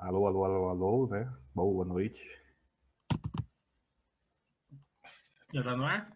[0.00, 1.30] Alô, alô, alô, alô, né?
[1.54, 2.26] Boa noite.
[5.52, 6.10] Já tá no ar?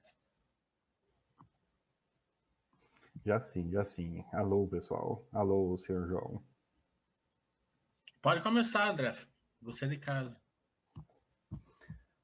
[3.26, 4.24] Já sim, já sim.
[4.32, 5.28] Alô, pessoal.
[5.30, 6.42] Alô, senhor João.
[8.22, 9.12] Pode começar, André.
[9.60, 10.34] Você de casa.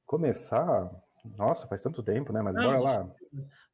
[0.03, 0.89] Começar?
[1.37, 2.41] Nossa, faz tanto tempo, né?
[2.41, 3.15] Mas Não, bora lá.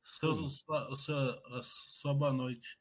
[0.04, 2.78] Seu, sua, sua, sua boa noite.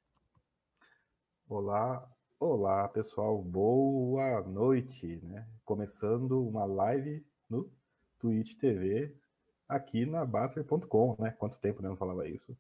[1.49, 3.41] Olá, olá, pessoal.
[3.43, 5.49] Boa noite, né?
[5.65, 7.71] Começando uma live no
[8.19, 9.15] Twitch TV
[9.67, 11.31] aqui na Baster.com, né?
[11.39, 12.57] Quanto tempo né, não falava isso.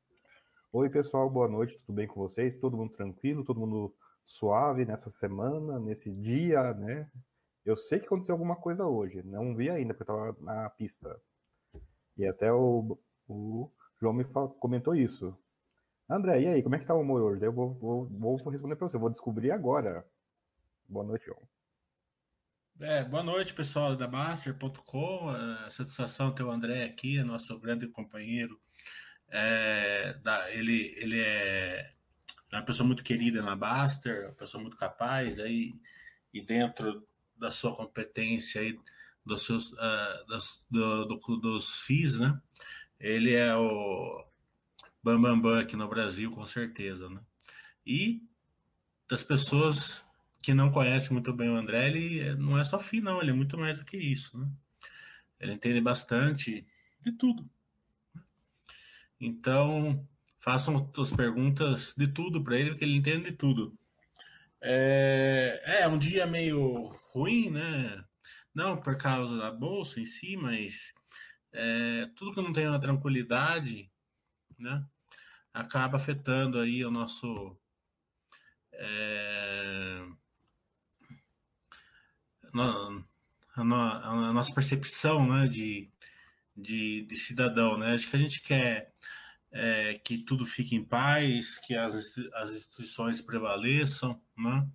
[0.73, 2.55] Oi, pessoal, boa noite, tudo bem com vocês?
[2.55, 3.95] Todo mundo tranquilo, todo mundo
[4.25, 7.11] suave nessa semana, nesse dia, né?
[7.65, 11.21] Eu sei que aconteceu alguma coisa hoje, não vi ainda, porque eu estava na pista.
[12.17, 14.25] E até o, o João me
[14.59, 15.37] comentou isso.
[16.09, 17.45] André, e aí, como é que tá o humor hoje?
[17.45, 20.07] Eu vou, vou, vou responder para você, eu vou descobrir agora.
[20.89, 21.43] Boa noite, João.
[22.79, 25.35] É, boa noite, pessoal da Master.com.
[25.35, 28.61] É, satisfação ter o André aqui, é nosso grande companheiro.
[29.29, 31.91] É, da, ele, ele é
[32.53, 35.75] uma pessoa muito querida na Baster, uma pessoa muito capaz aí,
[36.33, 37.05] e dentro
[37.37, 38.79] da sua competência aí,
[39.25, 42.41] dos seus uh, das, do, do, dos FIIs, né?
[43.01, 44.25] Ele é o
[45.07, 47.21] bambambam bam, bam aqui no Brasil, com certeza, né?
[47.87, 48.21] E
[49.09, 50.05] das pessoas
[50.43, 53.35] que não conhece muito bem o André, ele não é só fim, não, ele é
[53.35, 54.51] muito mais do que isso, né?
[55.39, 56.67] Ele entende bastante
[57.01, 57.49] de tudo.
[59.21, 60.05] Então,
[60.41, 63.79] façam as perguntas de tudo para ele, porque ele entende de tudo.
[64.61, 68.05] É, é um dia meio ruim, né?
[68.53, 70.93] Não por causa da bolsa em si, mas
[71.53, 73.89] é, tudo que não tem uma tranquilidade,
[74.59, 74.85] né?
[75.57, 77.57] Acaba afetando aí o nosso
[78.73, 80.03] é,
[82.55, 85.89] a, a, nossa percepção né, de,
[86.55, 87.79] de, de, cidadão.
[87.79, 87.95] Né?
[87.95, 88.93] Acho que a gente quer
[89.51, 91.95] é, que tudo fique em paz, que as,
[92.35, 94.69] as instituições prevaleçam, né?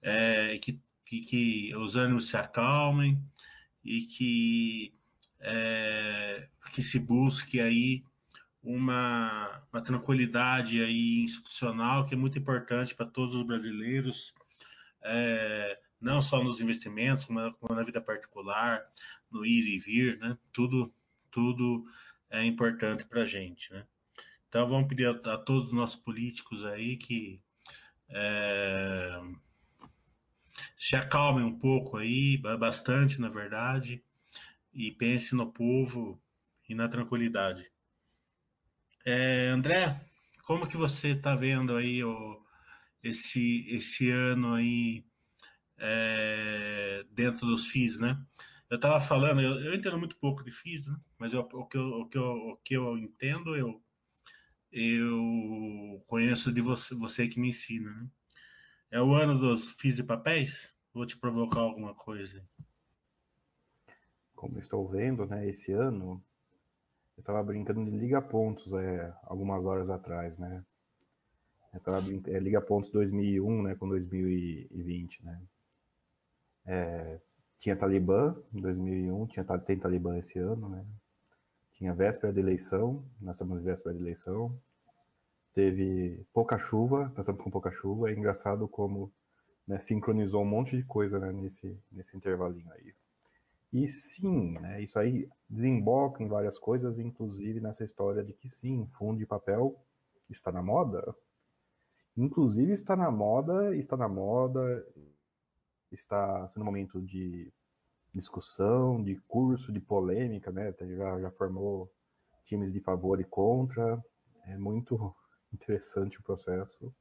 [0.00, 3.20] É, que, que, que, os ânimos se acalmem
[3.84, 4.94] e que,
[5.40, 8.04] é, que se busque aí
[8.62, 14.32] uma, uma tranquilidade aí institucional que é muito importante para todos os brasileiros.
[15.02, 18.84] É, não só nos investimentos, como na, como na vida particular,
[19.30, 20.36] no ir e vir, né?
[20.52, 20.92] Tudo,
[21.30, 21.84] tudo
[22.30, 23.86] é importante para a gente, né?
[24.48, 27.40] Então vamos pedir a, a, todos os nossos políticos aí que
[28.10, 29.20] é,
[30.76, 34.04] se acalmem um pouco aí, bastante na verdade,
[34.72, 36.20] e pense no povo
[36.68, 37.71] e na tranquilidade.
[39.04, 40.00] É, André,
[40.44, 42.40] como que você está vendo aí o,
[43.02, 45.04] esse, esse ano aí
[45.78, 48.16] é, dentro dos FIIs, né?
[48.70, 50.96] Eu estava falando, eu, eu, entendo muito pouco de FIIs, né?
[51.18, 53.82] mas eu, o, que eu, o, que eu, o que eu entendo, eu,
[54.70, 57.90] eu conheço de você, você que me ensina.
[57.90, 58.08] Né?
[58.92, 60.74] É o ano dos FIIs e papéis?
[60.94, 62.42] Vou te provocar alguma coisa.
[64.34, 66.24] Como estou vendo, né, esse ano,
[67.16, 70.64] eu estava brincando de Liga Pontos é, algumas horas atrás, né?
[71.72, 75.42] Eu tava é, Liga Pontos 2001, né, com 2020, né?
[76.66, 77.20] É,
[77.58, 80.84] tinha Talibã em 2001, tinha, tem Talibã esse ano, né?
[81.72, 84.56] Tinha véspera de eleição, nós estamos em véspera de eleição.
[85.54, 88.10] Teve pouca chuva, nós estamos com pouca chuva.
[88.10, 89.12] É engraçado como
[89.66, 92.94] né, sincronizou um monte de coisa né, nesse, nesse intervalinho aí.
[93.72, 98.86] E sim, né, isso aí desemboca em várias coisas, inclusive nessa história de que sim,
[98.98, 99.82] fundo de papel
[100.28, 101.14] está na moda.
[102.16, 104.86] Inclusive está na moda, está na moda,
[105.90, 107.50] está sendo um momento de
[108.14, 110.74] discussão, de curso, de polêmica, né?
[110.96, 111.90] Já, já formou
[112.44, 114.02] times de favor e contra.
[114.46, 115.14] É muito
[115.52, 116.94] interessante o processo.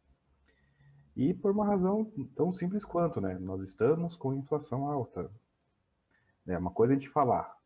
[1.15, 3.37] E por uma razão tão simples quanto, né?
[3.39, 5.29] Nós estamos com inflação alta.
[6.47, 7.57] É uma coisa é a gente falar,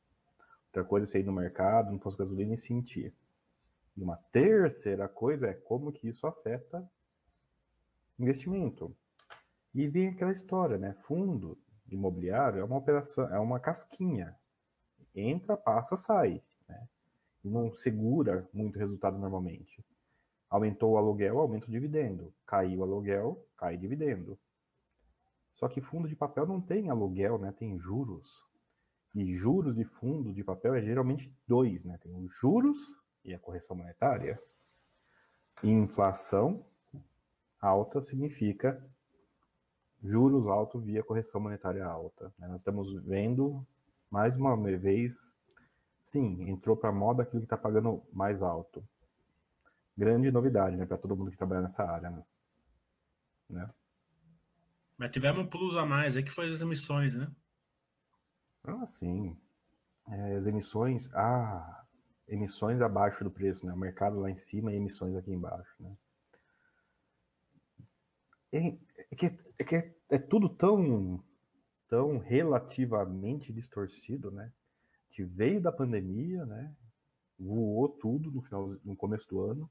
[0.67, 3.13] outra coisa é você ir no mercado, no posto de gasolina e sentir.
[3.95, 6.87] E uma terceira coisa é como que isso afeta
[8.19, 8.95] investimento.
[9.73, 10.93] E vem aquela história, né?
[11.03, 11.57] Fundo
[11.89, 14.35] imobiliário é uma operação, é uma casquinha.
[15.13, 16.41] Entra, passa, sai.
[16.67, 16.87] Né?
[17.43, 19.83] E não segura muito resultado normalmente.
[20.49, 22.33] Aumentou o aluguel, aumenta o dividendo.
[22.45, 24.37] Caiu o aluguel, cai dividendo.
[25.55, 27.53] Só que fundo de papel não tem aluguel, né?
[27.57, 28.45] Tem juros.
[29.15, 31.97] E juros de fundo de papel é geralmente dois, né?
[32.01, 32.77] Tem os juros
[33.23, 34.37] e a correção monetária.
[35.63, 36.65] E inflação
[37.61, 38.83] alta significa
[40.03, 42.31] juros altos via correção monetária alta.
[42.37, 42.47] Né?
[42.49, 43.65] Nós estamos vendo,
[44.11, 45.31] mais uma vez,
[46.01, 48.85] sim, entrou para moda aquilo que está pagando mais alto.
[49.97, 52.09] Grande novidade né, para todo mundo que trabalha nessa área.
[52.09, 52.23] Né?
[53.49, 53.69] né?
[54.97, 57.31] Mas tivemos um plus a mais aí que foi as emissões, né?
[58.67, 59.37] Ah, sim.
[60.07, 61.85] É, as emissões, ah,
[62.27, 63.73] emissões abaixo do preço, né?
[63.73, 65.95] O mercado lá em cima e emissões aqui embaixo, né?
[68.51, 68.77] É,
[69.11, 69.25] é que,
[69.59, 71.23] é, que é, é tudo tão,
[71.87, 74.51] tão relativamente distorcido, né?
[75.09, 76.75] Gente veio da pandemia, né?
[77.37, 79.69] Voou tudo no final, no começo do ano.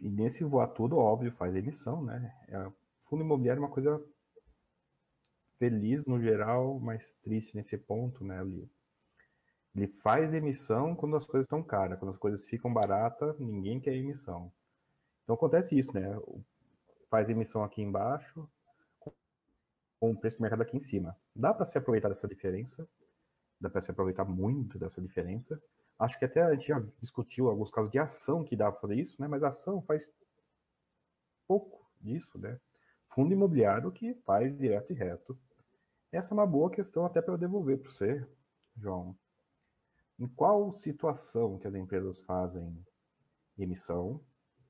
[0.00, 2.32] E nesse voar tudo, óbvio, faz emissão, né?
[2.48, 2.72] É,
[3.08, 4.02] fundo imobiliário é uma coisa
[5.58, 8.40] feliz no geral, mas triste nesse ponto, né?
[8.40, 8.68] Ele,
[9.74, 13.94] ele faz emissão quando as coisas estão caras, quando as coisas ficam baratas, ninguém quer
[13.94, 14.52] emissão.
[15.22, 16.18] Então acontece isso, né?
[17.08, 18.48] Faz emissão aqui embaixo,
[20.00, 21.16] com o preço do mercado aqui em cima.
[21.34, 22.86] Dá para se aproveitar dessa diferença,
[23.60, 25.60] dá para se aproveitar muito dessa diferença.
[25.98, 28.96] Acho que até a gente já discutiu alguns casos de ação que dá para fazer
[28.96, 29.28] isso, né?
[29.28, 30.10] Mas ação faz
[31.46, 32.60] pouco disso, né?
[33.14, 35.38] Fundo imobiliário que faz direto e reto.
[36.10, 38.26] Essa é uma boa questão até para eu devolver para você,
[38.76, 39.16] João.
[40.18, 42.84] Em qual situação que as empresas fazem
[43.58, 44.20] emissão,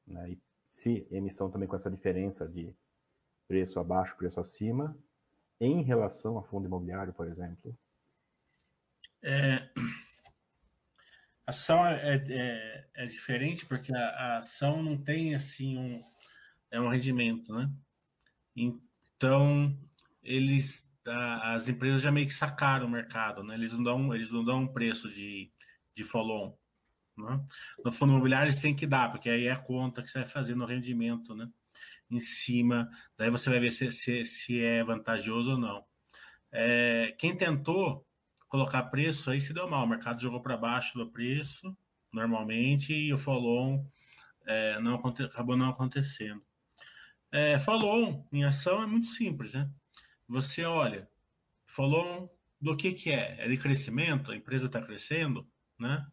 [0.06, 0.30] né?
[0.30, 2.74] E se emissão também com essa diferença de
[3.46, 4.96] preço abaixo, preço acima,
[5.60, 7.78] em relação a fundo imobiliário, por exemplo?
[9.22, 9.70] É,
[11.46, 16.00] a ação é, é, é diferente porque a, a, ação não tem assim um,
[16.70, 17.70] é um rendimento, né?
[18.56, 19.76] Então,
[20.22, 23.54] eles, as empresas já meio que sacaram o mercado, né?
[23.54, 25.50] Eles não dão, eles não dão um preço de,
[25.94, 26.56] de follow-on.
[27.16, 27.44] Né?
[27.84, 30.28] No fundo imobiliário eles têm que dar, porque aí é a conta que você vai
[30.28, 31.48] fazer no rendimento, né?
[32.10, 35.84] Em cima, daí você vai ver se, se, se é vantajoso ou não.
[36.52, 38.06] É, quem tentou
[38.48, 41.76] colocar preço aí se deu mal, o mercado jogou para baixo do preço,
[42.12, 43.84] normalmente, e o follow-on
[44.46, 46.42] é, não, acabou não acontecendo.
[47.34, 49.68] É, follow em ação é muito simples, né?
[50.28, 51.10] Você olha,
[51.66, 53.34] follow do que que é?
[53.44, 54.30] É de crescimento?
[54.30, 55.44] A empresa está crescendo,
[55.76, 56.06] né?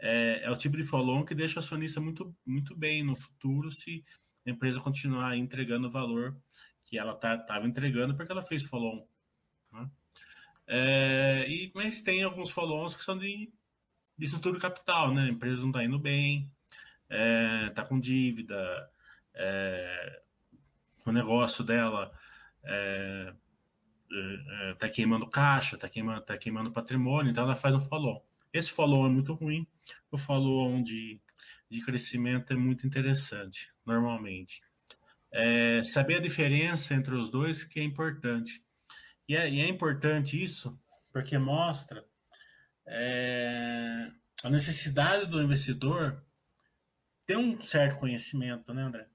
[0.00, 3.70] É, é, o tipo de follow que deixa o acionista muito, muito bem no futuro
[3.70, 4.04] se
[4.44, 6.36] a empresa continuar entregando o valor
[6.82, 9.08] que ela estava tá, entregando porque ela fez follow
[9.72, 9.88] né?
[10.66, 13.48] É, e, mas tem alguns follow que são de,
[14.18, 15.22] de estrutura de capital, né?
[15.22, 16.52] A empresa não está indo bem,
[17.04, 18.90] está é, tá com dívida,
[19.34, 20.22] é,
[21.08, 22.12] o negócio dela
[22.64, 23.32] é,
[24.10, 28.24] é, tá queimando caixa, tá queimando, tá queimando patrimônio, então ela faz um follow.
[28.52, 29.66] Esse follow é muito ruim,
[30.10, 31.20] o follow de,
[31.70, 34.62] de crescimento é muito interessante, normalmente.
[35.30, 38.64] É, saber a diferença entre os dois que é importante.
[39.28, 40.78] E é, e é importante isso
[41.12, 42.04] porque mostra
[42.86, 44.10] é,
[44.42, 46.24] a necessidade do investidor
[47.26, 49.06] ter um certo conhecimento, né, André?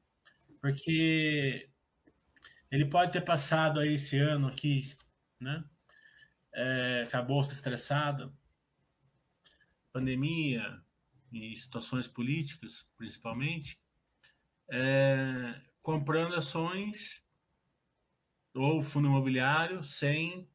[0.62, 1.68] Porque
[2.73, 4.81] ele pode ter passado aí esse ano aqui,
[5.39, 5.63] né?
[6.51, 8.33] É, com a bolsa estressada,
[9.92, 10.81] pandemia
[11.31, 13.80] e situações políticas, principalmente,
[14.71, 17.23] é, comprando ações
[18.56, 20.49] ou fundo imobiliário sem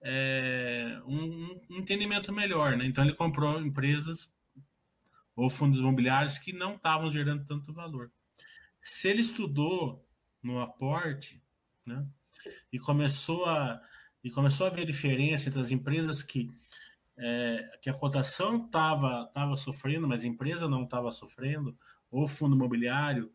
[0.00, 2.86] é, um, um, entendimento melhor, né?
[2.86, 4.28] Então ele comprou empresas
[5.36, 8.10] ou fundos imobiliários que não estavam gerando tanto valor.
[8.82, 10.04] Se ele estudou
[10.42, 11.41] no aporte,
[11.86, 12.06] né?
[12.72, 13.80] E começou a
[14.24, 16.50] e começou a ver diferença entre as empresas que
[17.16, 21.76] é, que a cotação estava tava sofrendo, mas a empresa não estava sofrendo,
[22.10, 23.32] ou fundo imobiliário,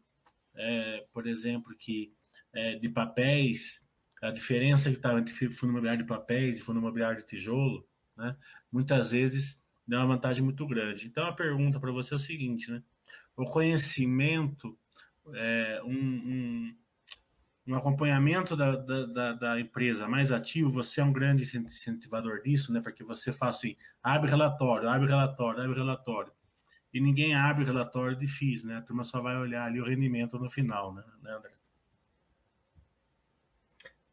[0.56, 2.14] é, por exemplo, que
[2.54, 3.82] é, de papéis,
[4.22, 8.36] a diferença que estava entre fundo imobiliário de papéis e fundo imobiliário de tijolo, né,
[8.72, 11.08] muitas vezes deu uma vantagem muito grande.
[11.08, 12.84] Então a pergunta para você é o seguinte, né?
[13.36, 14.78] O conhecimento,
[15.34, 16.76] é, um, um
[17.68, 22.80] um acompanhamento da, da, da, empresa mais ativo, você é um grande incentivador disso, né?
[22.80, 26.32] Porque você faz assim, abre relatório, abre relatório, abre relatório.
[26.94, 28.78] E ninguém abre relatório de FIIs, né?
[28.78, 31.52] A turma só vai olhar ali o rendimento no final, né, né André?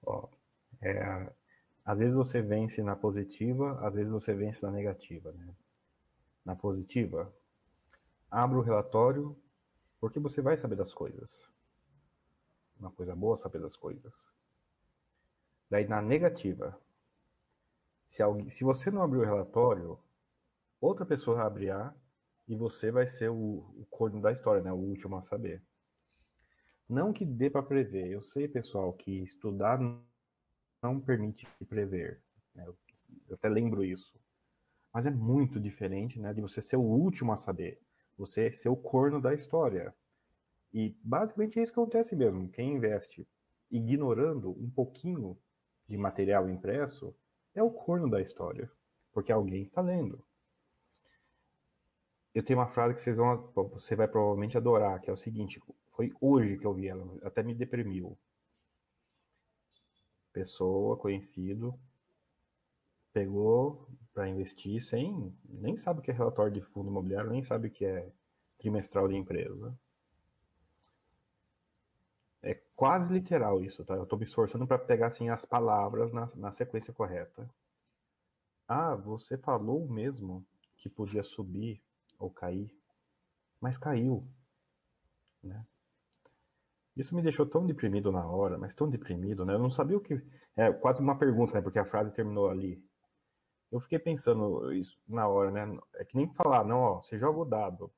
[0.02, 0.28] Ó,
[0.82, 1.32] é,
[1.84, 5.54] às vezes você vence na positiva, às vezes você vence na negativa, né?
[6.44, 7.32] Na positiva,
[8.28, 9.36] abra o relatório,
[10.00, 11.53] porque você vai saber das coisas
[12.84, 14.30] uma coisa boa saber das coisas.
[15.70, 16.78] Daí na negativa,
[18.08, 19.98] se, alguém, se você não abrir o relatório,
[20.80, 21.94] outra pessoa vai abrir
[22.46, 24.72] e você vai ser o, o corno da história, né?
[24.72, 25.62] O último a saber.
[26.88, 28.08] Não que dê para prever.
[28.08, 29.80] Eu sei, pessoal, que estudar
[30.82, 32.20] não permite prever.
[32.54, 32.66] Né?
[32.66, 34.14] Eu até lembro isso.
[34.92, 37.80] Mas é muito diferente né, de você ser o último a saber.
[38.16, 39.94] Você ser o corno da história.
[40.74, 42.48] E basicamente é isso que acontece mesmo.
[42.48, 43.24] Quem investe
[43.70, 45.38] ignorando um pouquinho
[45.88, 47.14] de material impresso
[47.54, 48.68] é o corno da história.
[49.12, 50.24] Porque alguém está lendo.
[52.34, 55.62] Eu tenho uma frase que vocês vão, você vai provavelmente adorar, que é o seguinte:
[55.92, 58.18] foi hoje que eu vi ela, até me deprimiu.
[60.32, 61.78] Pessoa, conhecido,
[63.12, 65.32] pegou para investir sem.
[65.48, 68.10] nem sabe o que é relatório de fundo imobiliário, nem sabe o que é
[68.58, 69.78] trimestral de empresa.
[72.44, 73.94] É quase literal isso, tá?
[73.94, 77.48] Eu estou me esforçando para pegar assim as palavras na, na sequência correta.
[78.68, 80.44] Ah, você falou mesmo
[80.76, 81.82] que podia subir
[82.18, 82.70] ou cair,
[83.58, 84.28] mas caiu,
[85.42, 85.66] né?
[86.94, 89.54] Isso me deixou tão deprimido na hora, mas tão deprimido, né?
[89.54, 90.22] Eu não sabia o que.
[90.54, 91.62] É quase uma pergunta, né?
[91.62, 92.80] Porque a frase terminou ali.
[93.72, 95.78] Eu fiquei pensando isso na hora, né?
[95.94, 97.90] É que nem falar, não, ó, você joga o dado.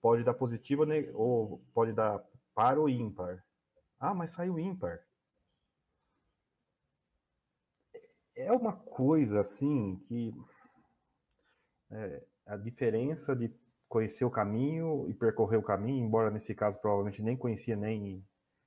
[0.00, 2.20] Pode dar positivo ou pode dar
[2.54, 3.44] par ou ímpar.
[3.98, 5.00] Ah, mas saiu ímpar.
[8.36, 10.32] É uma coisa assim que
[11.90, 13.52] é, a diferença de
[13.88, 18.24] conhecer o caminho e percorrer o caminho, embora nesse caso provavelmente nem conhecia nem,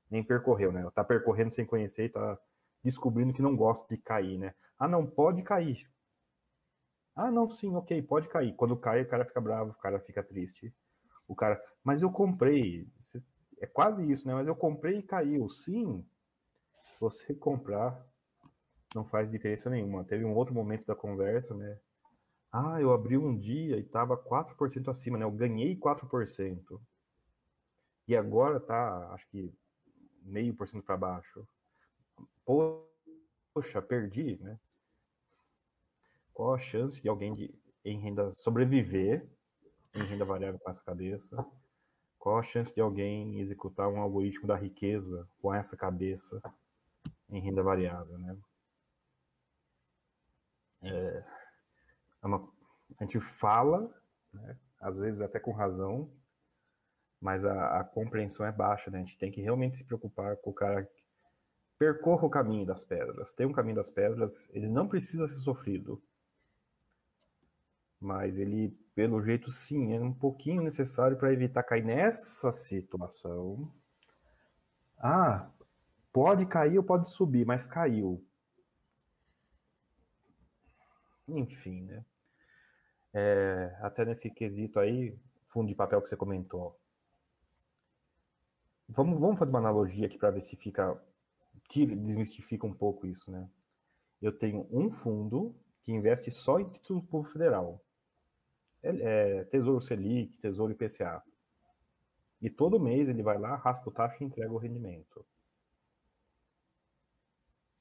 [0.10, 0.90] nem percorreu, né?
[0.94, 2.38] Tá percorrendo sem conhecer e tá
[2.84, 4.54] descobrindo que não gosta de cair, né?
[4.80, 5.90] Ah, não, pode cair.
[7.16, 8.54] Ah, não, sim, ok, pode cair.
[8.56, 10.74] Quando cai, o cara fica bravo, o cara fica triste.
[11.28, 12.88] O cara, mas eu comprei.
[13.60, 14.34] É quase isso, né?
[14.34, 15.50] Mas eu comprei e caiu.
[15.50, 16.06] Sim,
[17.00, 18.06] você comprar
[18.96, 20.04] não faz diferença nenhuma.
[20.04, 21.80] Teve um outro momento da conversa, né?
[22.52, 25.26] Ah, eu abri um dia e estava 4% acima, né?
[25.26, 26.82] Eu ganhei 4%.
[28.08, 29.54] E agora tá, acho que
[30.22, 31.46] meio por cento para baixo.
[32.46, 34.58] Poxa, perdi, né?
[36.34, 39.28] Qual a chance de alguém de, em renda sobreviver
[39.94, 41.36] em renda variável com essa cabeça?
[42.20, 46.42] Qual a chance de alguém executar um algoritmo da riqueza com essa cabeça
[47.30, 48.38] em renda variável, né?
[50.82, 51.24] É,
[52.24, 52.48] é uma,
[53.00, 53.94] a gente fala,
[54.34, 56.10] né, às vezes até com razão,
[57.20, 59.00] mas a, a, compreensão é baixa, né?
[59.00, 61.04] A gente tem que realmente se preocupar com o cara que
[61.78, 63.34] percorra o caminho das pedras.
[63.34, 66.02] Tem um caminho das pedras, ele não precisa ser sofrido.
[68.00, 73.72] Mas ele, pelo jeito, sim, é um pouquinho necessário para evitar cair nessa situação.
[75.00, 75.50] Ah,
[76.14, 78.24] pode cair ou pode subir, mas caiu.
[81.28, 82.06] Enfim, né?
[83.14, 86.80] É, até nesse quesito aí, fundo de papel que você comentou.
[88.88, 90.98] Vamos, vamos fazer uma analogia aqui para ver se fica
[91.70, 93.50] desmistifica um pouco isso, né?
[94.22, 97.84] Eu tenho um fundo que investe só em título público federal.
[98.90, 101.22] É, Tesouro Selic, Tesouro IPCA.
[102.42, 105.26] E todo mês ele vai lá, raspa o taxa e entrega o rendimento.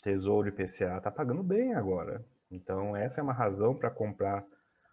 [0.03, 2.25] Tesouro IPCA tá pagando bem agora.
[2.51, 4.47] Então, essa é uma razão para comprar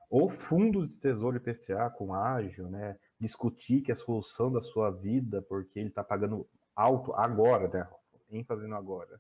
[0.09, 2.99] ou fundo de tesouro IPCA com ágil, né?
[3.19, 7.87] Discutir que é a solução da sua vida, porque ele está pagando alto agora, né?
[8.29, 9.19] ênfase no agora.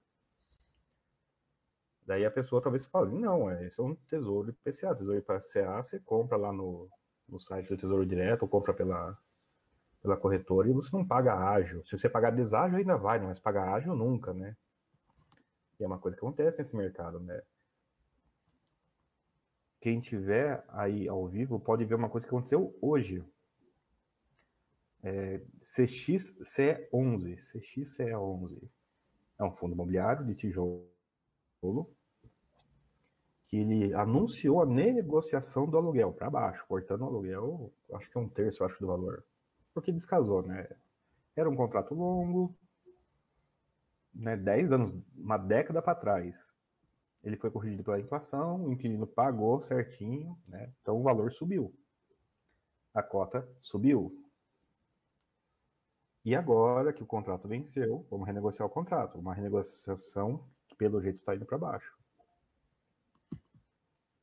[2.05, 4.95] Daí a pessoa talvez fale, não, é, esse é um tesouro IPCA.
[4.95, 6.89] Tesouro IPCA você compra lá no,
[7.27, 9.17] no site do Tesouro Direto, ou compra pela,
[10.01, 11.83] pela corretora, e você não paga ágil.
[11.85, 14.55] Se você pagar deságio, ainda vai, mas pagar ágil nunca, né?
[15.79, 17.41] E é uma coisa que acontece nesse mercado, né?
[19.79, 23.23] Quem tiver aí ao vivo pode ver uma coisa que aconteceu hoje.
[25.01, 27.37] É, CXCE11.
[27.37, 28.69] CXCE11
[29.39, 30.92] é um fundo imobiliário de tijolo
[33.47, 38.21] que ele anunciou a negociação do aluguel para baixo, cortando o aluguel, acho que é
[38.21, 39.23] um terço, acho, do valor.
[39.73, 40.67] Porque descasou, né?
[41.35, 42.55] Era um contrato longo,
[44.13, 46.51] né, 10 anos, uma década para trás.
[47.23, 50.73] Ele foi corrigido pela inflação, o inquilino pagou certinho, né?
[50.81, 51.73] Então o valor subiu.
[52.93, 54.19] A cota subiu.
[56.25, 59.19] E agora que o contrato venceu, vamos renegociar o contrato.
[59.19, 60.43] Uma renegociação
[60.89, 61.95] pelo jeito, está indo para baixo.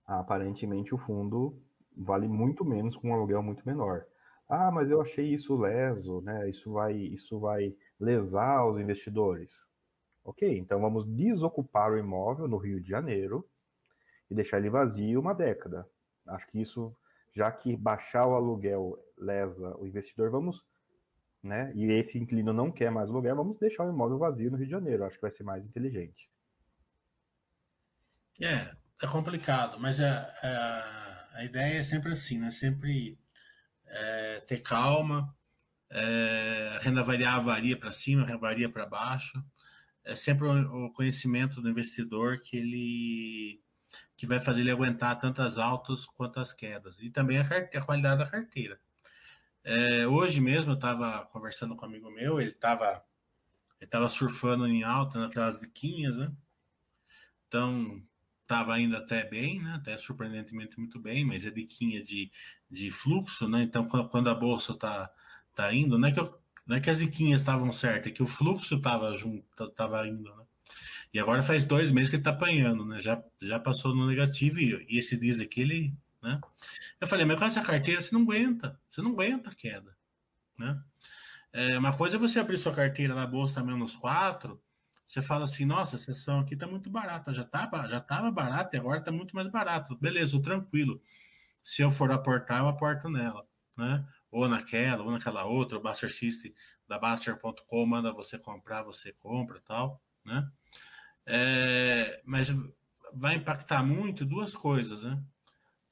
[0.06, 1.56] Aparentemente, o fundo
[1.96, 4.04] vale muito menos com um aluguel muito menor.
[4.48, 6.48] Ah, mas eu achei isso leso, né?
[6.50, 9.62] Isso vai, isso vai lesar os investidores.
[10.24, 13.48] Ok, então vamos desocupar o imóvel no Rio de Janeiro
[14.30, 15.88] e deixar ele vazio uma década.
[16.26, 16.94] Acho que isso,
[17.32, 20.64] já que baixar o aluguel lesa o investidor, vamos
[21.42, 21.72] né?
[21.74, 24.72] E esse inquilino não quer mais aluguel, vamos deixar o imóvel vazio no Rio de
[24.72, 25.04] Janeiro.
[25.04, 26.29] Acho que vai ser mais inteligente.
[28.40, 32.50] É, é complicado, mas a, a, a ideia é sempre assim, né?
[32.50, 33.18] Sempre
[33.87, 35.35] é, ter calma.
[35.90, 39.42] É, a renda variável varia para cima, varia para baixo.
[40.04, 43.62] É sempre o conhecimento do investidor que ele
[44.16, 46.99] que vai fazer ele aguentar tantas altas quanto as quedas.
[47.00, 48.80] E também a, a qualidade da carteira.
[49.64, 53.04] É, hoje mesmo eu estava conversando com um amigo meu, ele estava
[53.80, 56.32] ele tava surfando em alta naquelas diquinhas, né?
[57.49, 58.02] Então,
[58.50, 59.75] estava indo até bem, né?
[59.76, 62.33] Até surpreendentemente muito bem, mas é diquinha de,
[62.69, 63.62] de fluxo, né?
[63.62, 65.09] Então, quando a bolsa tá,
[65.54, 68.23] tá indo, não é que, eu, não é que as diquinhas estavam certas, é que
[68.23, 70.45] o fluxo estava junto, tava indo, né?
[71.14, 73.00] E agora faz dois meses que ele está apanhando, né?
[73.00, 76.40] Já, já passou no negativo e, e esse diz aqui, ele, né?
[77.00, 79.97] Eu falei, mas com essa carteira você não aguenta, você não aguenta a queda,
[80.59, 80.83] né?
[81.52, 84.61] É, uma coisa é você abrir sua carteira na bolsa também nos quatro,
[85.10, 87.98] você fala assim, nossa, a sessão aqui está muito barata, já estava já
[88.30, 89.98] barata e agora está muito mais barato.
[89.98, 91.02] Beleza, tranquilo.
[91.60, 93.44] Se eu for aportar, eu aporto nela,
[93.76, 94.06] né?
[94.30, 96.54] Ou naquela, ou naquela outra, o Buster System
[96.86, 100.48] da Baster.com manda você comprar, você compra tal, né?
[101.26, 102.50] É, mas
[103.12, 105.20] vai impactar muito duas coisas, né?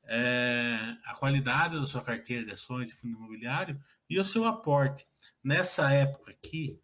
[0.04, 5.08] É, a qualidade da sua carteira de ações de fundo imobiliário e o seu aporte.
[5.42, 6.80] Nessa época aqui,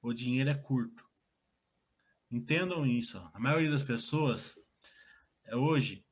[0.00, 1.05] o dinheiro é curto.
[2.36, 3.16] Entendam isso.
[3.32, 4.54] A maioria das pessoas
[5.46, 6.04] é, hoje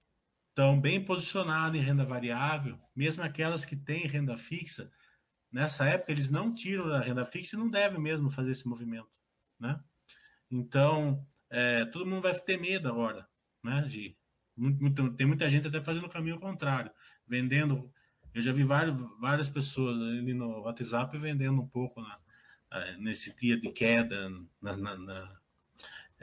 [0.49, 4.91] estão bem posicionadas em renda variável, mesmo aquelas que têm renda fixa.
[5.53, 9.11] Nessa época, eles não tiram da renda fixa e não devem mesmo fazer esse movimento.
[9.61, 9.79] Né?
[10.51, 13.29] Então, é, todo mundo vai ter medo agora,
[13.63, 13.83] né?
[13.83, 14.17] De,
[14.57, 16.91] muito, tem muita gente até fazendo o caminho contrário,
[17.27, 17.93] vendendo.
[18.33, 22.19] Eu já vi várias, pessoas ali no WhatsApp vendendo um pouco na,
[22.73, 25.44] é, nesse dia de queda, na, na, na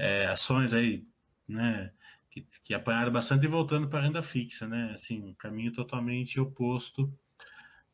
[0.01, 1.05] é, ações aí,
[1.47, 1.91] né?
[2.29, 4.91] Que, que apanharam bastante e voltando para a renda fixa, né?
[4.93, 7.13] Assim, um caminho totalmente oposto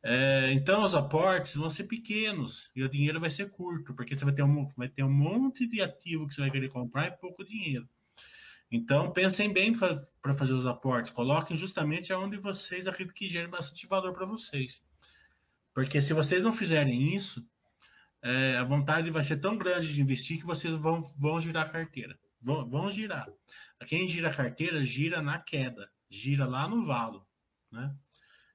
[0.03, 4.23] é, então, os aportes vão ser pequenos e o dinheiro vai ser curto, porque você
[4.23, 7.11] vai ter, um, vai ter um monte de ativo que você vai querer comprar e
[7.11, 7.87] pouco dinheiro.
[8.71, 11.11] Então, pensem bem para fazer os aportes.
[11.11, 14.81] Coloquem justamente aonde vocês acreditam que gere bastante valor para vocês.
[15.73, 17.45] Porque se vocês não fizerem isso,
[18.21, 21.69] é, a vontade vai ser tão grande de investir que vocês vão, vão girar a
[21.69, 22.17] carteira.
[22.41, 23.27] Vão, vão girar.
[23.87, 25.89] Quem gira a carteira, gira na queda.
[26.09, 27.27] Gira lá no valo.
[27.71, 27.95] Né?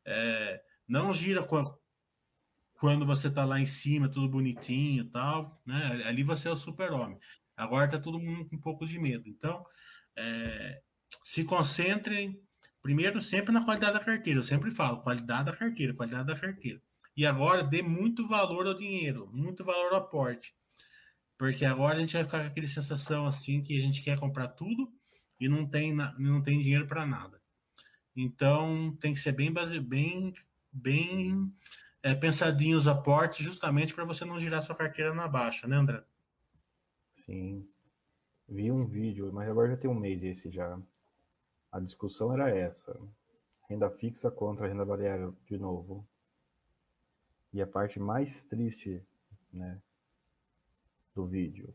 [0.05, 6.03] É, não gira quando você tá lá em cima, tudo bonitinho e tal, né?
[6.05, 7.19] Ali você é o super-homem.
[7.57, 9.29] Agora tá todo mundo com um pouco de medo.
[9.29, 9.65] Então,
[10.17, 10.83] é,
[11.23, 12.41] se concentrem
[12.81, 14.41] primeiro sempre na qualidade da carteira.
[14.41, 16.83] Eu sempre falo, qualidade da carteira, qualidade da carteira.
[17.17, 20.55] E agora dê muito valor ao dinheiro, muito valor ao aporte.
[21.37, 24.49] Porque agora a gente vai ficar com aquela sensação assim que a gente quer comprar
[24.49, 24.93] tudo
[25.39, 27.41] e não tem, não tem dinheiro para nada.
[28.17, 30.33] Então tem que ser bem, base, bem
[30.73, 31.53] bem
[32.03, 36.03] é, pensadinho os aportes, justamente para você não girar sua carteira na baixa, né, André?
[37.15, 37.69] Sim.
[38.49, 40.81] Vi um vídeo, mas agora já tem um mês esse já.
[41.71, 42.99] A discussão era essa:
[43.69, 46.07] renda fixa contra renda variável, de novo.
[47.53, 49.05] E a parte mais triste,
[49.53, 49.81] né,
[51.15, 51.75] do vídeo.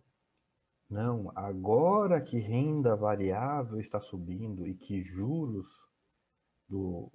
[0.90, 5.68] Não, agora que renda variável está subindo e que juros
[6.68, 7.12] do,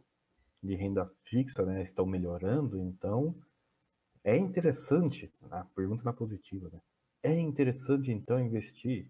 [0.62, 3.34] de renda fixa né, estão melhorando, então
[4.22, 6.80] é interessante, a pergunta na positiva, né?
[7.24, 9.08] É interessante então investir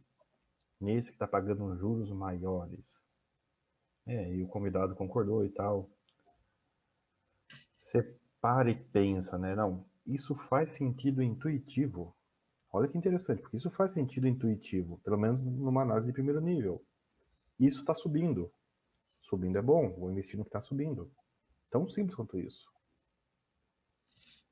[0.80, 3.00] nesse que está pagando juros maiores.
[4.06, 5.88] É, e o convidado concordou e tal.
[7.80, 8.02] Você
[8.42, 9.54] para e pensa, né?
[9.54, 12.14] Não, isso faz sentido intuitivo.
[12.72, 16.84] Olha que interessante, porque isso faz sentido intuitivo, pelo menos numa análise de primeiro nível.
[17.58, 18.52] Isso está subindo.
[19.22, 21.10] Subindo é bom, vou investir no que está subindo.
[21.70, 22.68] Tão simples quanto isso.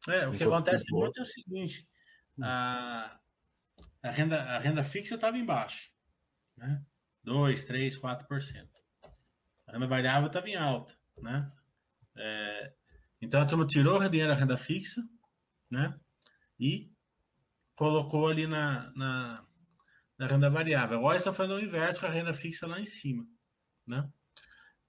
[0.09, 1.89] É, o que acontece muito é o seguinte:
[2.39, 2.45] hum.
[2.45, 3.21] a,
[4.03, 5.91] a, renda, a renda fixa estava embaixo,
[6.57, 6.83] né?
[7.25, 8.69] 2, 3, 4%.
[9.67, 11.53] A renda variável estava em alta, né?
[12.17, 12.75] É,
[13.21, 15.03] então a turma tirou o dinheiro da renda fixa,
[15.71, 15.99] né?
[16.59, 16.91] E
[17.75, 19.47] colocou ali na, na,
[20.19, 20.99] na renda variável.
[20.99, 23.27] Agora está fazendo o inverso com a renda fixa lá em cima,
[23.87, 24.09] né?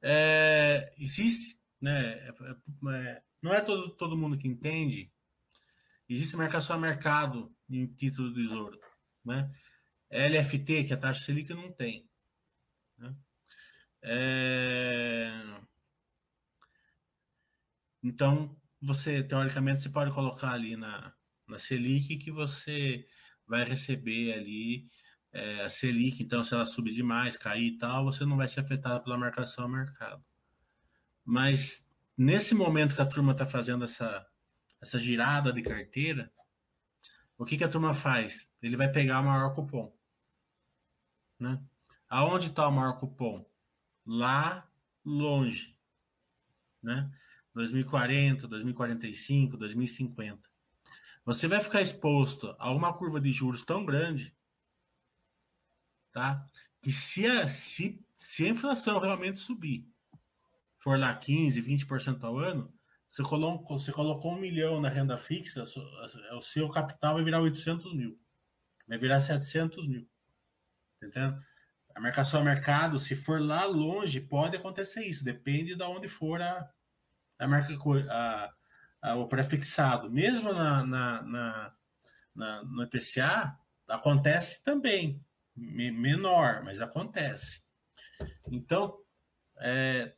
[0.01, 2.13] É, existe né?
[2.13, 5.11] É, é, é, não é todo, todo mundo que entende.
[6.07, 8.79] Existe marcação a mercado em título do tesouro,
[9.25, 9.51] né?
[10.11, 12.07] LFT, que a taxa Selic não tem.
[12.97, 13.15] Né?
[14.03, 15.31] É...
[18.03, 21.13] Então, você, teoricamente, você pode colocar ali na,
[21.47, 23.07] na Selic que você
[23.45, 24.89] vai receber ali
[25.31, 26.21] é, a Selic.
[26.23, 29.65] Então, se ela subir demais, cair e tal, você não vai ser afetado pela marcação
[29.65, 30.23] ao mercado.
[31.23, 31.85] Mas
[32.17, 34.27] nesse momento que a turma está fazendo essa,
[34.81, 36.31] essa girada de carteira,
[37.37, 38.51] o que, que a turma faz?
[38.61, 39.95] Ele vai pegar o maior cupom.
[41.39, 41.59] Né?
[42.09, 43.45] Aonde está o maior cupom?
[44.05, 44.69] Lá
[45.03, 45.75] longe.
[46.81, 47.11] Né?
[47.53, 50.49] 2040, 2045, 2050.
[51.25, 54.35] Você vai ficar exposto a uma curva de juros tão grande,
[56.11, 56.45] tá?
[56.81, 59.87] Que se a, se, se a inflação realmente subir,
[60.79, 62.73] for lá 15, 20% ao ano,
[63.09, 65.63] você colocou, você colocou um milhão na renda fixa,
[66.33, 68.17] o seu capital vai virar 800 mil.
[68.87, 70.09] Vai virar 700 mil.
[70.99, 71.37] Tá entendendo?
[71.93, 75.25] A marcação ao mercado, se for lá longe, pode acontecer isso.
[75.25, 76.67] Depende de onde for a,
[77.41, 77.73] a marca,
[78.09, 78.53] a,
[79.01, 80.09] a, o prefixado.
[80.09, 81.73] Mesmo na, na, na,
[82.35, 85.19] na, no IPCA, acontece também.
[85.55, 87.61] menor, mas acontece.
[88.49, 88.97] Então,
[89.59, 90.13] é,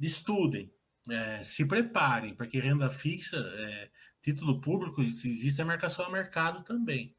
[0.00, 0.72] estudem,
[1.10, 3.90] é, se preparem, porque renda fixa, é,
[4.22, 7.16] título público, existe a marcação ao mercado também.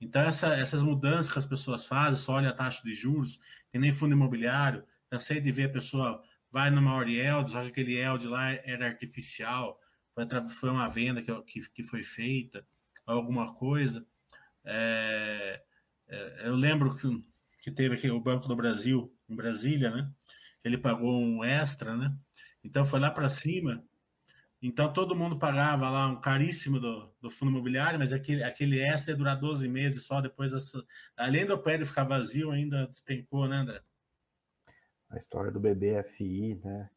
[0.00, 3.40] Então, essa, essas mudanças que as pessoas fazem, só olha a taxa de juros,
[3.72, 7.96] que nem fundo imobiliário, cansei de ver a pessoa vai numa Oriel, só que aquele
[7.96, 9.78] ELD lá era artificial,
[10.14, 12.66] foi, foi uma venda que, que, que foi feita,
[13.06, 14.06] alguma coisa.
[14.64, 15.62] É,
[16.08, 17.24] é, eu lembro que,
[17.62, 20.10] que teve aqui o Banco do Brasil, em Brasília, né?
[20.64, 22.14] Ele pagou um extra, né?
[22.64, 23.84] Então foi lá para cima.
[24.60, 29.12] Então todo mundo pagava lá um caríssimo do, do fundo imobiliário, mas aquele, aquele extra
[29.12, 30.52] ia durar 12 meses só, depois,
[31.16, 33.80] além do prédio ficar vazio, ainda despencou, né, André?
[35.10, 36.90] A história do BBFI, né?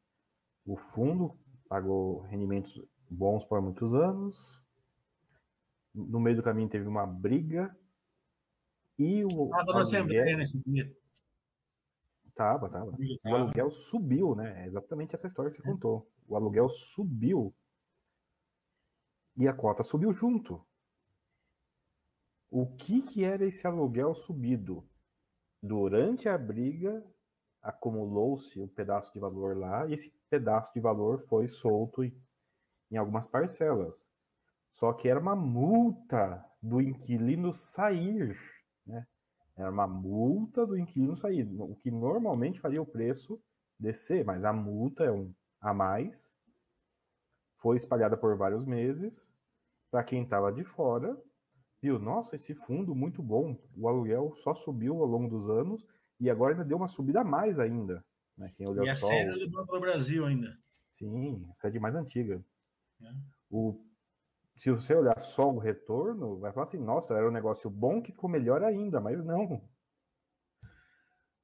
[0.65, 4.61] O fundo pagou rendimentos bons por muitos anos.
[5.93, 7.75] No meio do caminho teve uma briga
[8.97, 9.53] e o.
[9.53, 10.93] Ah, dona Assembleia nesse dia.
[12.35, 12.91] Tava, tava.
[13.25, 14.63] O aluguel subiu, né?
[14.63, 16.09] É exatamente essa história que você contou.
[16.27, 17.53] O aluguel subiu
[19.37, 20.63] e a cota subiu junto.
[22.49, 24.85] O que, que era esse aluguel subido?
[25.63, 27.03] Durante a briga,
[27.61, 33.27] acumulou-se um pedaço de valor lá e esse pedaço de valor foi solto em, algumas
[33.27, 34.09] parcelas.
[34.73, 38.37] Só que era uma multa do inquilino sair,
[38.85, 39.05] né?
[39.55, 43.39] Era uma multa do inquilino sair, o que normalmente faria o preço
[43.77, 46.33] descer, mas a multa é um a mais.
[47.57, 49.31] Foi espalhada por vários meses.
[49.91, 51.15] Para quem estava de fora,
[51.81, 53.57] viu, nossa, esse fundo muito bom.
[53.75, 55.85] O aluguel só subiu ao longo dos anos
[56.21, 58.05] e agora ainda deu uma subida a mais ainda.
[58.37, 58.53] Né?
[58.55, 60.57] Quem olhou e a só, sede do Banco do Brasil ainda.
[60.87, 62.41] Sim, a sede mais antiga.
[63.01, 63.11] É.
[63.49, 63.83] O
[64.55, 68.11] se você olhar só o retorno, vai falar assim, nossa, era um negócio bom que
[68.11, 69.59] ficou melhor ainda, mas não.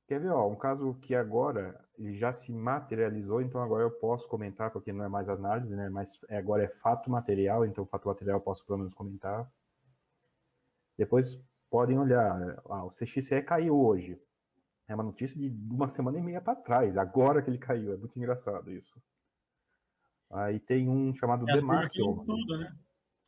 [0.08, 4.70] Quer ver, ó, um caso que agora já se materializou, então agora eu posso comentar,
[4.70, 8.38] porque não é mais análise, né, mas é, agora é fato material, então fato material
[8.38, 9.52] eu posso pelo menos comentar.
[10.96, 14.22] Depois podem olhar, ah, o CXE caiu hoje.
[14.88, 17.98] É uma notícia de uma semana e meia para trás, agora que ele caiu, é
[17.98, 19.02] muito engraçado isso.
[20.32, 22.26] Aí tem um chamado é Demarco.
[22.26, 22.76] Tudo, né?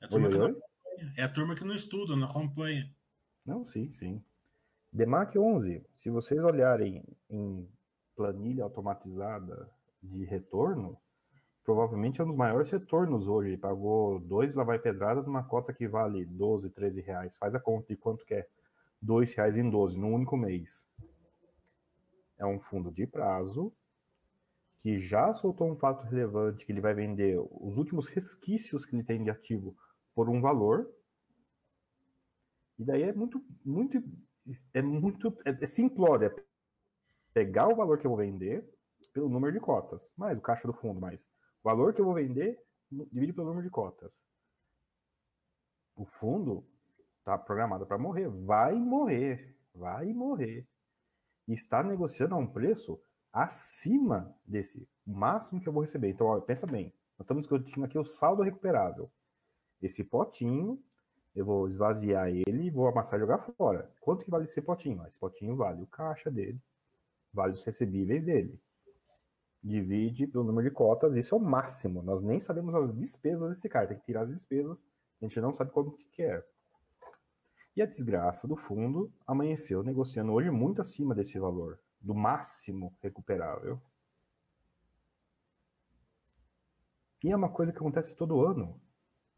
[0.02, 0.52] É a turma, oi, que, oi?
[0.52, 0.70] Não
[1.18, 2.90] é a turma que não estuda, não acompanha.
[3.46, 4.24] Não, sim, sim.
[4.92, 7.68] DEMAC 11, se vocês olharem em
[8.16, 9.70] planilha automatizada
[10.02, 10.98] de retorno,
[11.64, 13.50] provavelmente é um dos maiores retornos hoje.
[13.50, 17.38] Ele pagou dois lá vai pedrada numa cota que vale 12, 13 reais.
[17.38, 18.48] Faz a conta de quanto que é.
[19.02, 20.86] Dois reais em 12, num único mês.
[22.40, 23.72] É um fundo de prazo
[24.82, 29.04] que já soltou um fato relevante que ele vai vender os últimos resquícios que ele
[29.04, 29.76] tem de ativo
[30.16, 30.90] por um valor.
[32.78, 34.02] E daí é muito, muito,
[34.74, 36.44] é muito, é, é simplório, é
[37.34, 38.68] pegar o valor que eu vou vender
[39.14, 41.24] pelo número de cotas, mais o caixa do fundo, mais
[41.62, 42.58] o valor que eu vou vender
[43.12, 44.24] divide pelo número de cotas.
[45.96, 46.66] O fundo
[47.20, 50.68] está programado para morrer, vai morrer, vai morrer.
[51.50, 53.02] E está negociando a um preço
[53.34, 56.10] acima desse máximo que eu vou receber.
[56.10, 59.10] Então, ó, pensa bem, nós estamos discutindo aqui o saldo recuperável.
[59.82, 60.80] Esse potinho,
[61.36, 63.92] eu vou esvaziar ele e vou amassar e jogar fora.
[64.00, 65.04] Quanto que vale esse potinho?
[65.08, 66.62] Esse potinho vale o caixa dele,
[67.34, 68.62] vale os recebíveis dele.
[69.64, 72.04] Divide pelo número de cotas, isso é o máximo.
[72.04, 74.86] Nós nem sabemos as despesas desse cara, tem que tirar as despesas,
[75.20, 76.46] a gente não sabe quanto que é.
[77.80, 83.82] E a desgraça do fundo amanheceu negociando hoje muito acima desse valor, do máximo recuperável.
[87.24, 88.78] E é uma coisa que acontece todo ano.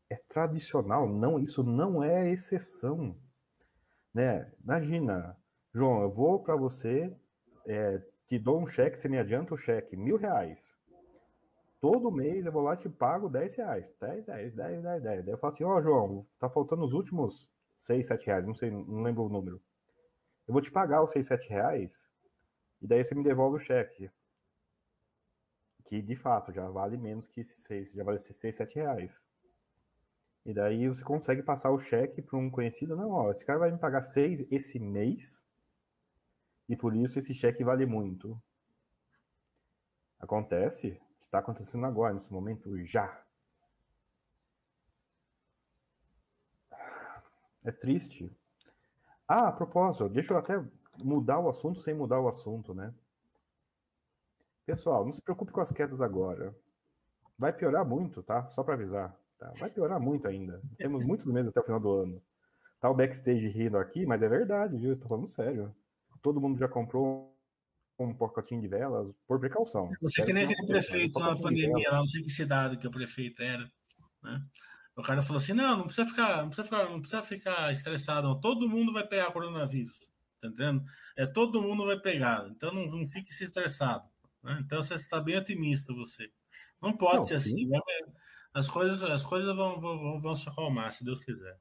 [0.10, 3.15] é tradicional, não, isso não é exceção.
[4.12, 4.51] Né?
[4.63, 5.38] Imagina,
[5.71, 7.15] João, eu vou para você,
[7.67, 10.75] é, te dou um cheque, você me adianta o cheque, mil reais.
[11.80, 13.93] Todo mês eu vou lá e te pago 10 reais.
[14.01, 15.25] 10, 10, 10, 10, 10.
[15.25, 17.50] Daí eu falo assim, ó, oh, João, tá faltando os últimos
[17.82, 19.60] 6, 7 reais, não sei, não lembro o número.
[20.48, 22.08] Eu vou te pagar os 6, 7 reais,
[22.80, 24.12] e daí você me devolve o cheque.
[25.86, 29.20] Que de fato já vale menos que 6, já vale 6, 7 reais.
[30.46, 33.72] E daí você consegue passar o cheque para um conhecido, não, ó, esse cara vai
[33.72, 35.44] me pagar 6 esse mês,
[36.70, 38.39] e por isso esse cheque vale muito.
[40.20, 43.26] Acontece, está acontecendo agora, nesse momento, já.
[47.63, 48.32] É triste.
[49.28, 50.63] Ah, a propósito, deixa eu até
[51.04, 52.93] mudar o assunto sem mudar o assunto, né?
[54.65, 56.56] Pessoal, não se preocupe com as quedas agora.
[57.38, 58.47] Vai piorar muito, tá?
[58.50, 59.15] Só para avisar.
[59.38, 59.52] Tá?
[59.58, 60.62] Vai piorar muito ainda.
[60.78, 62.21] Temos muitos meses até o final do ano.
[62.80, 64.97] Tá o backstage rindo aqui, mas é verdade, viu?
[64.97, 65.74] Tô falando sério.
[66.21, 67.36] Todo mundo já comprou
[67.97, 69.91] um pacotinho de velas por precaução.
[70.02, 73.41] Você que nem aquele prefeito na pandemia, lá, não sei que cidade que o prefeito
[73.41, 73.71] era,
[74.24, 74.43] né?
[74.95, 78.27] O cara falou assim: não, não precisa ficar, não precisa ficar, não precisa ficar estressado,
[78.27, 78.39] não.
[78.39, 80.12] todo mundo vai pegar coronavírus.
[80.41, 80.84] Tá entendendo?
[81.15, 82.47] É todo mundo vai pegar.
[82.49, 84.08] Então não, não fique se estressado.
[84.43, 84.60] Né?
[84.65, 86.30] Então você está bem otimista, você.
[86.82, 87.67] Não pode não, ser assim.
[87.67, 87.80] Né?
[88.54, 91.58] As coisas, as coisas vão, vão, vão se acalmar, se Deus quiser.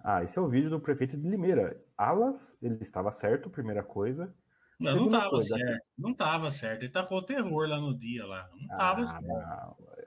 [0.00, 1.80] Ah, esse é o vídeo do prefeito de Limeira.
[1.96, 4.34] Alas, ele estava certo, primeira coisa.
[4.78, 5.86] Não, não estava certo.
[5.98, 6.82] Não estava certo.
[6.82, 8.48] Ele tacou terror lá no dia lá.
[8.52, 9.26] Não estava ah, certo.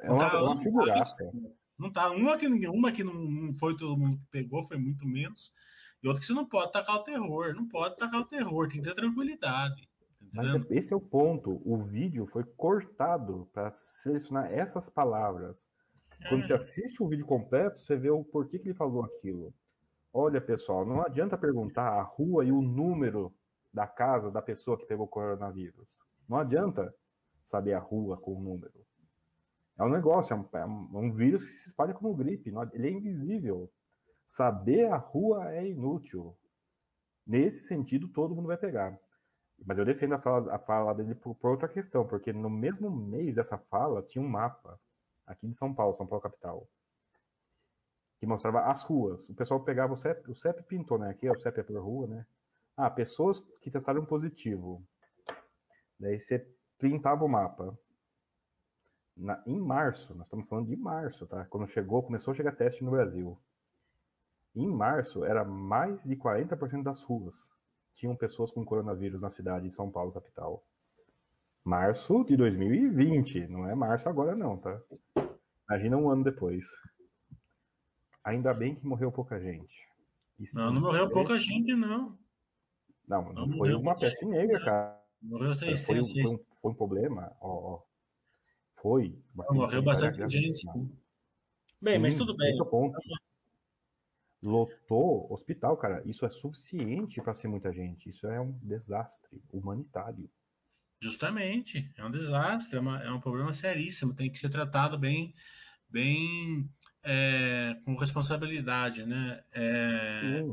[0.01, 1.23] É uma, é uma figuraça.
[1.33, 1.58] Não
[1.91, 5.53] tá, uma que uma que não foi todo mundo que pegou, foi muito menos.
[6.03, 8.81] E outra que você não pode tacar o terror, não pode tacar o terror, tem
[8.81, 9.89] que ter tranquilidade.
[10.33, 11.61] Mas esse é o ponto.
[11.65, 15.67] O vídeo foi cortado para selecionar essas palavras.
[16.27, 16.47] Quando é.
[16.47, 19.53] você assiste o vídeo completo, você vê o porquê que ele falou aquilo.
[20.13, 23.33] Olha, pessoal, não adianta perguntar a rua e o número
[23.73, 25.97] da casa da pessoa que pegou coronavírus.
[26.27, 26.93] Não adianta
[27.43, 28.85] saber a rua com o número.
[29.79, 32.91] É um negócio, é um, é um vírus que se espalha como gripe, ele é
[32.91, 33.71] invisível.
[34.27, 36.37] Saber a rua é inútil.
[37.25, 38.99] Nesse sentido, todo mundo vai pegar.
[39.65, 42.91] Mas eu defendo a fala, a fala dele por, por, outra questão, porque no mesmo
[42.91, 44.77] mês dessa fala tinha um mapa
[45.25, 46.67] aqui de São Paulo, São Paulo capital,
[48.19, 49.29] que mostrava as ruas.
[49.29, 51.09] O pessoal pegava o CEP, o CEP pintou, né?
[51.09, 52.25] Aqui é o CEP é por rua, né?
[52.75, 54.83] Ah, pessoas que testaram positivo.
[55.97, 56.45] Daí você
[56.77, 57.77] printava o mapa
[59.19, 61.45] na, em março, nós estamos falando de março, tá?
[61.45, 63.37] Quando chegou, começou a chegar teste no Brasil.
[64.55, 67.49] Em março, era mais de 40% das ruas
[67.99, 70.65] tinham pessoas com coronavírus na cidade de São Paulo, capital.
[71.63, 74.81] Março de 2020, não é março agora não, tá?
[75.69, 76.65] Imagina um ano depois.
[78.23, 79.85] Ainda bem que morreu pouca gente.
[80.53, 82.17] não, não morreu pouca gente, não.
[83.05, 84.99] Não, não, não foi uma peste negra, cara.
[85.21, 85.85] Morreu 600.
[85.85, 87.88] Foi, foi, um, foi um problema, ó, ó
[88.81, 89.17] foi.
[89.33, 90.65] Morreu bastante gente.
[91.81, 92.57] Bem, Sim, mas tudo bem.
[92.57, 92.97] Ponto.
[94.41, 96.01] Lotou hospital, cara.
[96.05, 98.09] Isso é suficiente para ser muita gente.
[98.09, 100.29] Isso é um desastre humanitário.
[101.01, 104.13] Justamente, é um desastre, é, uma, é um problema seríssimo.
[104.13, 105.33] Tem que ser tratado bem,
[105.89, 106.69] bem
[107.03, 109.41] é, com responsabilidade, né?
[109.53, 110.43] É,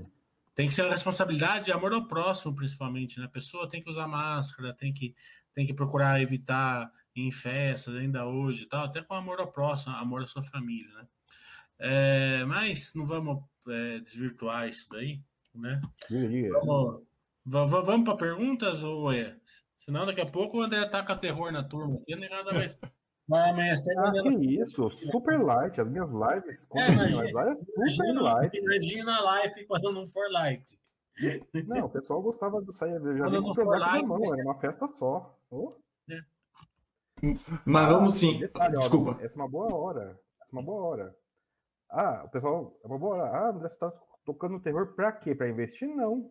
[0.55, 3.19] tem que ser responsabilidade e amor ao próximo, principalmente.
[3.19, 3.27] Né?
[3.27, 5.15] A pessoa tem que usar máscara, tem que,
[5.53, 9.95] tem que procurar evitar em festas ainda hoje e tal, até com amor ao próximo,
[9.97, 11.07] amor à sua família, né?
[11.79, 15.21] É, mas não vamos é, desvirtuar isso daí,
[15.55, 15.81] né?
[17.45, 19.37] Vamos, vamos para perguntas ou é?
[19.77, 22.77] Senão daqui a pouco o André taca terror na turma aqui, nem nada mais.
[23.29, 23.93] Vai amanhecer.
[23.99, 25.81] Ah, que isso, super light.
[25.81, 26.69] As minhas lives.
[26.77, 28.57] É, imagina, imagina, light.
[28.57, 30.79] Imagina a live quando não for light.
[31.67, 33.01] Não, o pessoal gostava do sair.
[33.17, 35.37] Já quando não for light, mão, era uma festa só.
[35.51, 35.75] Oh.
[36.09, 36.21] É.
[37.65, 38.39] Mas vamos sim.
[38.39, 39.23] Detalhe, Desculpa.
[39.23, 40.21] Essa é uma boa hora.
[40.43, 41.17] Essa é uma boa hora.
[41.91, 43.31] Ah, o pessoal, é uma boa hora.
[43.31, 43.93] Ah, André, você tá
[44.25, 45.35] tocando terror pra quê?
[45.35, 45.89] Pra investir?
[45.89, 46.31] Não.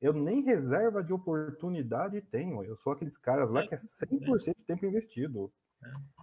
[0.00, 2.64] Eu nem reserva de oportunidade tenho.
[2.64, 5.52] Eu sou aqueles caras lá que é 100% de tempo investido.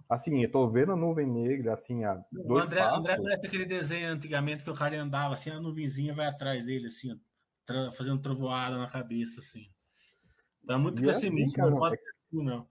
[0.08, 2.98] Assim, eu tô vendo a nuvem negra, assim, a dois o André, passos.
[2.98, 6.88] André parece aquele desenho antigamente que o cara andava assim, a nuvenzinha vai atrás dele,
[6.88, 7.18] assim,
[7.96, 9.70] fazendo trovoada na cabeça, assim.
[10.66, 11.98] Tá muito pessimista, assim, não pode é...
[11.98, 12.68] ser assim, não.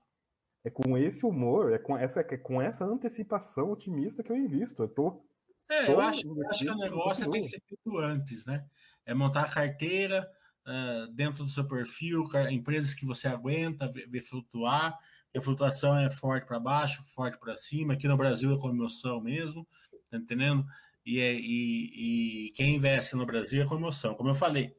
[0.64, 4.84] É com esse humor, é com essa, é com essa antecipação otimista que eu invisto.
[4.84, 5.26] Eu tô.
[5.70, 8.66] É, tô eu acho, acho que o negócio tem que ser feito antes, né?
[9.06, 10.30] É montar a carteira
[10.68, 14.98] uh, dentro do seu perfil, empresas que você aguenta, ver, ver flutuar.
[15.36, 17.94] A flutuação é forte para baixo, forte para cima.
[17.94, 19.68] Aqui no Brasil é com emoção mesmo,
[20.10, 20.66] tá entendendo?
[21.06, 24.16] E, é, e, e quem investe no Brasil é com emoção.
[24.16, 24.76] Como eu falei,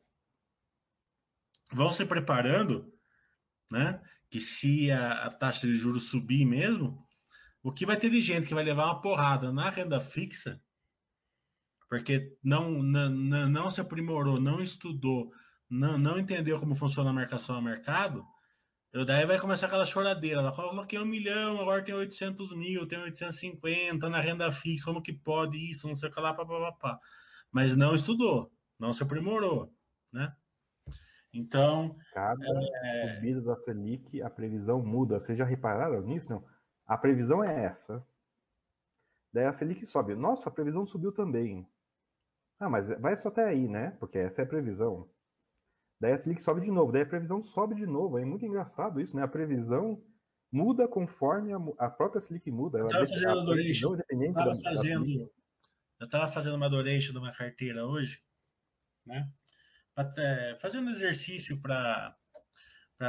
[1.72, 2.92] vão se preparando,
[3.70, 4.00] né?
[4.30, 7.06] Que se a, a taxa de juros subir mesmo,
[7.62, 10.60] o que vai ter de gente que vai levar uma porrada na renda fixa,
[11.88, 13.10] porque não, não,
[13.48, 15.32] não se aprimorou, não estudou,
[15.68, 18.24] não, não entendeu como funciona a marcação a mercado,
[19.06, 20.40] daí vai começar aquela choradeira.
[20.40, 25.12] Ela coloquei um milhão, agora tem 800 mil, tem 850 na renda fixa, como que
[25.12, 26.98] pode isso, não sei o que lá, papapá.
[27.52, 29.74] Mas não estudou, não se aprimorou,
[30.12, 30.34] né?
[31.32, 31.96] Então.
[32.12, 32.46] Cada
[32.84, 33.14] é...
[33.14, 35.20] subida da Selic, a previsão muda.
[35.20, 36.30] Vocês já repararam nisso?
[36.30, 36.44] Não.
[36.86, 38.04] A previsão é essa.
[39.32, 40.14] Daí a Selic sobe.
[40.14, 41.66] Nossa, a previsão subiu também.
[42.58, 43.92] Ah, mas vai só até aí, né?
[44.00, 45.08] Porque essa é a previsão.
[46.00, 46.90] Daí a Selic sobe de novo.
[46.90, 48.18] Daí a previsão sobe de novo.
[48.18, 49.22] É muito engraçado isso, né?
[49.22, 50.02] A previsão
[50.50, 52.78] muda conforme a, a própria Selic muda.
[52.78, 53.94] Ela eu estava fazendo adoration.
[53.94, 55.30] Eu tava fazendo,
[56.00, 58.20] eu fazendo uma adoration de uma carteira hoje,
[59.06, 59.30] né?
[60.00, 62.16] Até, fazendo exercício para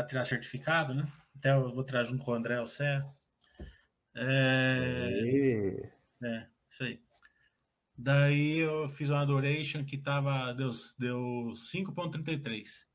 [0.09, 1.09] tirar certificado, né?
[1.37, 3.01] Até eu vou tirar junto com o André Sé.
[4.13, 5.89] É,
[6.21, 7.01] é, isso aí.
[7.97, 12.85] Daí eu fiz uma adoration que tava, deu, deu 5.33,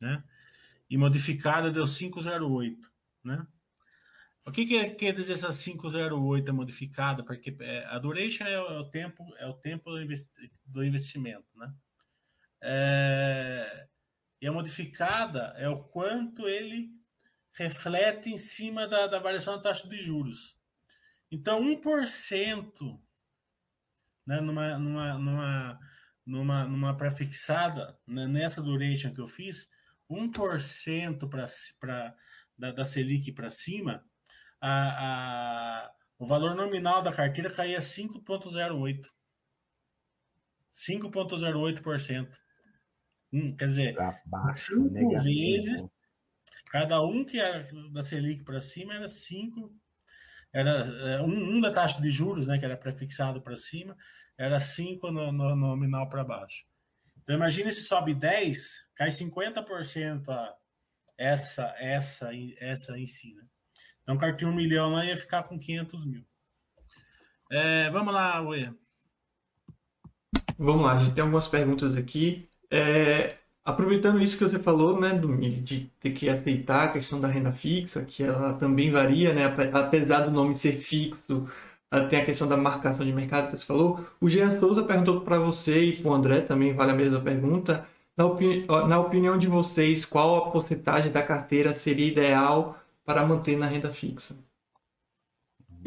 [0.00, 0.22] né?
[0.88, 2.78] E modificada deu 5.08,
[3.24, 3.44] né?
[4.46, 7.24] O que, que é, quer dizer essa 508 é modificada?
[7.24, 9.90] Porque é, a duration é o tempo, é o tempo
[10.66, 11.74] do investimento, né?
[12.62, 13.88] É,
[14.40, 16.90] e a modificada é o quanto ele
[17.54, 20.58] reflete em cima da, da variação da taxa de juros.
[21.30, 23.00] Então, 1%
[24.26, 25.80] né, numa, numa, numa,
[26.24, 29.68] numa, numa prefixada, né, nessa duration que eu fiz,
[30.08, 31.28] 1%
[31.78, 32.14] para
[32.56, 34.04] da, da Selic para cima,
[34.60, 39.06] a, a, o valor nominal da carteira caía 5,08%.
[40.72, 42.38] 5,08%.
[43.32, 45.22] Hum, quer dizer, baixo, cinco negativo.
[45.22, 45.84] vezes,
[46.70, 49.72] cada um que era da Selic para cima era 5
[50.52, 53.96] era é, um, um, da taxa de juros, né, que era prefixado para cima,
[54.36, 56.64] era 5 no, no, nominal para baixo.
[57.22, 60.56] Então imagine se sobe 10, cai 50% a
[61.16, 63.34] essa, essa, essa em si.
[63.34, 63.44] Né?
[64.02, 66.26] Então, cartinha um milhão lá ia ficar com 500 mil.
[67.50, 68.72] É, vamos lá, Uê.
[70.58, 72.49] Vamos lá, a gente tem algumas perguntas aqui.
[72.70, 75.10] É, aproveitando isso que você falou, né,
[75.62, 80.20] de ter que aceitar a questão da renda fixa, que ela também varia, né, apesar
[80.22, 81.48] do nome ser fixo,
[82.08, 84.06] tem a questão da marcação de mercado que você falou.
[84.20, 87.86] O Jean Souza perguntou para você e para o André também, vale a mesma pergunta.
[88.16, 93.56] Na, opini na opinião de vocês, qual a porcentagem da carteira seria ideal para manter
[93.56, 94.36] na renda fixa?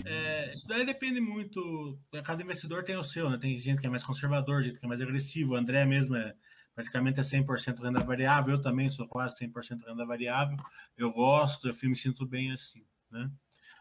[0.03, 1.97] É, isso daí depende muito.
[2.23, 3.37] Cada investidor tem o seu, né?
[3.37, 5.53] Tem gente que é mais conservador, gente que é mais agressivo.
[5.53, 6.33] O André mesmo é
[6.75, 8.55] praticamente é 100% renda variável.
[8.55, 10.57] Eu também sou quase 100% renda variável.
[10.97, 13.29] Eu gosto, eu me sinto bem assim, né?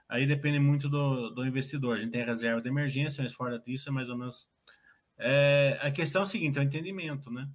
[0.09, 1.97] Aí depende muito do, do investidor.
[1.97, 4.47] A gente tem reserva de emergência, mas fora disso é mais ou menos.
[5.17, 7.49] É, a questão é o seguinte: é o entendimento, né?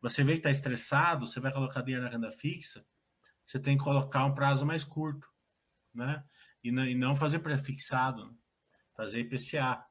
[0.00, 2.84] Você vê que está estressado, você vai colocar dinheiro na renda fixa,
[3.44, 5.28] você tem que colocar um prazo mais curto,
[5.94, 6.22] né?
[6.62, 8.32] E não, e não fazer prefixado, né?
[8.94, 9.82] fazer IPCA,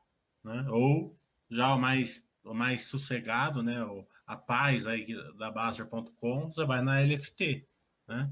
[0.44, 0.66] né?
[0.70, 1.18] Ou
[1.50, 3.84] já o mais, o mais sossegado, né?
[3.84, 7.66] O, a paz aí da Baster.com, você vai na LFT,
[8.08, 8.32] né?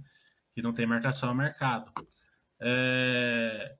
[0.54, 1.92] Que não tem marcação a mercado.
[2.60, 3.76] É,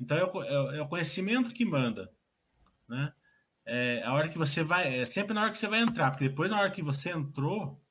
[0.00, 2.10] então é o, é, é o, conhecimento que manda,
[2.88, 3.12] né?
[3.66, 6.28] É a hora que você vai, é sempre na hora que você vai entrar, porque
[6.28, 7.84] depois na hora que você entrou,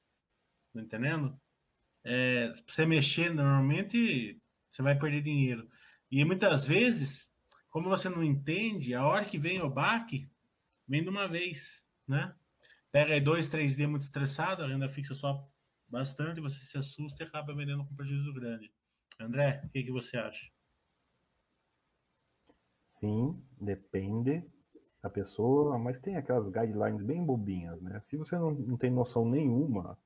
[0.74, 1.40] tá entendendo?
[2.04, 5.70] É, você mexer normalmente você vai perder dinheiro.
[6.10, 7.30] E muitas vezes,
[7.70, 10.28] como você não entende, a hora que vem o baque,
[10.88, 12.34] vem de uma vez, né?
[12.92, 15.48] Pega aí dois, três dias muito estressado, a renda fixa só
[15.88, 18.72] bastante, você se assusta e acaba vendendo com prejuízo grande.
[19.20, 20.52] André, o que, que você acha?
[22.86, 24.44] Sim, depende
[25.02, 28.00] da pessoa, mas tem aquelas guidelines bem bobinhas, né?
[28.00, 29.98] Se você não, não tem noção nenhuma,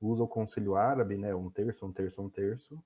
[0.00, 1.34] usa o conselho árabe, né?
[1.34, 2.82] Um terço, um terço, um terço.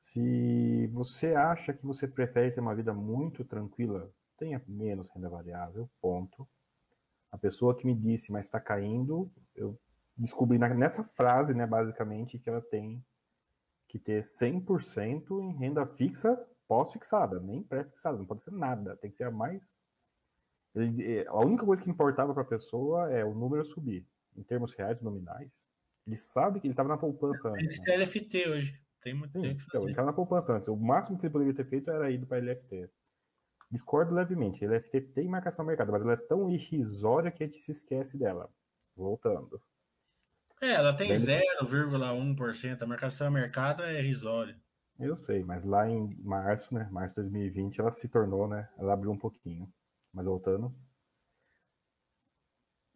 [0.00, 5.90] Se você acha que você prefere ter uma vida muito tranquila, tenha menos renda variável,
[6.00, 6.46] ponto.
[7.36, 9.78] A pessoa que me disse, mas está caindo, eu
[10.16, 13.04] descobri nessa frase, né, basicamente, que ela tem
[13.86, 16.34] que ter 100% em renda fixa
[16.66, 19.68] pós-fixada, nem pré-fixada, não pode ser nada, tem que ser a mais.
[20.74, 24.42] Ele, é, a única coisa que importava para a pessoa é o número subir, em
[24.42, 25.52] termos reais nominais.
[26.06, 27.78] Ele sabe que ele estava na poupança antes.
[27.80, 27.96] Né?
[27.98, 29.60] LFT hoje, tem muito Sim, tempo.
[29.68, 30.68] Então, ele estava na poupança antes.
[30.70, 32.88] O máximo que ele poderia ter feito era ir para LFT.
[33.70, 34.64] Discordo levemente.
[34.64, 38.16] A LFT tem marcação mercado, mas ela é tão irrisória que a gente se esquece
[38.16, 38.48] dela.
[38.94, 39.60] Voltando.
[40.60, 42.82] É, ela tem 0,1%.
[42.82, 44.58] A marcação mercado é irrisória.
[44.98, 46.88] Eu sei, mas lá em março, né?
[46.90, 48.68] Março de 2020, ela se tornou, né?
[48.78, 49.70] Ela abriu um pouquinho.
[50.12, 50.74] Mas voltando.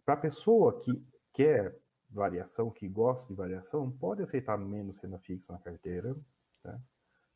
[0.05, 5.53] Para a pessoa que quer variação, que gosta de variação, pode aceitar menos renda fixa
[5.53, 6.17] na carteira,
[6.63, 6.81] tá?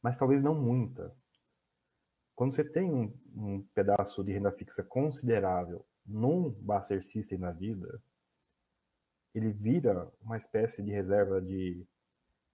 [0.03, 1.15] mas talvez não muita.
[2.35, 8.03] Quando você tem um, um pedaço de renda fixa considerável num Buster System na vida,
[9.35, 11.87] ele vira uma espécie de reserva de.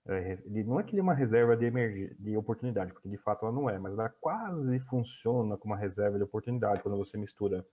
[0.06, 2.14] É, ele, não é que ele é uma reserva de, emerg...
[2.18, 6.16] de oportunidade, porque de fato ela não é, mas ela quase funciona como uma reserva
[6.16, 7.66] de oportunidade quando você mistura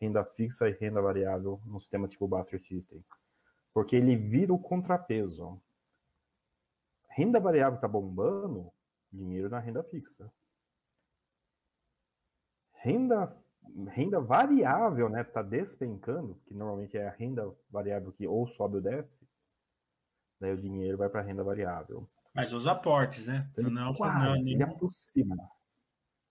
[0.00, 3.04] renda fixa e renda variável num sistema tipo Buster System.
[3.74, 5.60] Porque ele vira o contrapeso.
[7.10, 8.72] Renda variável está bombando,
[9.12, 10.30] dinheiro na renda fixa.
[12.76, 13.36] Renda
[13.88, 18.80] renda variável, né, tá despencando, que normalmente é a renda variável que ou sobe ou
[18.80, 19.20] desce,
[20.40, 22.08] daí o dinheiro vai para renda variável.
[22.32, 23.50] Mas os aportes, né?
[23.56, 25.36] Ele não, quase, não, ele aproxima.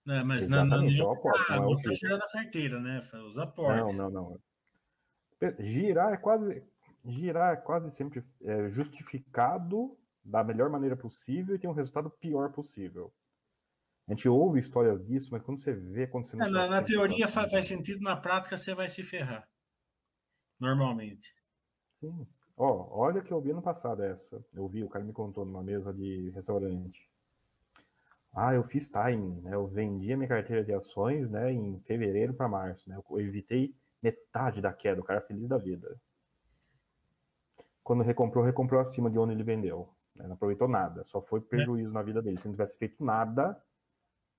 [0.04, 3.00] Não, mas Exatamente, não, não, é aporte, ah, não é o girar da carteira, né?
[3.26, 3.98] Os aportes.
[3.98, 4.38] Não, não,
[5.40, 5.58] não.
[5.58, 6.62] Girar é quase
[7.04, 12.50] girar é quase sempre é, justificado da melhor maneira possível e tem um resultado pior
[12.50, 13.12] possível.
[14.08, 16.44] A gente ouve histórias disso, mas quando você vê acontecendo.
[16.44, 19.48] É, na, na teoria faz, faz, sentido, na prática você vai se ferrar.
[20.60, 21.34] Normalmente.
[22.00, 22.26] Sim.
[22.56, 24.42] Ó, olha que eu vi no passado essa.
[24.54, 27.10] Eu vi, o cara me contou numa mesa de restaurante.
[28.32, 29.54] Ah, eu fiz timing, né?
[29.54, 32.96] Eu vendi a minha carteira de ações, né, em fevereiro para março, né?
[33.10, 35.98] Eu evitei metade da queda, o cara feliz da vida.
[37.82, 39.88] Quando recomprou, recomprou acima de onde ele vendeu.
[40.14, 40.26] Né?
[40.26, 41.94] Não aproveitou nada, só foi prejuízo é.
[41.94, 42.38] na vida dele.
[42.38, 43.60] Se não tivesse feito nada,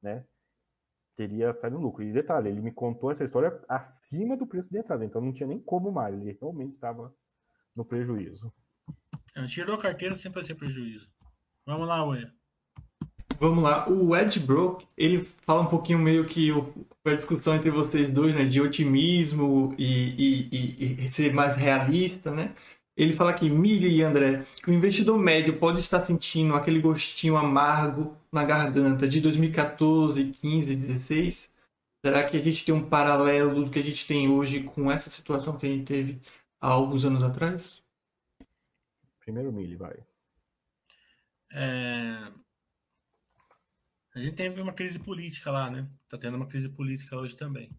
[0.01, 0.23] né,
[1.15, 2.03] teria saído lucro.
[2.03, 5.47] E detalhe, ele me contou essa história acima do preço de entrada, então não tinha
[5.47, 7.13] nem como mais, ele realmente estava
[7.75, 8.53] no prejuízo.
[9.47, 11.11] Tirou a carteira sempre vai ser prejuízo.
[11.65, 12.31] Vamos lá, Ué.
[13.39, 16.73] Vamos lá, o Ed Broke, ele fala um pouquinho meio que o,
[17.05, 22.31] a discussão entre vocês dois, né, de otimismo e, e, e, e ser mais realista,
[22.31, 22.55] né?
[22.97, 27.37] Ele fala aqui, Mili e André, que o investidor médio pode estar sentindo aquele gostinho
[27.37, 31.51] amargo na garganta de 2014, 15, 16.
[32.03, 35.11] Será que a gente tem um paralelo do que a gente tem hoje com essa
[35.11, 36.19] situação que a gente teve
[36.59, 37.83] há alguns anos atrás?
[39.19, 40.03] Primeiro Mili, vai.
[41.51, 42.31] É...
[44.15, 45.87] A gente teve uma crise política lá, né?
[46.09, 47.69] Tá tendo uma crise política hoje também.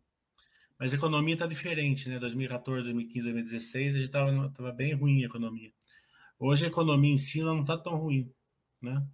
[0.78, 2.18] Mas a economia está diferente, né?
[2.18, 5.72] 2014, 2015, 2016, a gente estava tava bem ruim a economia.
[6.38, 8.32] Hoje a economia em si não está tão ruim,
[8.80, 9.04] né?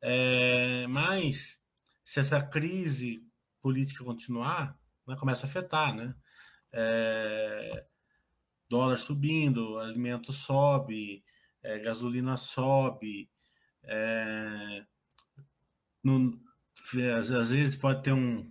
[0.00, 1.60] É, mas
[2.04, 3.22] se essa crise
[3.60, 6.14] política continuar, né, começa a afetar, né?
[6.72, 7.86] É,
[8.68, 11.22] dólar subindo, alimento sobe,
[11.62, 13.30] é, gasolina sobe,
[13.84, 14.86] é,
[16.02, 16.40] no,
[17.18, 18.50] às, às, vezes pode ter um.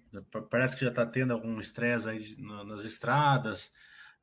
[0.49, 3.71] Parece que já está tendo algum estresse aí nas estradas,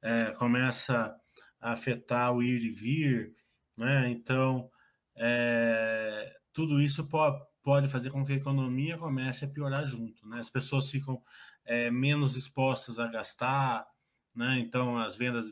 [0.02, 1.14] é, começa
[1.60, 3.34] a afetar o ir e vir,
[3.76, 4.10] né?
[4.10, 4.70] Então,
[5.16, 10.40] é, tudo isso pode, pode fazer com que a economia comece a piorar junto, né?
[10.40, 11.22] As pessoas ficam
[11.64, 13.86] é, menos dispostas a gastar,
[14.34, 14.58] né?
[14.58, 15.46] Então, as vendas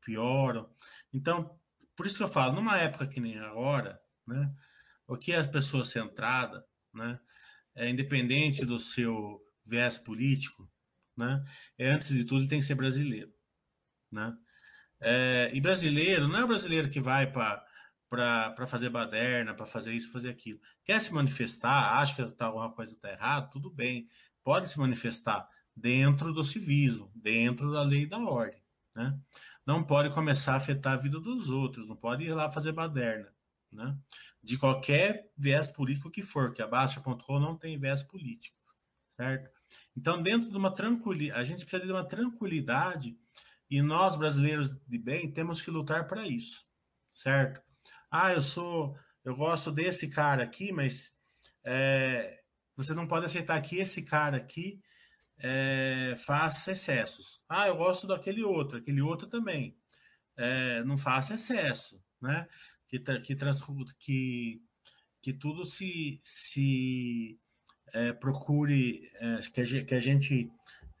[0.00, 0.70] pioram.
[1.12, 1.58] Então,
[1.96, 4.54] por isso que eu falo, numa época que nem agora, né?
[5.06, 6.62] O que as pessoas centradas,
[6.94, 7.18] né?
[7.78, 10.68] É, independente do seu viés político,
[11.16, 11.42] né?
[11.78, 13.32] É, antes de tudo, ele tem que ser brasileiro,
[14.10, 14.36] né?
[15.00, 20.10] É, e brasileiro não é o brasileiro que vai para fazer baderna, para fazer isso,
[20.10, 20.60] fazer aquilo.
[20.84, 24.08] Quer se manifestar, acha que tá, alguma coisa está errada, tudo bem.
[24.42, 28.60] Pode se manifestar dentro do civismo, dentro da lei e da ordem.
[28.94, 29.16] Né?
[29.64, 33.32] Não pode começar a afetar a vida dos outros, não pode ir lá fazer baderna
[33.72, 33.96] né?
[34.42, 38.56] de qualquer viés político que for, que a Baixa.com não tem viés político,
[39.16, 39.50] certo?
[39.96, 43.18] Então, dentro de uma tranquilidade, a gente precisa de uma tranquilidade
[43.70, 46.64] e nós, brasileiros de bem, temos que lutar para isso,
[47.14, 47.62] certo?
[48.10, 51.12] Ah, eu sou, eu gosto desse cara aqui, mas
[51.64, 52.40] é,
[52.74, 54.80] você não pode aceitar que esse cara aqui
[55.38, 57.42] é, faça excessos.
[57.48, 59.76] Ah, eu gosto daquele outro, aquele outro também.
[60.36, 62.48] É, não faça excesso, né?
[62.88, 63.36] Que, que,
[63.98, 64.62] que,
[65.20, 67.38] que tudo se, se
[67.92, 70.50] é, procure, é, que, a, que a gente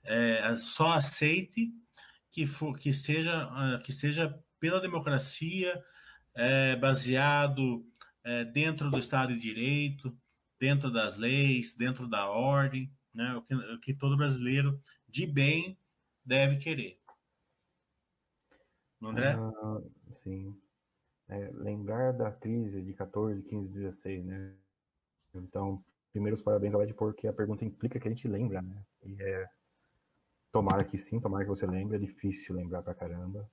[0.04, 1.72] é, só aceite
[2.30, 5.82] que, for, que, seja, ah, que seja pela democracia,
[6.34, 7.86] é, baseado
[8.24, 10.16] é, dentro do Estado de Direito,
[10.58, 13.34] dentro das leis, dentro da ordem, né?
[13.34, 15.78] O que, o que todo brasileiro de bem
[16.24, 17.00] deve querer.
[19.02, 19.34] André?
[19.34, 19.80] Ah,
[20.12, 20.54] sim.
[21.28, 24.54] É, lembrar da crise de 14, 15, 16, né?
[25.34, 28.82] Então, primeiros parabéns ao Ed, porque a pergunta implica que a gente lembra, né?
[29.04, 29.48] E é.
[30.50, 33.48] Tomara que sim, tomara que você lembre, é difícil lembrar pra caramba.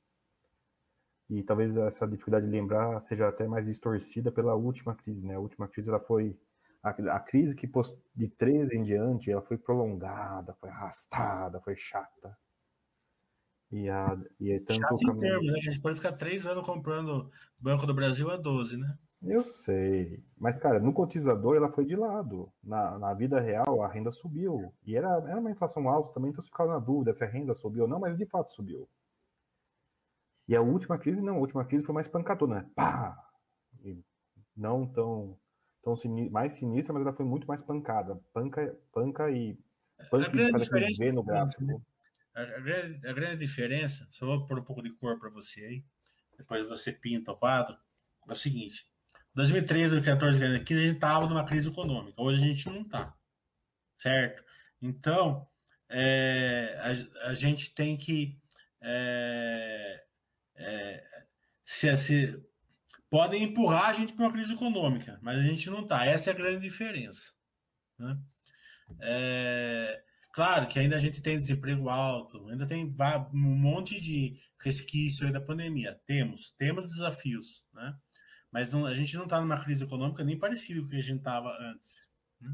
[1.29, 5.35] E talvez essa dificuldade de lembrar seja até mais distorcida pela última crise, né?
[5.35, 6.37] A última crise, ela foi.
[6.81, 7.69] A, a crise que
[8.15, 12.37] de 13 em diante, ela foi prolongada, foi arrastada, foi chata.
[13.75, 15.17] E, a, e é tanto Chato caminho...
[15.17, 15.59] em termos, né?
[15.59, 18.97] A gente pode ficar três anos comprando Banco do Brasil a 12, né?
[19.21, 20.23] Eu sei.
[20.37, 22.49] Mas, cara, no cotizador ela foi de lado.
[22.63, 24.73] Na, na vida real, a renda subiu.
[24.85, 27.53] E era, era uma inflação alta também, então você ficava na dúvida se a renda
[27.53, 28.87] subiu ou não, mas de fato subiu.
[30.47, 31.35] E a última crise, não.
[31.35, 32.69] A última crise foi mais pancadona, né?
[32.75, 33.29] Pá!
[33.83, 34.01] E
[34.55, 35.37] não tão,
[35.83, 38.17] tão sinistra, mais sinistra, mas ela foi muito mais pancada.
[38.31, 39.59] Panca, panca e.
[40.09, 41.63] Panca e faz aquele V no gráfico.
[41.65, 41.77] Né?
[42.35, 45.61] A, a, grande, a grande diferença, só vou pôr um pouco de cor para você
[45.61, 45.85] aí,
[46.37, 47.77] depois você pinta o quadro,
[48.27, 48.87] é o seguinte:
[49.33, 53.15] 2013, 2014, 2015, a gente estava numa crise econômica, hoje a gente não está,
[53.97, 54.43] certo?
[54.81, 55.47] Então,
[55.89, 58.37] é, a, a, gente tem que.
[58.81, 60.03] É,
[60.55, 61.25] é,
[61.63, 62.43] se, se,
[63.09, 66.05] podem empurrar a gente para uma crise econômica, mas a gente não está.
[66.05, 67.31] Essa é a grande diferença.
[67.97, 68.17] Né?
[68.99, 70.03] É,
[70.35, 72.93] Claro que ainda a gente tem desemprego alto, ainda tem
[73.33, 75.97] um monte de resquício da pandemia.
[76.05, 77.97] Temos, temos desafios, né?
[78.51, 81.01] Mas não, a gente não está numa crise econômica nem parecido com o que a
[81.01, 82.03] gente estava antes.
[82.41, 82.53] Né?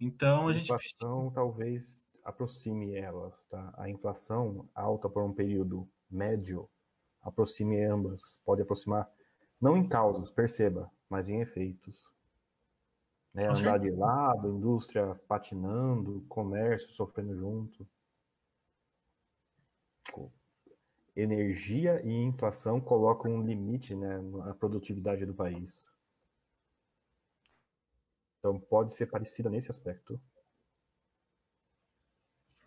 [0.00, 0.72] Então a, a gente.
[0.72, 3.74] A inflação talvez aproxime elas, tá?
[3.76, 6.66] A inflação alta por um período médio
[7.20, 9.06] aproxime ambas, pode aproximar,
[9.60, 12.06] não em causas, perceba, mas em efeitos
[13.36, 13.48] né?
[13.48, 17.86] Andar de lado, indústria patinando, comércio sofrendo junto.
[21.14, 25.86] Energia e inflação colocam um limite né, na produtividade do país.
[28.38, 30.18] Então pode ser parecida nesse aspecto.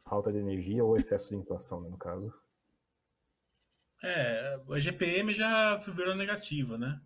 [0.04, 2.32] Falta de energia ou excesso de inflação, né, no caso.
[4.04, 7.02] É, a GPM já virou negativa, né?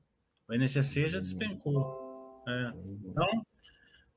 [0.50, 2.03] O INCC já despencou.
[2.48, 2.72] É.
[3.06, 3.46] Então,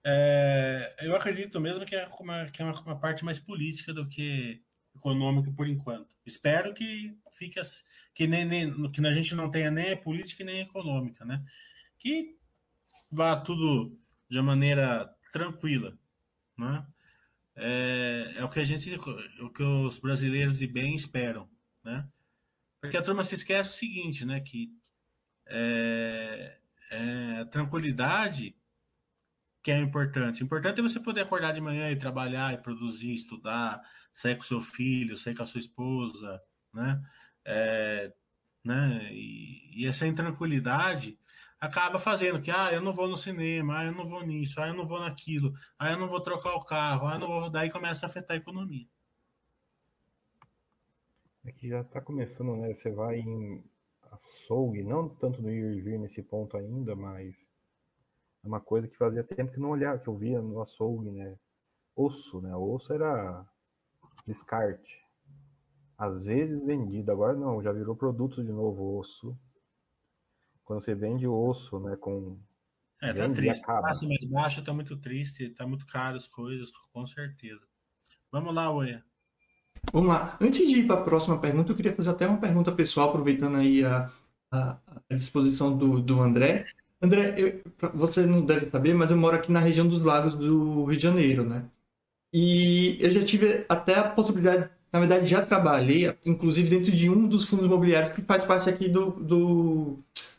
[0.04, 4.06] é, eu acredito mesmo que é, uma, que é uma, uma, parte mais política do
[4.06, 4.62] que
[4.94, 6.16] econômica por enquanto.
[6.24, 7.82] Espero que fique assim,
[8.14, 11.44] que nem, nem que a gente não tenha nem política nem econômica, né?
[11.98, 12.36] Que
[13.10, 13.98] vá tudo
[14.28, 15.98] de maneira tranquila,
[16.56, 16.86] né?
[17.56, 18.94] É, é o que a gente,
[19.40, 21.48] o que os brasileiros de bem esperam,
[21.82, 22.06] né?
[22.80, 24.40] Porque a turma se esquece o seguinte, né?
[24.40, 24.70] Que
[25.46, 26.58] é,
[26.90, 28.56] é, tranquilidade
[29.62, 30.44] que é importante?
[30.44, 33.82] Importante é você poder acordar de manhã e trabalhar e produzir, estudar,
[34.14, 36.40] sair com seu filho, sair com a sua esposa,
[36.72, 37.02] né?
[37.44, 38.12] É,
[38.64, 39.08] né?
[39.12, 41.18] E, e, essa intranquilidade
[41.60, 44.68] acaba fazendo que, ah, eu não vou no cinema, ah, eu não vou nisso, ah,
[44.68, 47.50] eu não vou naquilo, ah, eu não vou trocar o carro, ah, eu não vou...
[47.50, 48.86] Daí começa a afetar a economia.
[51.46, 52.72] Aqui já está começando, né?
[52.72, 53.64] Você vai em
[54.16, 57.36] açougue, não tanto no ir e vir nesse ponto ainda, mas
[58.44, 61.36] é uma coisa que fazia tempo que não olhava, que eu via no açougue, né?
[61.94, 62.54] Osso, né?
[62.54, 63.46] Osso era
[64.26, 65.04] descarte.
[65.96, 69.36] Às vezes vendido, agora não, já virou produto de novo osso.
[70.64, 72.38] Quando você vende osso, né, com
[73.00, 73.62] é, tá triste.
[73.62, 73.88] Acaba.
[73.88, 77.66] Mais baixo, tá muito triste, tá muito caro as coisas, com certeza.
[78.30, 79.04] Vamos lá, Oia.
[79.92, 80.36] Vamos lá.
[80.40, 83.56] Antes de ir para a próxima pergunta, eu queria fazer até uma pergunta pessoal, aproveitando
[83.56, 84.10] aí a,
[84.52, 84.78] a,
[85.10, 86.66] a disposição do, do André.
[87.00, 87.62] André, eu,
[87.94, 91.02] você não deve saber, mas eu moro aqui na região dos lagos do Rio de
[91.02, 91.64] Janeiro, né?
[92.32, 97.26] E eu já tive até a possibilidade, na verdade já trabalhei, inclusive dentro de um
[97.26, 99.98] dos fundos imobiliários que faz parte aqui do, do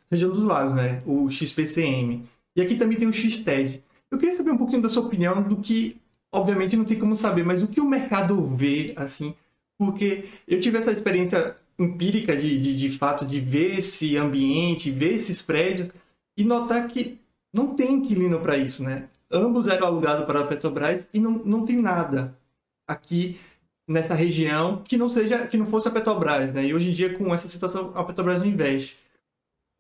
[0.10, 1.02] região dos lagos, né?
[1.06, 2.24] O XPCM.
[2.56, 3.84] E aqui também tem o XTED.
[4.10, 5.98] Eu queria saber um pouquinho da sua opinião do que,
[6.32, 9.36] obviamente não tem como saber, mas o que o mercado vê, assim,
[9.78, 15.14] porque eu tive essa experiência empírica de, de, de fato de ver esse ambiente, ver
[15.14, 15.90] esses prédios,
[16.36, 17.20] e notar que
[17.54, 19.10] não tem inquilino para isso, né?
[19.32, 22.36] Ambos eram alugados para a Petrobras e não, não tem nada
[22.88, 23.40] aqui
[23.88, 26.66] nessa região que não seja que não fosse a Petrobras, né?
[26.66, 28.98] E hoje em dia com essa situação a Petrobras não investe.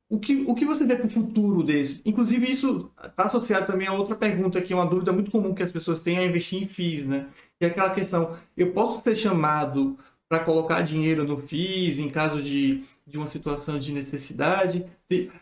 [0.09, 2.01] O que, o que você vê para o futuro desse?
[2.05, 5.63] Inclusive isso está associado também a outra pergunta que é uma dúvida muito comum que
[5.63, 7.27] as pessoas têm a investir em FIIs, né?
[7.59, 9.97] Que é aquela questão, eu posso ser chamado
[10.29, 14.85] para colocar dinheiro no FIIs em caso de, de uma situação de necessidade.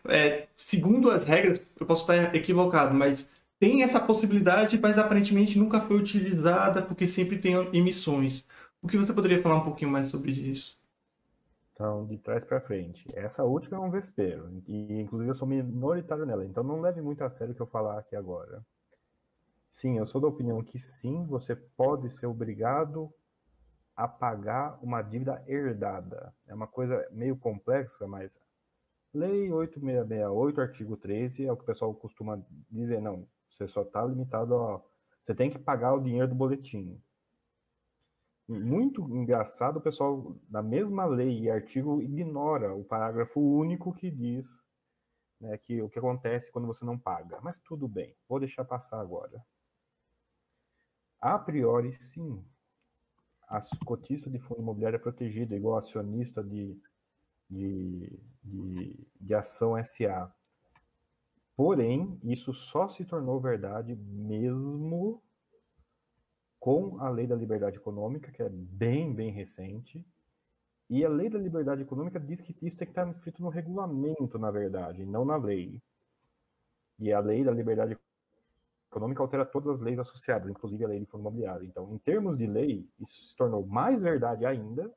[0.08, 5.80] É, segundo as regras, eu posso estar equivocado, mas tem essa possibilidade, mas aparentemente nunca
[5.82, 8.44] foi utilizada porque sempre tem emissões.
[8.82, 10.78] O que você poderia falar um pouquinho mais sobre isso?
[11.76, 13.06] Então, de trás para frente.
[13.14, 17.22] Essa última é um vespeiro, e inclusive eu sou minoritário nela, então não leve muito
[17.22, 18.66] a sério o que eu falar aqui agora.
[19.70, 23.14] Sim, eu sou da opinião que sim, você pode ser obrigado
[23.94, 26.34] a pagar uma dívida herdada.
[26.48, 28.40] É uma coisa meio complexa, mas
[29.16, 32.38] Lei 8668, artigo 13, é o que o pessoal costuma
[32.70, 34.82] dizer, não, você só está limitado a.
[35.24, 37.02] Você tem que pagar o dinheiro do boletim.
[38.48, 44.64] Muito engraçado, o pessoal, na mesma lei e artigo, ignora o parágrafo único que diz
[45.42, 47.40] né, que o que acontece quando você não paga.
[47.42, 49.44] Mas tudo bem, vou deixar passar agora.
[51.20, 52.46] A priori, sim.
[53.48, 56.80] A cotista de fundo imobiliário é protegida, igual acionista de,
[57.50, 60.32] de, de, de ação SA.
[61.56, 65.24] Porém, isso só se tornou verdade mesmo
[66.66, 70.04] com a Lei da Liberdade Econômica, que é bem, bem recente.
[70.90, 74.40] E a Lei da Liberdade Econômica diz que isso tem que estar escrito no regulamento,
[74.40, 75.80] na verdade, não na lei.
[76.98, 77.96] E a Lei da Liberdade
[78.90, 81.68] econômica altera todas as leis associadas, inclusive a lei de fundo imobiliário.
[81.68, 84.92] Então, em termos de lei, isso se tornou mais verdade ainda,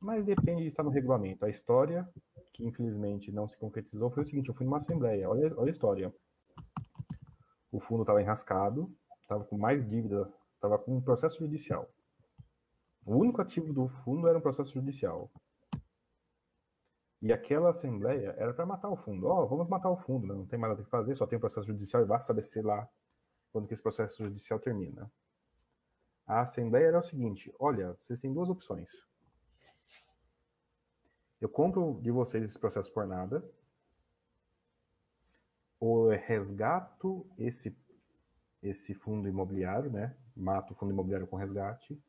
[0.00, 1.44] mas depende de estar no regulamento.
[1.44, 2.08] A história,
[2.52, 5.70] que infelizmente não se concretizou, foi o seguinte: eu fui numa assembleia, olha, olha a
[5.70, 6.12] história.
[7.70, 8.92] O fundo estava enrascado,
[9.30, 11.88] estava com mais dívida, estava com um processo judicial.
[13.06, 15.30] O único ativo do fundo era um processo judicial.
[17.22, 19.28] E aquela assembleia era para matar o fundo.
[19.28, 20.34] Ó, oh, vamos matar o fundo, né?
[20.34, 22.60] não tem mais nada que fazer, só tem o processo judicial e vai saber se
[22.60, 22.88] lá
[23.52, 25.10] quando que esse processo judicial termina.
[26.26, 28.90] A assembleia era o seguinte: olha, vocês têm duas opções.
[31.40, 33.48] Eu compro de vocês esse processo por nada,
[35.78, 37.76] ou eu resgato esse
[38.62, 40.14] esse fundo imobiliário, né?
[40.36, 42.00] Mato o fundo imobiliário com resgate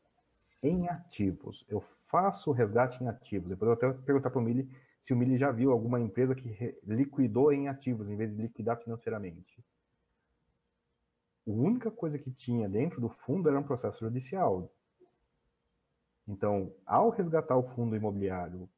[0.61, 1.65] em ativos.
[1.67, 3.49] Eu faço o resgate em ativos.
[3.49, 4.69] Depois eu até perguntar para o Mili
[5.01, 8.77] se o Mili já viu alguma empresa que liquidou em ativos em vez de liquidar
[8.77, 9.63] financeiramente.
[11.47, 14.71] A única coisa que tinha dentro do fundo era um processo judicial.
[16.27, 18.69] Então, ao resgatar o fundo imobiliário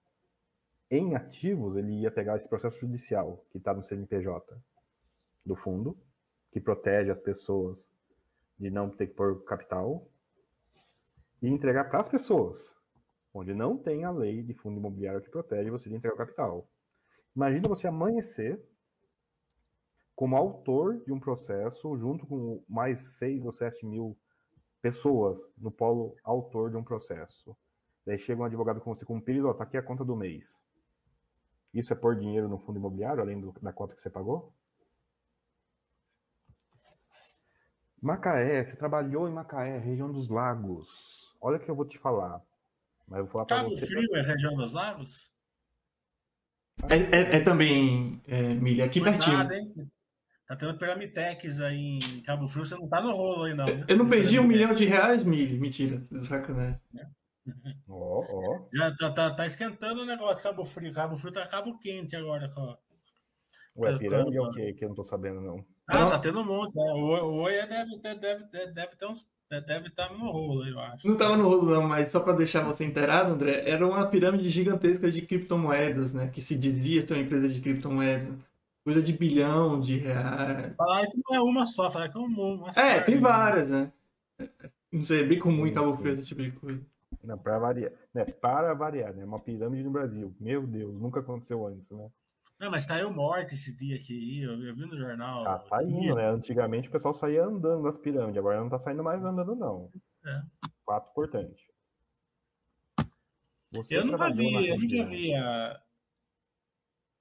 [0.90, 4.58] em ativos, ele ia pegar esse processo judicial que está no CNPJ
[5.46, 5.98] do fundo,
[6.54, 7.89] que protege as pessoas
[8.58, 10.08] de não ter que pôr capital,
[11.41, 12.74] e entregar para as pessoas
[13.34, 16.70] onde não tem a lei de fundo imobiliário que protege você de entregar o capital.
[17.36, 18.64] Imagina você amanhecer
[20.16, 24.16] como autor de um processo, junto com mais seis ou sete mil
[24.82, 27.58] pessoas no polo autor de um processo.
[28.06, 30.16] Daí chega um advogado com você com um período, ó, tá aqui a conta do
[30.16, 30.62] mês.
[31.74, 34.54] Isso é pôr dinheiro no fundo imobiliário, além do, da conta que você pagou?
[38.04, 41.34] Macaé, você trabalhou em Macaé, região dos lagos.
[41.39, 42.41] Olha o que eu vou te falar.
[43.08, 43.86] Mas eu vou falar Cabo você.
[43.86, 45.32] Frio é região dos lagos?
[46.89, 49.38] É, é, é também, é, Milha, aqui pertinho.
[49.38, 49.56] Nada?
[50.45, 53.66] Tá tendo Piramitex aí em Cabo Frio, você não tá no rolo aí, não.
[53.66, 53.86] Né?
[53.88, 55.58] Eu não perdi um milhão de reais, Milha.
[55.58, 56.82] Mentira, sacanagem.
[57.88, 58.68] Ó, ó.
[58.74, 60.93] Já tá, tá, tá, esquentando o negócio, Cabo Frio.
[60.93, 62.51] Cabo Frio tá cabo quente agora.
[62.58, 62.78] Ó.
[63.78, 64.74] Ué, pirâmide é o quê?
[64.74, 65.66] Que eu não tô sabendo, não.
[65.88, 66.76] Ah, tá tendo um monte.
[66.76, 66.92] Né?
[66.94, 69.26] O, Oi deve, deve, deve, deve ter uns
[69.62, 71.06] Deve estar tá no rolo, eu acho.
[71.06, 74.50] Não estava no rolo, não, mas só para deixar você inteirado, André, era uma pirâmide
[74.50, 76.28] gigantesca de criptomoedas, né?
[76.28, 78.34] Que se dizia ser uma empresa de criptomoedas.
[78.84, 80.76] Coisa de bilhão de reais.
[80.76, 82.70] Falaram que não é uma só, falaram que é uma.
[82.76, 83.92] É, tem várias, né?
[84.92, 86.82] Não sei, é bem comum em Cabo Frio esse tipo de coisa.
[87.24, 87.92] Não, para variar.
[88.14, 88.26] Né?
[88.26, 89.24] Para variar, né?
[89.24, 90.36] Uma pirâmide no Brasil.
[90.40, 92.10] Meu Deus, nunca aconteceu antes, né?
[92.64, 95.43] Não, mas saiu morte esse dia aqui, eu, eu vi no jornal.
[95.43, 96.30] Tá saindo, né?
[96.30, 99.91] Antigamente o pessoal saía andando nas pirâmides, agora não tá saindo mais andando, não.
[100.26, 100.41] É.
[100.86, 101.70] Fato importante.
[103.70, 105.82] Você eu nunca vi, eu nunca vi a...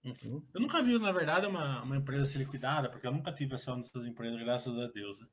[0.05, 0.47] Hum?
[0.55, 3.81] Eu nunca vi, na verdade, uma, uma empresa ser liquidada, porque eu nunca tive ação
[3.81, 5.19] dessas empresas, graças a Deus.
[5.19, 5.27] Né?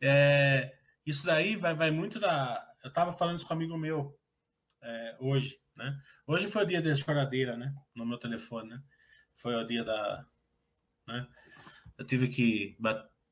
[0.00, 2.66] É, isso daí vai, vai muito da.
[2.82, 4.18] Eu tava falando isso com um amigo meu
[4.80, 5.94] é, hoje, né?
[6.26, 7.74] Hoje foi o dia da choradeira, né?
[7.94, 8.82] No meu telefone, né?
[9.36, 10.26] Foi o dia da.
[11.06, 11.28] Né?
[11.98, 12.76] Eu tive que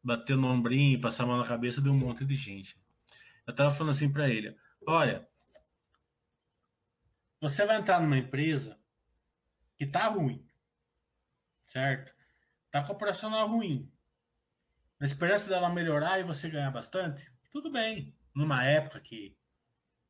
[0.03, 2.79] bater no ombrinho, passar a mão na cabeça de um monte de gente.
[3.47, 5.29] Eu tava falando assim para ele: olha,
[7.41, 8.79] você vai entrar numa empresa
[9.77, 10.47] que tá ruim,
[11.67, 12.15] certo?
[12.71, 13.91] Tá com operacional ruim.
[14.99, 18.15] Na esperança dela melhorar e você ganhar bastante, tudo bem.
[18.35, 19.37] Numa época que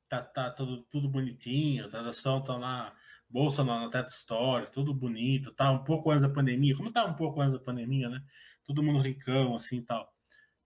[0.08, 2.94] tá, tá tudo, tudo bonitinho, as ações estão lá,
[3.30, 7.04] bolsa na, na Teta Store, tudo bonito, tá um pouco antes da pandemia, como tá
[7.04, 8.20] um pouco antes da pandemia, né?
[8.64, 10.12] Todo mundo ricão, assim tal.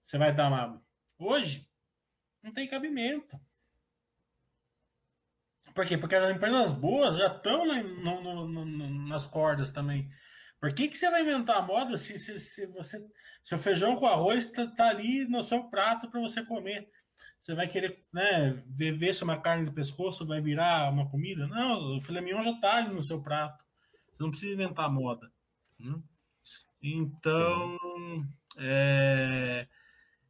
[0.02, 0.82] Você vai dar uma.
[1.18, 1.68] Hoje,
[2.42, 3.38] não tem cabimento.
[5.74, 5.98] Por quê?
[5.98, 7.64] Porque as empresas boas já estão
[9.08, 10.08] nas cordas também.
[10.60, 13.04] Por que, que você vai inventar moda se, se, se você
[13.42, 16.88] seu feijão com arroz está tá ali no seu prato para você comer?
[17.40, 21.46] Você vai querer né, ver, ver se uma carne de pescoço vai virar uma comida?
[21.46, 23.64] Não, o filé mignon já está no seu prato.
[24.12, 25.30] Você não precisa inventar moda.
[25.78, 26.00] Né?
[26.82, 27.78] Então,
[28.56, 29.66] é,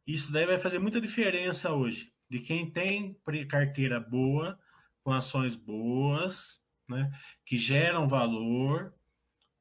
[0.05, 2.13] isso daí vai fazer muita diferença hoje.
[2.29, 4.59] De quem tem carteira boa,
[5.03, 7.11] com ações boas, né,
[7.45, 8.93] que geram valor,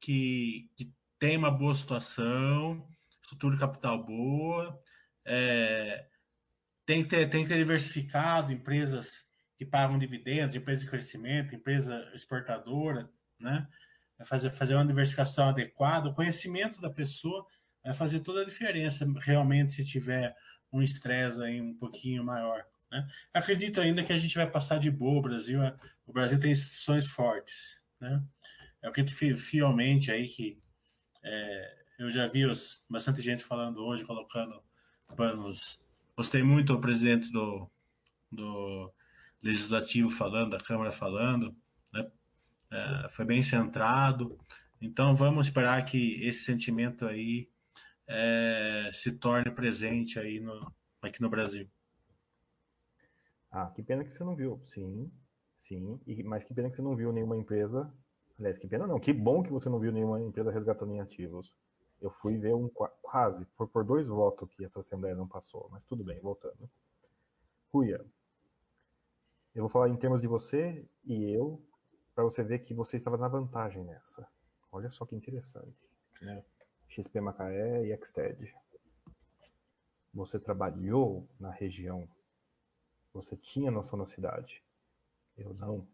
[0.00, 2.86] que, que tem uma boa situação,
[3.22, 4.78] estrutura de capital boa,
[5.24, 6.06] é,
[6.86, 9.26] tem que ter, tem que ter diversificado empresas
[9.56, 13.08] que pagam dividendos, empresas de crescimento, empresa exportadora,
[13.38, 13.66] né?
[14.18, 17.46] É fazer, fazer uma diversificação adequada, o conhecimento da pessoa
[17.82, 20.36] vai fazer toda a diferença realmente se tiver
[20.72, 22.64] um estresse aí um pouquinho maior.
[22.90, 23.06] Né?
[23.32, 25.62] Acredito ainda que a gente vai passar de boa o Brasil.
[25.62, 25.76] É,
[26.06, 27.78] o Brasil tem instituições fortes.
[28.00, 28.22] Né?
[28.82, 30.62] Eu acredito fielmente aí que
[31.22, 34.62] é, eu já vi os, bastante gente falando hoje, colocando
[35.16, 35.80] panos
[36.16, 37.68] Gostei muito do presidente do,
[38.30, 38.92] do
[39.42, 41.54] Legislativo falando, da Câmara falando,
[41.92, 42.10] né?
[42.70, 44.38] É, foi bem centrado.
[44.80, 47.48] Então vamos esperar que esse sentimento aí
[48.06, 51.68] é, se torne presente aí no, aqui no Brasil.
[53.50, 54.60] Ah, que pena que você não viu.
[54.66, 55.10] Sim,
[55.60, 56.00] sim.
[56.06, 57.92] E, mas que pena que você não viu nenhuma empresa.
[58.38, 58.98] Aliás, que pena não.
[58.98, 61.56] Que bom que você não viu nenhuma empresa resgatando em ativos.
[62.04, 62.68] Eu fui ver um
[63.00, 66.70] quase, foi por dois votos que essa Assembleia não passou, mas tudo bem, voltando.
[67.72, 68.04] Ruia,
[69.54, 71.66] eu vou falar em termos de você e eu,
[72.14, 74.28] para você ver que você estava na vantagem nessa.
[74.70, 75.88] Olha só que interessante.
[76.20, 76.44] Né?
[76.88, 78.54] XP Macaé e Xted.
[80.12, 82.06] Você trabalhou na região.
[83.14, 84.62] Você tinha noção da cidade.
[85.38, 85.88] Eu não.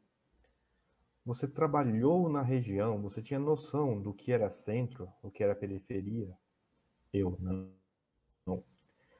[1.24, 6.36] Você trabalhou na região, você tinha noção do que era centro, do que era periferia?
[7.12, 7.70] Eu não.
[8.46, 8.64] não.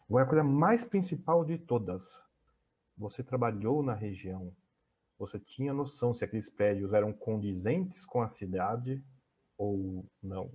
[0.09, 2.25] Agora, a coisa mais principal de todas,
[2.97, 4.55] você trabalhou na região,
[5.19, 9.05] você tinha noção se aqueles prédios eram condizentes com a cidade
[9.59, 10.51] ou não.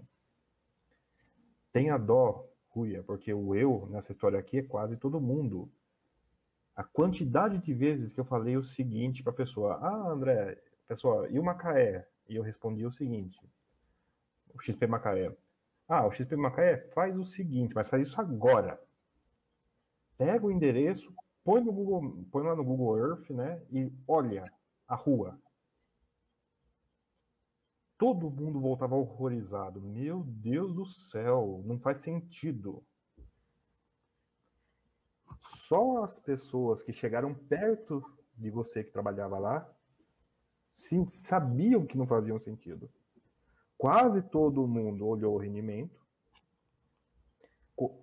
[1.72, 5.72] Tenha dó, Ruia, porque o eu nessa história aqui é quase todo mundo.
[6.76, 11.30] A quantidade de vezes que eu falei o seguinte para a pessoa: Ah, André, pessoal,
[11.30, 12.08] e o Macaé?
[12.28, 13.40] E eu respondi o seguinte:
[14.54, 15.36] o XP Macaé.
[15.88, 18.82] Ah, o XP Macaé faz o seguinte, mas faz isso agora.
[20.18, 21.14] Pega o endereço,
[21.44, 23.62] põe no Google, põe lá no Google Earth, né?
[23.72, 24.44] E olha
[24.88, 25.40] a rua.
[27.98, 29.82] Todo mundo voltava horrorizado.
[29.82, 32.84] Meu Deus do céu, não faz sentido.
[35.40, 38.04] Só as pessoas que chegaram perto
[38.36, 39.75] de você que trabalhava lá
[40.76, 42.90] sim, sabiam que não faziam sentido.
[43.78, 46.06] Quase todo mundo olhou o rendimento.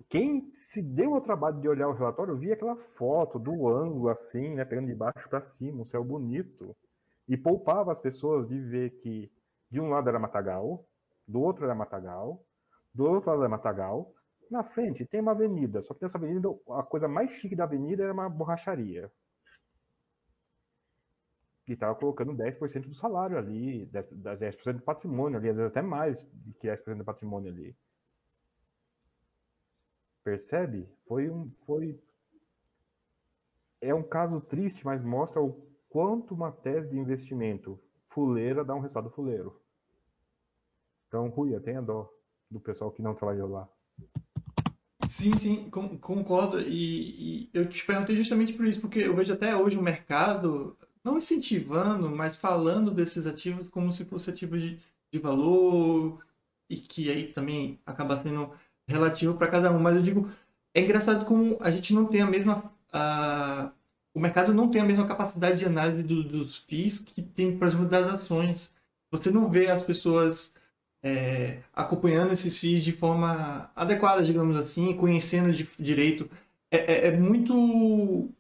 [0.09, 4.55] Quem se deu ao trabalho de olhar o relatório via aquela foto do ângulo assim,
[4.55, 6.77] né, pegando de baixo para cima, um céu bonito,
[7.27, 9.31] e poupava as pessoas de ver que
[9.71, 10.85] de um lado era matagal,
[11.27, 12.45] do outro era matagal,
[12.93, 14.13] do outro lado era matagal,
[14.51, 18.03] na frente tem uma avenida, só que nessa avenida a coisa mais chique da avenida
[18.03, 19.11] era uma borracharia
[21.65, 25.83] que estava colocando 10% do salário ali, 10%, 10 do patrimônio ali, às vezes até
[25.83, 26.23] mais
[26.59, 27.77] que 10% do patrimônio ali.
[30.25, 30.89] Percebe?
[31.07, 31.51] Foi um.
[31.67, 32.01] Foi...
[33.81, 35.53] É um caso triste, mas mostra o
[35.89, 39.61] quanto uma tese de investimento fuleira dá um resultado fuleiro.
[41.09, 42.11] Então, Rui, tenha dó
[42.51, 43.69] do pessoal que não trabalhou lá.
[45.09, 46.61] Sim, sim, concordo.
[46.61, 50.77] E, e, eu te perguntei justamente por isso, porque eu vejo até hoje o mercado
[51.05, 54.79] não incentivando, mas falando desses ativos como se fossem ativos de,
[55.11, 56.25] de valor
[56.69, 58.53] e que aí também acaba sendo
[58.87, 59.79] relativo para cada um.
[59.79, 60.31] Mas eu digo,
[60.75, 62.73] é engraçado como a gente não tem a mesma.
[62.93, 63.71] A,
[64.15, 67.67] o mercado não tem a mesma capacidade de análise do, dos FIIs que tem, por
[67.67, 68.71] exemplo, das ações.
[69.11, 70.53] Você não vê as pessoas
[71.03, 76.31] é, acompanhando esses FIIs de forma adequada, digamos assim, conhecendo de, direito
[76.73, 78.31] é, é, é, muito.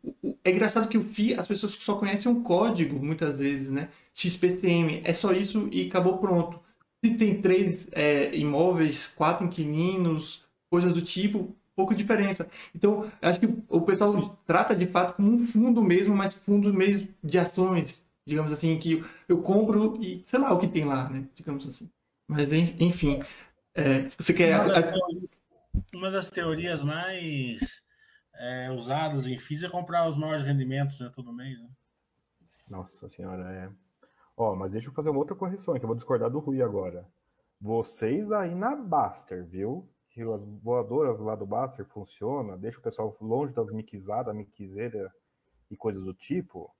[0.42, 3.90] É engraçado que o FI, as pessoas só conhecem um código, muitas vezes, né?
[4.14, 6.58] XPCM, é só isso e acabou pronto.
[7.04, 12.48] Se tem três é, imóveis, quatro inquilinos, coisas do tipo, pouca diferença.
[12.74, 17.08] Então, acho que o pessoal trata de fato como um fundo mesmo, mas fundo mesmo
[17.22, 21.24] de ações, digamos assim, que eu compro e sei lá o que tem lá, né?
[21.34, 21.90] Digamos assim.
[22.26, 23.22] Mas enfim,
[23.74, 24.58] é, você quer.
[25.92, 27.81] Uma das teorias mais
[28.42, 31.60] é, usadas em física é comprar os maiores rendimentos né, todo mês.
[31.60, 31.68] Né?
[32.68, 33.70] Nossa senhora, é.
[34.36, 37.06] Ó, mas deixa eu fazer uma outra correção, que eu vou discordar do Rui agora.
[37.60, 39.88] Vocês aí na Baster, viu?
[40.10, 45.14] Que as voadoras lá do Baster funcionam, deixa o pessoal longe das miquizadas, miquizeira
[45.70, 46.74] e coisas do tipo.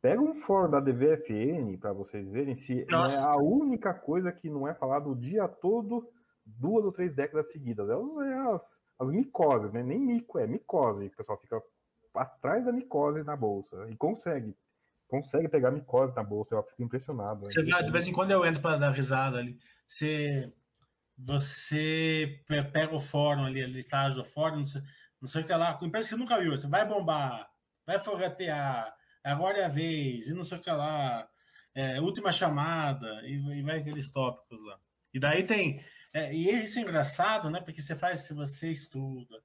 [0.00, 3.16] Pega um fórum da DVFN para vocês verem se Nossa.
[3.16, 6.08] é a única coisa que não é falado o dia todo,
[6.44, 7.88] duas ou três décadas seguidas.
[7.88, 9.82] É, é as, as micoses, né?
[9.82, 11.06] Nem mico, é micose.
[11.06, 11.62] O pessoal fica
[12.14, 14.56] atrás da micose na bolsa e consegue
[15.08, 17.44] consegue pegar micose na bolsa, eu fico impressionado.
[17.44, 19.56] Você vê, de vez em quando eu entro para dar risada ali.
[19.86, 20.52] Você,
[21.16, 22.42] você
[22.72, 24.82] pega o fórum ali, a listagem do fórum, não sei,
[25.20, 27.48] não sei o que lá, empresa que nunca viu, você vai bombar,
[27.86, 28.92] vai fogatear,
[29.22, 31.28] agora é a vez, e não sei o que lá,
[31.74, 34.78] é, última chamada, e, e, vai aqueles tópicos lá.
[35.12, 35.84] E daí tem.
[36.14, 37.60] É, e isso é engraçado, né?
[37.60, 39.42] Porque você faz, se você estuda,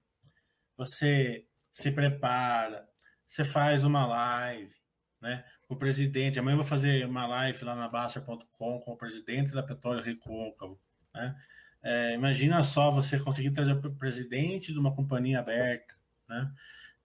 [0.78, 2.88] você se prepara,
[3.26, 4.76] você faz uma live,
[5.20, 5.44] né?
[5.68, 9.64] O presidente, amanhã eu vou fazer uma live lá na Baixa.com com o presidente da
[9.64, 10.80] Petróleo Recôncavo,
[11.12, 11.36] né?
[11.82, 15.96] É, imagina só você conseguir trazer o presidente de uma companhia aberta,
[16.28, 16.54] né?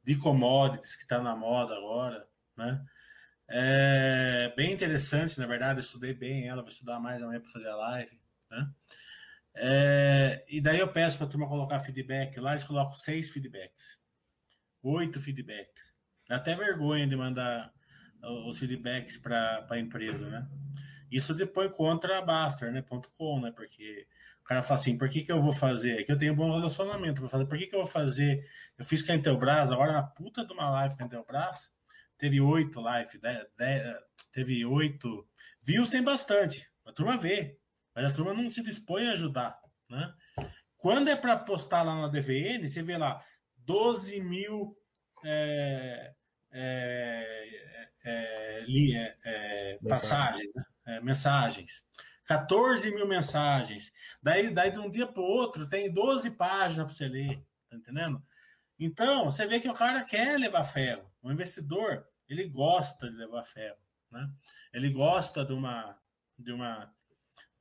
[0.02, 2.84] De commodities que está na moda agora, né?
[3.48, 7.68] É bem interessante, na verdade, eu estudei bem ela, vou estudar mais amanhã para fazer
[7.68, 8.70] a live, né?
[9.56, 14.00] É, e daí eu peço para a turma colocar feedback lá, eles colocam seis feedbacks,
[14.82, 15.94] oito feedbacks.
[16.28, 17.72] Dá até vergonha de mandar
[18.46, 20.48] os feedbacks para a empresa, né?
[21.10, 22.82] Isso depois contra a Baster, né?
[23.16, 23.52] .com, né?
[23.52, 24.06] Porque
[24.40, 26.00] o cara fala assim, por que, que eu vou fazer?
[26.00, 28.44] É que eu tenho um bom relacionamento, vou fazer, por que, que eu vou fazer?
[28.76, 31.72] Eu fiz com a Intelbras, agora na puta de uma live com a Intelbras,
[32.18, 33.20] teve oito live,
[34.32, 35.26] teve oito.
[35.62, 37.58] Views tem bastante, a turma vê,
[37.94, 40.12] mas a turma não se dispõe a ajudar, né?
[40.76, 43.24] Quando é para postar lá na DVN, você vê lá
[43.58, 44.76] 12 mil
[45.24, 46.14] é,
[46.52, 47.48] é,
[48.04, 50.64] é, é, é passagens, né?
[50.86, 51.84] É, mensagens.
[52.26, 53.92] 14 mil mensagens.
[54.22, 57.76] Daí, daí de um dia para o outro tem 12 páginas para você ler, tá
[57.76, 58.22] entendendo?
[58.78, 61.10] Então, você vê que o cara quer levar ferro.
[61.22, 63.78] O investidor, ele gosta de levar ferro,
[64.10, 64.28] né?
[64.72, 65.98] Ele gosta de uma
[66.36, 66.92] de uma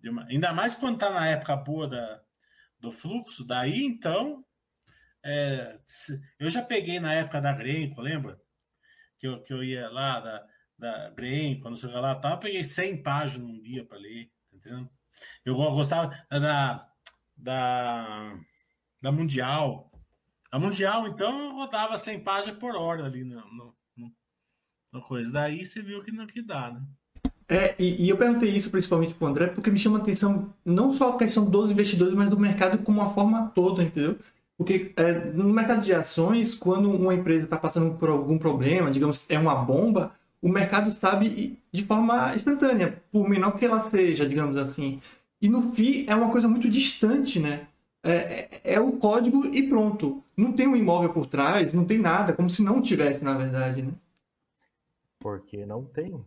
[0.09, 2.21] uma, ainda mais quando está na época boa da,
[2.79, 4.43] do fluxo, daí então
[5.23, 5.79] é,
[6.39, 8.39] eu já peguei na época da Grenco, lembra?
[9.23, 10.47] que eu, que eu ia lá da,
[10.77, 14.57] da Green, quando chegava lá, tal, eu peguei 100 páginas num dia para ler, tá
[14.57, 14.89] entendendo?
[15.45, 16.91] Eu gostava da,
[17.37, 18.37] da,
[19.01, 19.89] da Mundial.
[20.51, 23.39] A Mundial, então, eu rodava 100 páginas por hora ali no,
[23.95, 24.13] no,
[24.91, 25.31] no coisa.
[25.31, 26.85] Daí você viu que não que dá, né?
[27.53, 30.51] É, e, e, eu perguntei isso principalmente para o André, porque me chama a atenção
[30.65, 34.17] não só a questão dos investidores, mas do mercado como uma forma toda, entendeu?
[34.57, 39.23] Porque é, no mercado de ações, quando uma empresa está passando por algum problema, digamos,
[39.29, 44.57] é uma bomba, o mercado sabe de forma instantânea, por menor que ela seja, digamos
[44.57, 44.99] assim.
[45.39, 47.67] E no FI é uma coisa muito distante, né?
[48.01, 50.23] É, é, é, o código e pronto.
[50.35, 53.83] Não tem um imóvel por trás, não tem nada, como se não tivesse, na verdade,
[53.83, 53.91] né?
[55.19, 56.19] Porque não tem.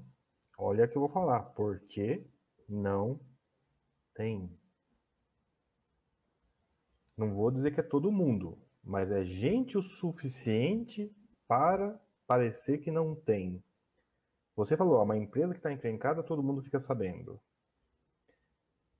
[0.56, 1.40] Olha que eu vou falar.
[1.40, 2.24] Porque
[2.68, 3.20] não
[4.14, 4.50] tem
[7.16, 11.10] não vou dizer que é todo mundo, mas é gente o suficiente
[11.48, 13.62] para parecer que não tem.
[14.54, 17.40] Você falou, uma empresa que está encrencada, todo mundo fica sabendo.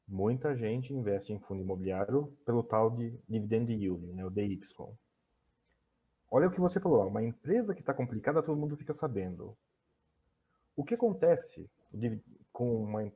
[0.09, 4.61] Muita gente investe em fundo imobiliário pelo tal de dividend yield, né, o DY.
[6.31, 9.57] Olha o que você falou, uma empresa que está complicada, todo mundo fica sabendo.
[10.77, 11.69] O que acontece
[12.53, 13.11] com uma,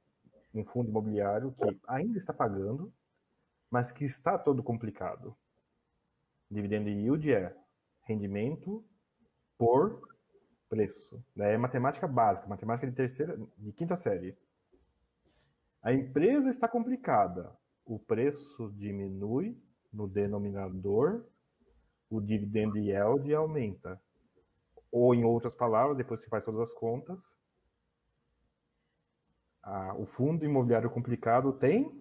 [0.55, 2.93] um fundo imobiliário que ainda está pagando,
[3.71, 5.37] mas que está todo complicado.
[6.51, 7.55] Dividendo yield é
[8.03, 8.85] rendimento
[9.59, 10.01] por
[10.69, 11.23] preço.
[11.39, 14.37] É matemática básica, matemática de terceira, de quinta série.
[15.83, 17.55] A empresa está complicada.
[17.85, 19.61] O preço diminui
[19.93, 21.27] no denominador,
[22.09, 24.01] o dividend yield aumenta.
[24.91, 27.37] Ou, em outras palavras, depois que você faz todas as contas,
[29.63, 32.01] a, o fundo imobiliário complicado tem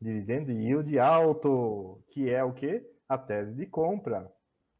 [0.00, 2.82] Dividend yield alto, que é o que?
[3.08, 4.30] A tese de compra.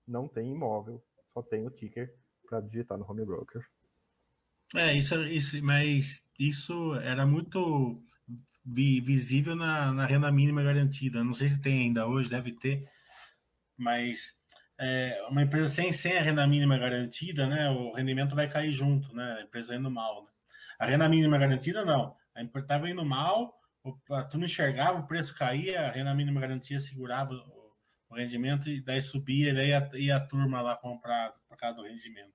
[0.07, 2.13] Não tem imóvel, só tem o ticker
[2.49, 3.65] para digitar no home broker.
[4.75, 8.03] É, isso, isso, mas isso era muito
[8.65, 11.23] vi, visível na, na, renda mínima garantida.
[11.23, 12.89] Não sei se tem ainda hoje, deve ter.
[13.77, 14.35] Mas
[14.79, 19.15] é, uma empresa sem, sem a renda mínima garantida, né, o rendimento vai cair junto,
[19.15, 20.25] né, a empresa indo mal.
[20.25, 20.32] Né?
[20.83, 22.13] A renda mínima garantida, não.
[22.35, 23.55] A empresa estava indo mal,
[23.85, 23.93] o,
[24.29, 27.73] tu não enxergava, o preço caía, a renda mínima garantia segurava o,
[28.11, 31.77] o rendimento e daí subia, e daí ia, ia a turma lá comprar por causa
[31.77, 32.33] do rendimento.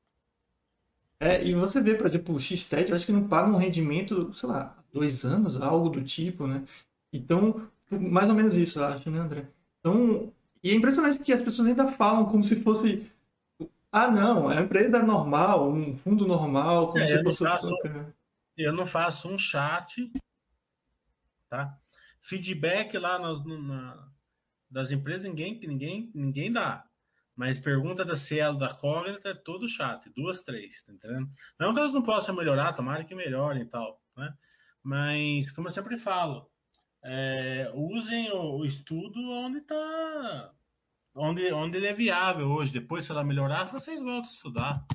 [1.20, 4.34] É, e você vê, por exemplo, o X-Ted, eu acho que não paga um rendimento,
[4.34, 6.64] sei lá, dois anos, algo do tipo, né?
[7.12, 9.45] Então, mais ou menos isso, eu acho, né, André?
[9.82, 10.32] Então,
[10.64, 13.12] e é impressionante que as pessoas ainda falam como se fosse.
[13.91, 17.43] Ah, não, é uma empresa normal, um fundo normal, como é, se fosse.
[17.43, 17.76] Faço,
[18.58, 20.12] eu não faço um chat,
[21.49, 21.78] tá?
[22.22, 24.12] Feedback lá nas, na,
[24.70, 26.86] das empresas, ninguém, ninguém, ninguém dá.
[27.36, 31.30] Mas pergunta da Cielo, da Cognita, é todo chat, duas, três, tá entendendo?
[31.60, 34.34] Não que elas não possam melhorar, tomara que melhorem e tal, né?
[34.82, 36.49] Mas, como eu sempre falo,
[37.03, 40.53] é, usem o, o, estudo onde está
[41.14, 42.74] onde, onde ele é viável hoje.
[42.74, 44.88] Depois, se ela melhorar, vocês voltam a estudar.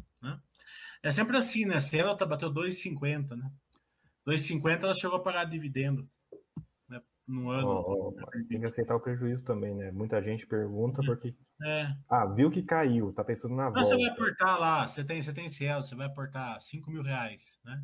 [1.03, 1.81] É sempre assim, né?
[1.81, 3.51] Se ela tá, bateu 2,50, né?
[4.27, 6.09] 2,50 ela chegou a pagar dividendo
[6.89, 7.01] né?
[7.27, 7.69] no ano.
[7.69, 9.91] Oh, oh, tem que aceitar o prejuízo também, né?
[9.91, 11.35] Muita gente pergunta porque.
[11.65, 11.89] É.
[12.09, 13.87] Ah, viu que caiu, tá pensando na volta.
[13.87, 17.59] Você vai aportar lá, você tem, você tem Cielo, você vai aportar 5 mil reais,
[17.65, 17.83] né?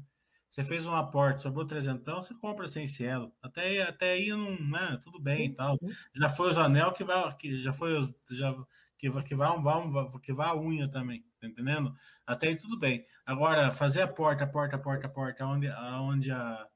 [0.50, 3.32] Você fez um aporte, sobrou trezentão, você compra sem cielo.
[3.42, 5.78] Até, até aí não, né, tudo bem e tal.
[6.14, 8.54] Já foi o Janel que vai, que já foi os, já,
[8.98, 11.94] que, que vai um, vai que vai a unha também, tá entendendo?
[12.26, 13.06] Até aí tudo bem.
[13.24, 16.66] Agora, fazer a porta, porta, porta, porta, onde, onde a,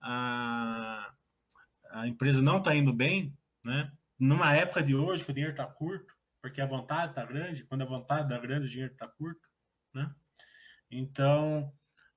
[0.00, 1.14] a,
[1.92, 3.92] a empresa não está indo bem, né?
[4.18, 7.82] Numa época de hoje que o dinheiro está curto, porque a vontade está grande, quando
[7.82, 9.48] a vontade está grande, o dinheiro está curto,
[9.94, 10.12] né?
[10.90, 11.72] Então,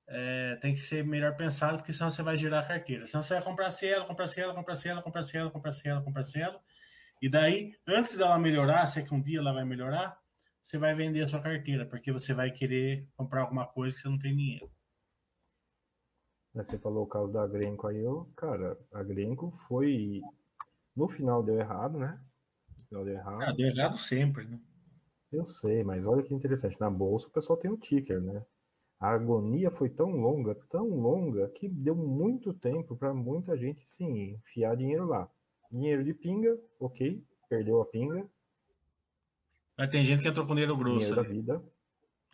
[0.08, 3.06] é, tem que ser melhor pensado, porque senão você vai girar a carteira.
[3.06, 6.60] Senão você vai comprar Cielo, comprar Cielo, comprar Cielo, comprar Cielo, comprar Cielo, comprar Cielo.
[7.20, 10.20] E daí, antes dela melhorar, se é que um dia ela vai melhorar,
[10.62, 14.08] você vai vender a sua carteira, porque você vai querer comprar alguma coisa que você
[14.08, 14.70] não tem dinheiro.
[16.52, 20.22] Você falou o caso da Grenco aí, eu, cara, a Grenco foi.
[20.94, 22.18] No final deu errado, né?
[22.78, 23.42] No final deu errado.
[23.42, 24.58] Ah, deu errado sempre, né?
[25.30, 26.80] Eu sei, mas olha que interessante.
[26.80, 28.44] Na bolsa o pessoal tem o um ticker, né?
[28.98, 34.30] A agonia foi tão longa, tão longa, que deu muito tempo para muita gente, sim,
[34.30, 35.30] enfiar dinheiro lá.
[35.70, 38.28] Dinheiro de pinga, ok, perdeu a pinga.
[39.76, 41.06] Mas tem gente que entrou com dinheiro grosso.
[41.06, 41.64] Dinheiro da vida.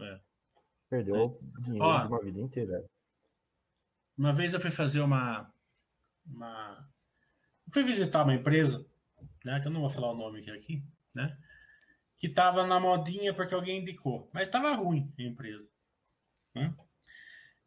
[0.01, 0.21] É.
[0.89, 1.61] Perdeu é.
[1.63, 2.85] dinheiro Ó, de uma vida inteira.
[4.17, 5.53] Uma vez eu fui fazer uma.
[6.27, 6.89] uma...
[7.73, 8.87] Fui visitar uma empresa,
[9.45, 9.61] né?
[9.61, 11.37] Que eu não vou falar o nome aqui, né?
[12.19, 14.31] Que estava na modinha porque alguém indicou.
[14.33, 15.69] Mas estava ruim a empresa.
[16.55, 16.75] Né?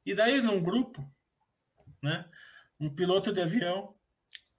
[0.05, 1.03] E daí, num grupo,
[2.01, 2.29] né,
[2.79, 3.94] um piloto de avião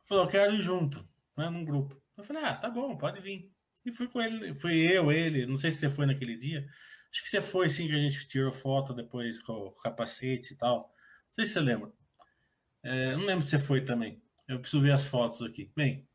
[0.07, 2.01] falou: Quero ir junto, né, num grupo.
[2.17, 3.53] Eu falei: Ah, tá bom, pode vir.
[3.85, 6.67] E fui com ele, fui eu, ele, não sei se você foi naquele dia.
[7.13, 10.57] Acho que você foi sim, que a gente tirou foto depois com o capacete e
[10.57, 10.79] tal.
[10.79, 11.93] Não sei se você lembra.
[12.83, 14.21] É, não lembro se você foi também.
[14.49, 15.73] Eu preciso ver as fotos aqui.
[15.77, 16.07] Bem,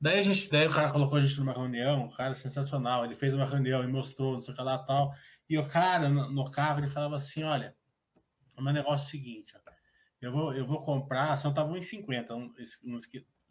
[0.00, 3.04] daí a gente, daí o cara colocou a gente numa reunião, o cara sensacional.
[3.04, 5.14] Ele fez uma reunião e mostrou, não sei o que lá tal.
[5.48, 7.74] E o cara, no, no carro, ele falava assim: olha,
[8.56, 9.75] o meu negócio é o seguinte, ó,
[10.20, 12.52] eu, vou, eu vou comprar, só estava 1,50, um,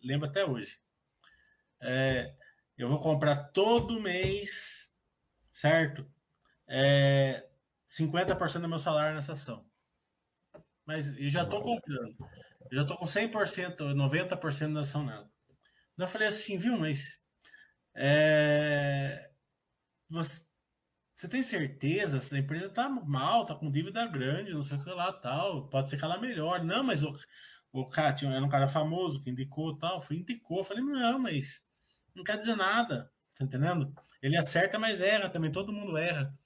[0.03, 0.79] lembro até hoje.
[1.81, 2.33] É,
[2.77, 4.91] eu vou comprar todo mês,
[5.51, 6.05] certo?
[6.67, 7.47] É,
[7.87, 9.65] 50% do meu salário nessa ação.
[10.85, 12.15] Mas eu já estou comprando.
[12.71, 15.29] Eu já estou com 100%, 90% da ação nela.
[15.93, 17.19] Então eu falei assim, viu, mas
[17.95, 19.31] é,
[20.09, 20.44] você,
[21.15, 22.17] você tem certeza?
[22.17, 25.69] Essa empresa tá mal, tá com dívida grande, não sei o que lá, tal.
[25.69, 26.65] Pode ser que ela melhore.
[26.65, 27.15] Não, mas o,
[27.71, 30.01] o cara tinha, era um cara famoso que indicou tal.
[30.01, 30.61] Fui indicou.
[30.63, 31.63] Falei, não, mas
[32.13, 33.09] não quer dizer nada.
[33.37, 33.93] Tá entendendo?
[34.21, 35.51] Ele acerta, mas erra também.
[35.51, 36.37] Todo mundo erra.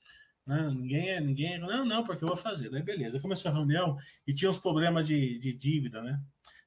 [0.45, 1.59] Não, ninguém, ninguém.
[1.59, 2.70] Não, não, porque eu vou fazer.
[2.70, 3.20] Daí beleza.
[3.20, 3.97] Começou a reunião
[4.28, 6.22] e tinha uns problemas de, de dívida, né?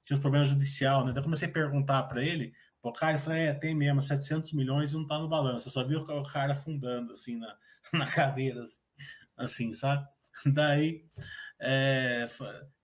[0.04, 1.12] Tinha uns problemas judicial, né?
[1.12, 2.52] Daí comecei a perguntar para ele.
[2.82, 5.68] O cara falou: é, tem mesmo, 700 milhões e não tá no balanço.
[5.68, 7.56] Eu só vi o cara afundando, assim, na,
[7.92, 8.64] na cadeira,
[9.36, 10.06] assim, sabe?
[10.46, 11.04] Daí,
[11.60, 12.26] é,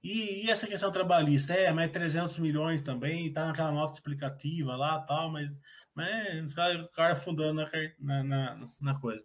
[0.03, 1.53] e, e, essa questão trabalhista?
[1.53, 5.51] É, mas 300 milhões também, tá naquela nota explicativa lá tal, mas,
[5.95, 7.65] mas o cara fundando
[8.01, 9.25] na, na, na, coisa.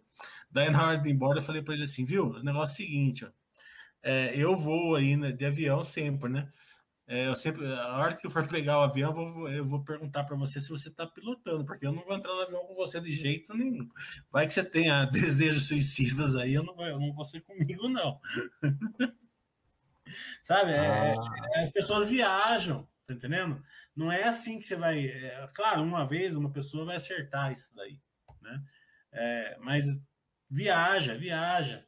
[0.50, 2.30] Daí, na hora de ir embora, eu falei para ele assim, viu?
[2.30, 3.30] O negócio é o seguinte, ó,
[4.02, 6.50] é, eu vou aí né, de avião sempre, né?
[7.06, 9.84] É, eu sempre, a hora que eu for pegar o avião, eu vou, eu vou
[9.84, 12.74] perguntar para você se você está pilotando, porque eu não vou entrar no avião com
[12.74, 13.86] você de jeito nenhum.
[14.30, 18.18] Vai que você tenha desejos suicidas aí, eu não, eu não vou ser comigo, não.
[20.42, 20.72] Sabe?
[20.72, 21.60] É, ah.
[21.60, 23.62] as pessoas viajam, tá entendendo?
[23.94, 25.06] Não é assim que você vai.
[25.06, 28.00] É, claro, uma vez uma pessoa vai acertar isso daí,
[28.40, 28.62] né?
[29.12, 29.84] É, mas
[30.50, 31.84] viaja, viaja.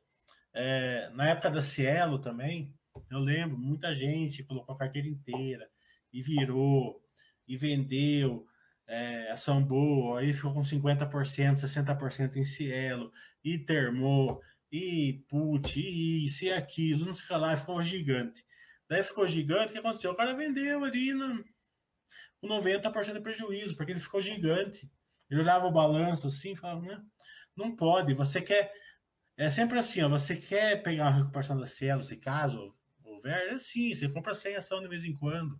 [0.52, 2.75] É, na época da Cielo também,
[3.10, 5.68] eu lembro, muita gente colocou a carteira inteira
[6.12, 7.02] e virou,
[7.46, 8.46] e vendeu,
[8.86, 9.34] é,
[9.66, 11.08] boa, aí ficou com 50%,
[11.56, 13.12] 60% em Cielo,
[13.44, 14.40] e termou,
[14.70, 18.44] e put, e isso e aquilo, não sei lá, ficou gigante.
[18.88, 20.12] Daí ficou gigante, o que aconteceu?
[20.12, 21.44] O cara vendeu ali no,
[22.40, 24.90] com 90% de prejuízo, porque ele ficou gigante.
[25.28, 27.02] Ele olhava o balanço assim e falava, né?
[27.56, 28.72] Não pode, você quer.
[29.36, 32.75] É sempre assim, ó, você quer pegar uma recuperação da Cielo, se caso
[33.26, 35.58] é assim, você compra 100 ação de vez em quando,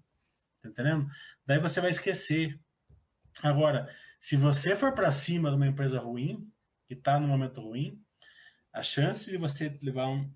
[0.63, 1.09] tá entendendo?
[1.45, 2.59] Daí você vai esquecer.
[3.43, 3.89] Agora,
[4.21, 6.51] se você for para cima de uma empresa ruim,
[6.87, 8.03] que está no momento ruim,
[8.73, 10.31] a chance de você levar um,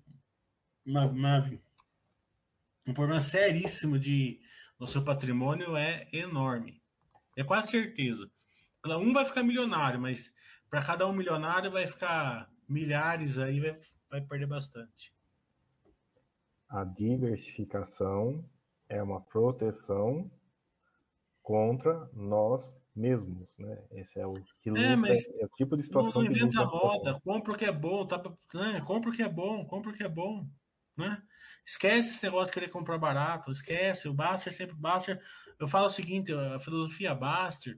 [0.85, 1.39] uma, uma,
[2.87, 4.41] um problema seríssimo de,
[4.79, 6.81] no seu patrimônio é enorme.
[7.37, 8.29] É quase certeza.
[8.85, 10.33] Um vai ficar milionário, mas
[10.69, 13.77] para cada um milionário vai ficar milhares aí, vai,
[14.09, 15.13] vai perder bastante.
[16.71, 18.43] A diversificação
[18.87, 20.31] é uma proteção
[21.43, 23.77] contra nós mesmos, né?
[23.91, 26.65] Esse é o que é, mas é o tipo de situação não que luta a
[26.65, 28.79] roda, compra o que é bom, tá, né?
[28.85, 30.47] compra o que é bom, compra o que é bom,
[30.97, 31.21] né?
[31.65, 35.21] Esquece esse negócio de querer comprar barato, esquece, o Baster sempre Baster.
[35.59, 37.77] Eu falo o seguinte, a filosofia Baster,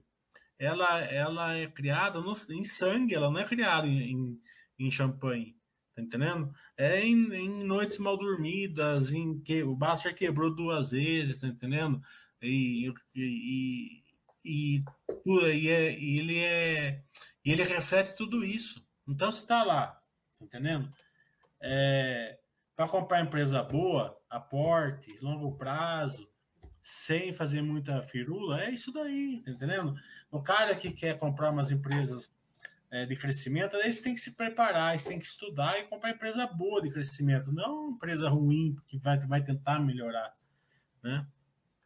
[0.56, 4.40] ela ela é criada no, em sangue, ela não é criada em, em,
[4.78, 5.56] em champanhe.
[5.94, 6.52] Tá entendendo?
[6.76, 12.02] É em, em, noites mal dormidas, em que o Baster quebrou duas vezes, tá entendendo?
[12.42, 14.02] E, e,
[14.44, 14.84] e,
[15.16, 17.02] e, é, e ele é
[17.44, 18.84] e ele reflete tudo isso.
[19.06, 20.00] Então você está lá,
[20.38, 20.92] tá entendendo?
[21.60, 22.38] É,
[22.74, 26.28] para comprar empresa boa, aporte, longo prazo,
[26.82, 29.94] sem fazer muita firula, é isso daí, tá entendendo?
[30.30, 32.33] O cara que quer comprar umas empresas
[32.94, 36.46] é, de crescimento, eles têm que se preparar, eles têm que estudar e comprar empresa
[36.46, 40.32] boa de crescimento, não empresa ruim que vai, vai tentar melhorar,
[41.02, 41.26] né?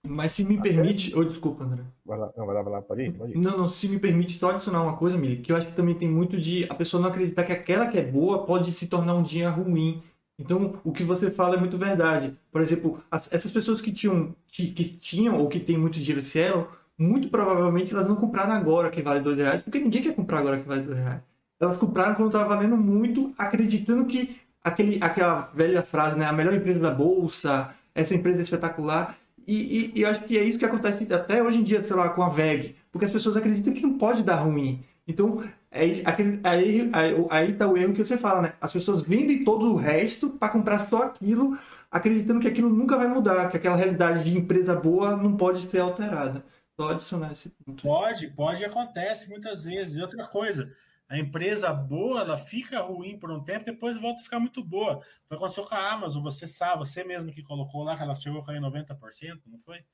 [0.07, 1.15] Mas se me permite.
[1.17, 1.83] Oi, oh, desculpa, André.
[2.05, 3.39] Vai lá, não, vai lá, vai lá, pode ir, pode ir.
[3.39, 5.95] Não, não, se me permite só adicionar uma coisa, Mili, que eu acho que também
[5.95, 9.15] tem muito de a pessoa não acreditar que aquela que é boa pode se tornar
[9.15, 10.03] um dia ruim.
[10.39, 12.37] Então, o que você fala é muito verdade.
[12.53, 16.23] Por exemplo, as, essas pessoas que tinham, que, que, tinham ou que têm muito dinheiro
[16.23, 20.38] Cielo, muito provavelmente elas não compraram agora que vale dois reais, porque ninguém quer comprar
[20.38, 21.20] agora que vale dois reais.
[21.61, 26.55] Elas compraram quando estava valendo muito, acreditando que aquele, aquela velha frase, né, a melhor
[26.55, 29.16] empresa da bolsa, essa empresa é espetacular.
[29.46, 32.11] E, e, e, acho que é isso que acontece até hoje em dia, sei lá,
[32.11, 32.76] com a VEG.
[32.92, 34.84] Porque as pessoas acreditam que não pode dar ruim.
[35.07, 36.90] Então, é, aí, aí,
[37.30, 38.53] aí tá o erro que você fala, né?
[38.61, 41.57] As pessoas vendem todo o resto para comprar só aquilo,
[41.90, 45.78] acreditando que aquilo nunca vai mudar, que aquela realidade de empresa boa não pode ser
[45.78, 46.44] alterada.
[46.79, 47.83] Só adicionar esse ponto.
[47.83, 49.97] Pode, pode, acontece muitas vezes.
[49.97, 50.72] E outra coisa,
[51.09, 55.03] a empresa boa, ela fica ruim por um tempo, depois volta a ficar muito boa.
[55.26, 58.41] Foi aconteceu com a Amazon, você sabe, você mesmo que colocou lá que ela chegou
[58.41, 59.85] a cair 90%, não foi?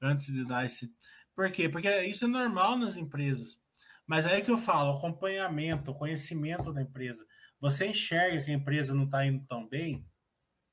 [0.00, 0.94] Antes de dar esse.
[1.34, 1.68] Por quê?
[1.68, 3.60] Porque isso é normal nas empresas.
[4.06, 7.26] Mas aí que eu falo, acompanhamento, conhecimento da empresa.
[7.58, 10.06] Você enxerga que a empresa não está indo tão bem,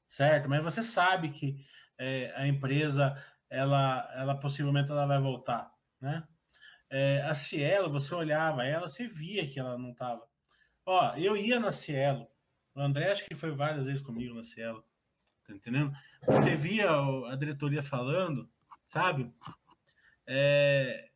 [0.07, 0.47] certo?
[0.47, 1.65] Mas você sabe que
[1.97, 3.17] é, a empresa,
[3.49, 6.27] ela, ela possivelmente ela vai voltar, né?
[6.89, 10.25] É, a Cielo, você olhava ela, você via que ela não estava.
[10.85, 12.27] Ó, eu ia na Cielo.
[12.75, 14.83] O André acho que foi várias vezes comigo na Cielo.
[15.45, 15.91] Tá entendendo?
[16.25, 18.49] Você via a diretoria falando,
[18.85, 19.33] sabe?
[20.27, 21.09] É,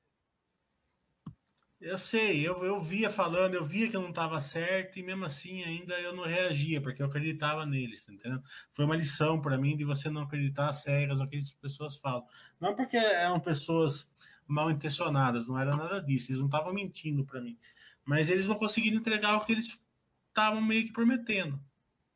[1.81, 5.23] eu sei, eu, eu via falando, eu via que eu não estava certo e mesmo
[5.23, 8.43] assim ainda eu não reagia, porque eu acreditava neles, tá entendendo?
[8.73, 12.25] Foi uma lição para mim de você não acreditar cegas no que as pessoas falam.
[12.59, 14.11] Não porque eram pessoas
[14.45, 17.57] mal intencionadas, não era nada disso, eles não estavam mentindo para mim,
[18.03, 19.81] mas eles não conseguiram entregar o que eles
[20.27, 21.61] estavam meio que prometendo,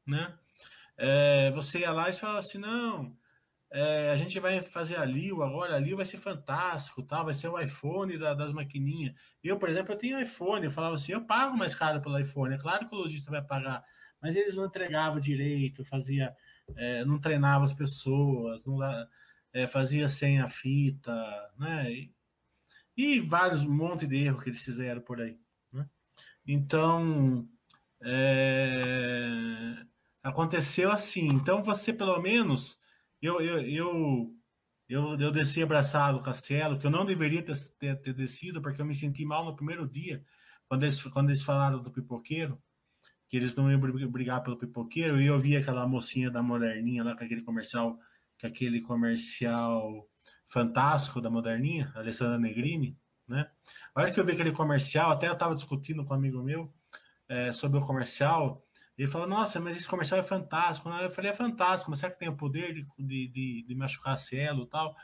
[0.06, 0.38] né?
[0.98, 3.16] É, você ia lá e falava assim, não,
[3.76, 7.24] é, a gente vai fazer a Lio agora, a Lio vai ser fantástico, tá?
[7.24, 9.16] vai ser o iPhone da, das maquininhas.
[9.44, 12.54] Eu, por exemplo, eu tenho iPhone, eu falava assim, eu pago mais caro pelo iPhone,
[12.54, 13.84] é claro que o lojista vai pagar,
[14.22, 16.36] mas eles não entregavam direito, fazia,
[16.76, 18.78] é, não treinava as pessoas, não
[19.52, 21.12] é, fazia sem a fita,
[21.58, 21.92] né?
[21.92, 22.14] E,
[22.96, 25.40] e vários, um monte de erros que eles fizeram por aí.
[25.72, 25.90] Né?
[26.46, 27.50] Então,
[28.04, 29.84] é,
[30.22, 31.26] aconteceu assim.
[31.26, 32.78] Então, você, pelo menos,
[33.24, 34.36] eu, eu, eu,
[34.90, 38.82] eu, eu desci abraçado o Castelo, que eu não deveria ter, ter, ter, descido, porque
[38.82, 40.24] eu me senti mal no primeiro dia,
[40.68, 42.62] quando eles, quando eles falaram do pipoqueiro,
[43.30, 43.80] que eles não iam
[44.12, 47.98] brigar pelo pipoqueiro, e eu vi aquela mocinha da Moderninha lá, com aquele comercial,
[48.40, 50.06] com aquele comercial
[50.46, 53.50] fantástico da Moderninha, Alessandra Negrini, né?
[53.96, 56.74] A hora que eu vi aquele comercial, até eu estava discutindo com um amigo meu
[57.30, 58.62] é, sobre o comercial,
[58.98, 60.90] ele falou, nossa, mas esse comercial é fantástico.
[60.90, 64.18] Eu falei, é fantástico, mas será que tem o poder de, de, de, de machucar
[64.18, 64.96] cielo e tal?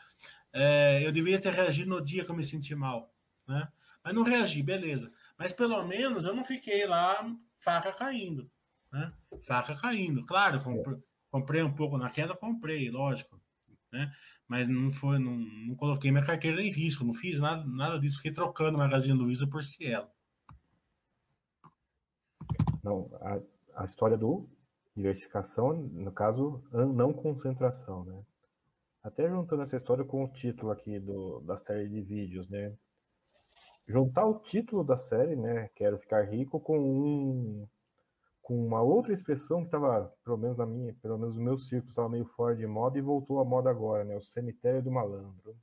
[0.54, 3.14] É, eu deveria ter reagido no dia que eu me senti mal,
[3.48, 3.68] né?
[4.04, 5.12] Mas não reagi, beleza.
[5.38, 7.26] Mas pelo menos eu não fiquei lá
[7.60, 8.50] faca caindo,
[8.92, 9.12] né?
[9.44, 10.26] Faca caindo.
[10.26, 10.98] Claro, comprei,
[11.32, 13.42] comprei um pouco na queda, comprei, lógico,
[13.92, 14.12] né?
[14.48, 18.18] Mas não foi, não, não coloquei minha carteira em risco, não fiz nada, nada disso,
[18.18, 20.10] fiquei trocando o Magazine Luiza por Cielo.
[22.84, 23.40] Não, a,
[23.80, 24.46] a história do
[24.96, 28.22] diversificação, no caso, não concentração, né?
[29.02, 32.76] Até juntando essa história com o título aqui do, da série de vídeos, né?
[33.88, 35.70] Juntar o título da série, né?
[35.76, 37.68] Quero ficar rico com um
[38.42, 41.92] com uma outra expressão que estava, pelo menos na minha, pelo menos no meu círculo,
[41.92, 44.18] estava meio fora de moda e voltou à moda agora, né?
[44.18, 45.56] O cemitério do malandro.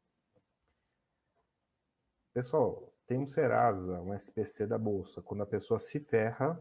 [2.33, 5.21] Pessoal, tem um Serasa, um SPC da bolsa.
[5.21, 6.59] Quando a pessoa se ferra,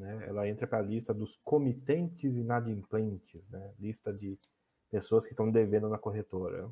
[0.00, 3.74] né, ela entra para a lista dos comitentes inadimplentes, né?
[3.78, 4.38] Lista de
[4.90, 6.70] pessoas que estão devendo na corretora.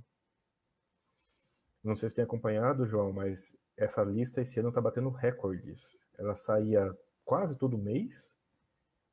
[1.84, 5.94] Não sei se tem acompanhado, João, mas essa lista esse ano está batendo recordes.
[6.18, 8.34] Ela saía quase todo mês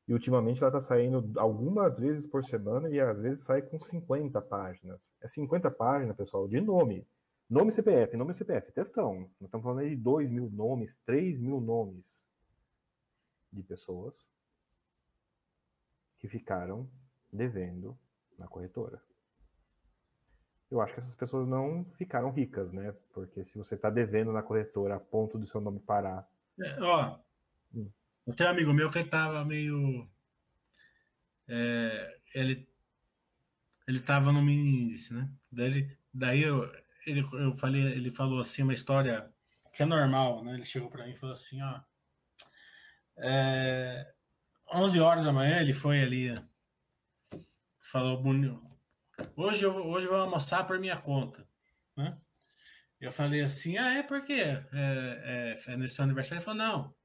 [0.08, 4.42] e ultimamente ela está saindo algumas vezes por semana e às vezes sai com 50
[4.42, 5.12] páginas.
[5.22, 7.06] É 50 páginas, pessoal, de nome.
[7.50, 9.30] Nome CPF, nome CPF, textão.
[9.40, 12.26] Nós estamos falando aí de 2 mil nomes, 3 mil nomes
[13.56, 14.27] de pessoas
[16.19, 16.90] que ficaram
[17.32, 17.98] devendo
[18.38, 19.02] na corretora.
[20.69, 22.94] Eu acho que essas pessoas não ficaram ricas, né?
[23.14, 26.27] Porque se você está devendo na corretora a ponto do seu nome parar.
[26.60, 27.19] É, ó,
[27.73, 27.90] hum.
[28.36, 30.10] tem um amigo meu que estava meio.
[31.48, 32.68] É, ele
[33.88, 35.30] ele estava no mini índice, né?
[35.52, 36.72] Daí, daí eu,
[37.06, 39.32] ele, eu falei, ele falou assim uma história
[39.73, 40.56] que é normal, né?
[40.56, 41.80] Ele chegou para mim e falou assim, ó,
[43.18, 44.14] é,
[44.74, 46.36] 11 horas da manhã ele foi ali
[47.80, 48.22] falou
[49.36, 51.48] hoje eu hoje eu vou almoçar por minha conta
[51.96, 52.18] né?
[53.00, 54.04] eu falei assim ah é?
[54.04, 56.40] Porque é, é, é nesse aniversário?
[56.40, 56.96] Ele falou não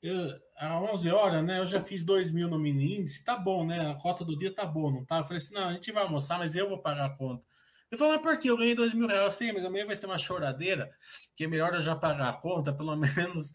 [0.00, 3.66] eu, às 11 horas né eu já fiz 2 mil no mini índice tá bom
[3.66, 5.18] né a cota do dia tá boa não tá?
[5.18, 7.44] Eu falei assim não a gente vai almoçar mas eu vou pagar a conta
[7.92, 8.48] ele falou, mas por que?
[8.48, 9.34] Eu ganhei dois mil reais.
[9.34, 10.90] Sim, mas amanhã vai ser uma choradeira,
[11.36, 13.52] que é melhor eu já pagar a conta, pelo menos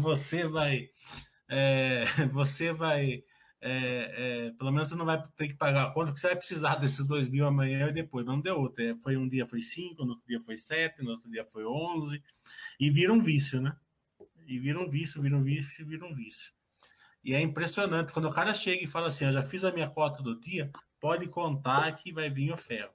[0.00, 0.88] você vai
[1.48, 3.22] é, você vai.
[3.60, 6.36] É, é, pelo menos você não vai ter que pagar a conta, porque você vai
[6.36, 8.24] precisar desses dois mil amanhã e depois.
[8.26, 8.82] Mas não deu outro.
[8.82, 11.64] É, foi um dia foi cinco, no outro dia foi sete, no outro dia foi
[11.64, 12.22] onze.
[12.78, 13.74] E vira um vício, né?
[14.46, 16.52] E vira um vício, vira um vício, vira um vício.
[17.22, 18.12] E é impressionante.
[18.12, 20.70] Quando o cara chega e fala assim: Eu já fiz a minha cota do dia,
[21.00, 22.92] pode contar que vai vir o ferro.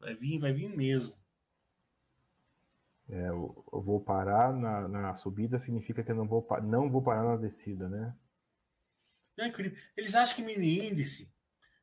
[0.00, 1.16] Vai vir, vai vir mesmo.
[3.08, 7.24] É, eu, vou parar na, na, subida significa que eu não vou, não vou parar
[7.24, 8.14] na descida, né?
[9.38, 9.78] É incrível.
[9.96, 11.32] Eles acham que mini índice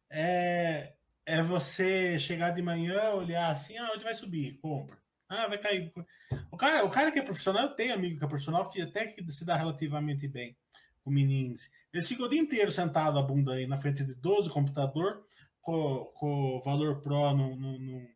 [0.09, 0.93] é,
[1.25, 4.59] é você chegar de manhã, olhar assim, ah, onde vai subir?
[4.59, 4.97] Compra.
[5.27, 5.91] Ah, vai cair.
[6.51, 9.07] O cara, o cara que é profissional, eu tenho amigo que é profissional que até
[9.07, 10.55] que se dá relativamente bem
[11.03, 11.71] com mini índice.
[11.91, 15.25] Ele fica o dia inteiro sentado a bunda aí na frente de 12 computador,
[15.65, 18.15] com, com o valor pro no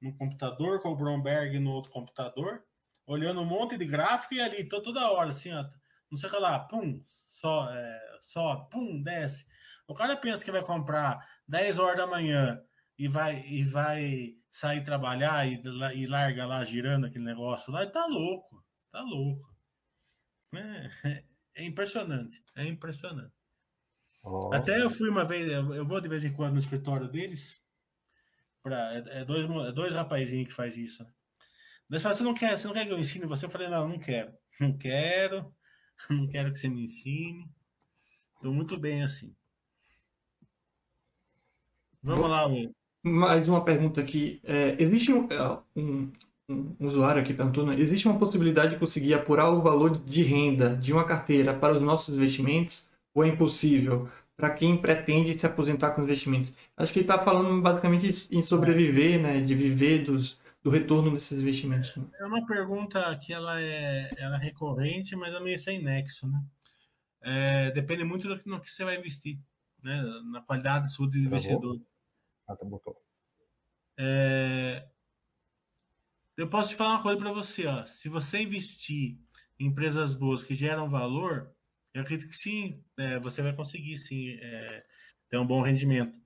[0.00, 2.64] no computador, com o Bromberg no outro computador,
[3.06, 5.64] olhando um monte de gráfico e ali, tô toda hora, assim, ó,
[6.10, 9.46] não sei o que lá, pum, só, é, só, pum, desce.
[9.86, 12.60] O cara pensa que vai comprar 10 horas da manhã
[12.98, 15.62] e vai, e vai sair trabalhar e,
[15.94, 19.42] e larga lá girando aquele negócio lá, e tá louco, tá louco.
[20.54, 21.24] É,
[21.62, 23.34] é impressionante, é impressionante.
[24.22, 24.52] Oh.
[24.52, 27.60] Até eu fui uma vez, eu vou de vez em quando no escritório deles,
[28.62, 31.02] Pra, é, é, dois, é dois rapazinhos que faz isso.
[31.02, 31.10] Né?
[31.88, 33.46] Daí você não quer, você não quer que eu ensine você?
[33.46, 34.32] Eu falei, não, não quero.
[34.60, 35.50] Não quero,
[36.10, 37.50] não quero que você me ensine.
[38.34, 39.34] Estou muito bem assim.
[42.02, 42.70] Vamos Bom, lá, Will.
[43.02, 44.38] Mais uma pergunta aqui.
[44.44, 46.12] É, existe um, é, um,
[46.46, 50.92] um, usuário aqui perguntando, existe uma possibilidade de conseguir apurar o valor de renda de
[50.92, 54.08] uma carteira para os nossos investimentos ou é impossível?
[54.40, 56.50] para quem pretende se aposentar com investimentos.
[56.74, 61.38] Acho que ele está falando basicamente em sobreviver, né, de viver dos, do retorno desses
[61.38, 61.94] investimentos.
[61.96, 62.06] Né?
[62.18, 66.42] É uma pergunta que ela é, ela é recorrente, mas é meio sem nexo, né?
[67.22, 69.38] É, depende muito do que, no que você vai investir,
[69.82, 70.02] né?
[70.32, 71.78] Na qualidade do seu investidor.
[72.48, 72.96] Ah, tá botou.
[73.98, 74.88] É,
[76.34, 77.84] eu posso te falar uma coisa para você, ó.
[77.84, 79.18] Se você investir
[79.58, 81.54] em empresas boas que geram valor,
[81.92, 84.86] eu acredito que sim, é, você vai conseguir sim é,
[85.28, 86.18] ter um bom rendimento.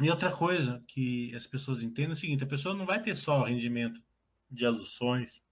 [0.00, 3.14] E outra coisa que as pessoas entendem é o seguinte: a pessoa não vai ter
[3.14, 4.02] só rendimento
[4.50, 5.42] de ações,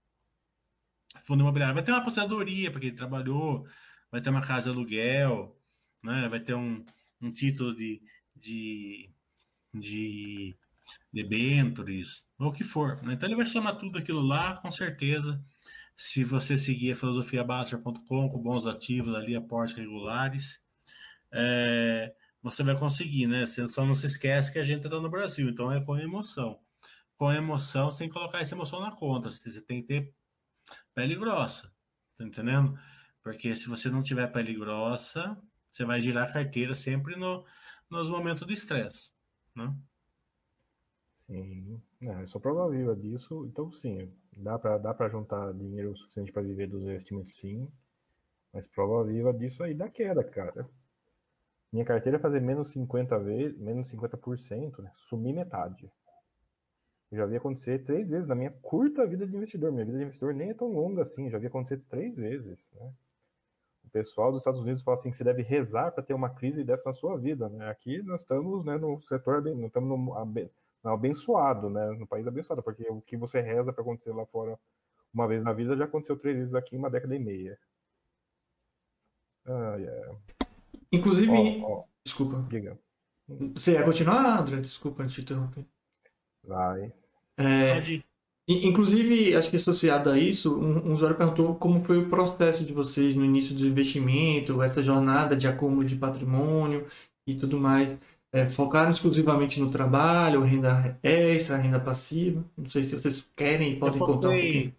[1.23, 1.75] fundo imobiliário.
[1.75, 3.67] Vai ter uma aposentadoria para quem trabalhou,
[4.11, 5.55] vai ter uma casa de aluguel,
[6.03, 6.27] né?
[6.27, 6.83] vai ter um,
[7.21, 8.01] um título de,
[8.35, 9.09] de,
[9.73, 10.57] de
[11.13, 13.01] debêntures, ou o que for.
[13.03, 13.13] Né?
[13.13, 15.39] Então ele vai somar tudo aquilo lá, com certeza.
[16.01, 20.63] Se você seguir a filosofiabaster.com com bons ativos ali, aportes regulares,
[21.29, 23.45] é, você vai conseguir, né?
[23.45, 26.57] Você só não se esquece que a gente está no Brasil, então é com emoção.
[27.17, 29.29] Com emoção, sem colocar essa emoção na conta.
[29.29, 30.13] Você tem que ter
[30.95, 31.69] pele grossa,
[32.17, 32.79] tá entendendo?
[33.21, 35.37] Porque se você não tiver pele grossa,
[35.69, 37.45] você vai girar a carteira sempre no,
[37.89, 39.11] nos momentos de estresse,
[39.53, 39.75] né?
[41.25, 43.45] Sim, é, sou prova viva disso.
[43.47, 44.09] Então, sim,
[44.39, 47.67] dá para dá para juntar dinheiro suficiente para viver dos investimentos, sim.
[48.53, 50.67] Mas prova viva disso aí da queda, cara.
[51.71, 54.91] Minha carteira é fazer menos 50 vezes, menos 50%, né?
[54.95, 55.91] Sumir metade.
[57.11, 59.71] Eu já vi acontecer três vezes na minha curta vida de investidor.
[59.71, 62.91] Minha vida de investidor nem é tão longa assim, já vi acontecer três vezes, né?
[63.83, 66.63] O pessoal dos Estados Unidos fala assim que você deve rezar para ter uma crise
[66.63, 67.69] dessa na sua vida, né?
[67.69, 70.15] Aqui nós estamos, né, no setor, nós estamos no
[70.83, 71.87] abençoado, né?
[71.91, 74.57] No país abençoado, porque o que você reza para acontecer lá fora
[75.13, 77.57] uma vez na vida já aconteceu três vezes aqui em uma década e meia.
[79.45, 80.17] Ah, yeah.
[80.91, 81.31] Inclusive.
[81.63, 81.83] Oh, oh.
[82.03, 82.45] Desculpa.
[82.49, 82.79] Diga.
[83.53, 84.57] Você ia continuar, André?
[84.57, 85.65] Desculpa te interromper.
[86.43, 86.91] Vai.
[87.37, 87.81] É,
[88.47, 92.73] inclusive, acho que associado a isso, um, um usuário perguntou como foi o processo de
[92.73, 96.87] vocês no início do investimento, essa jornada de acúmulo de patrimônio
[97.27, 97.95] e tudo mais.
[98.31, 102.47] É, focaram exclusivamente no trabalho, renda extra, renda passiva?
[102.55, 104.75] Não sei se vocês querem e podem foquei, contar um pouquinho.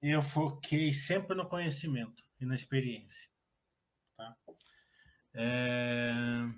[0.00, 3.28] Eu foquei sempre no conhecimento e na experiência.
[4.16, 4.34] Tá?
[5.34, 6.48] É,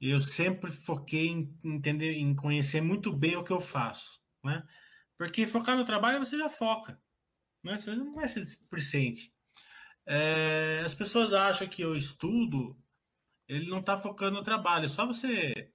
[0.00, 4.66] eu sempre foquei em entender, em conhecer muito bem o que eu faço, né?
[5.16, 7.00] Porque focar no trabalho você já foca,
[7.64, 7.76] né?
[7.76, 9.34] Você não vai ser displicente.
[10.06, 12.78] É, as pessoas acham que eu estudo,
[13.48, 14.84] ele não está focando no trabalho.
[14.84, 15.70] É só você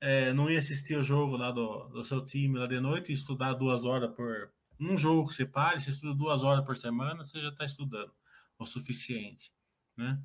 [0.00, 3.14] é, não ir assistir o jogo lá do, do seu time lá de noite e
[3.14, 7.24] estudar duas horas por um jogo que você pare, você estuda duas horas por semana,
[7.24, 8.12] você já está estudando
[8.58, 9.52] o suficiente.
[9.96, 10.20] Né?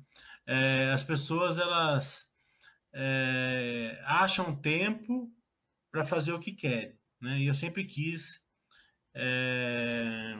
[0.46, 2.30] É, as pessoas elas
[2.92, 5.32] é, acham tempo
[5.90, 6.96] para fazer o que querem.
[7.20, 7.40] Né?
[7.40, 8.42] E eu sempre quis
[9.14, 10.36] é,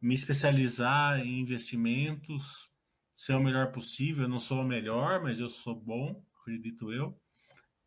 [0.00, 2.70] me especializar em investimentos,
[3.14, 4.24] ser o melhor possível.
[4.24, 7.18] Eu não sou o melhor, mas eu sou bom, acredito eu.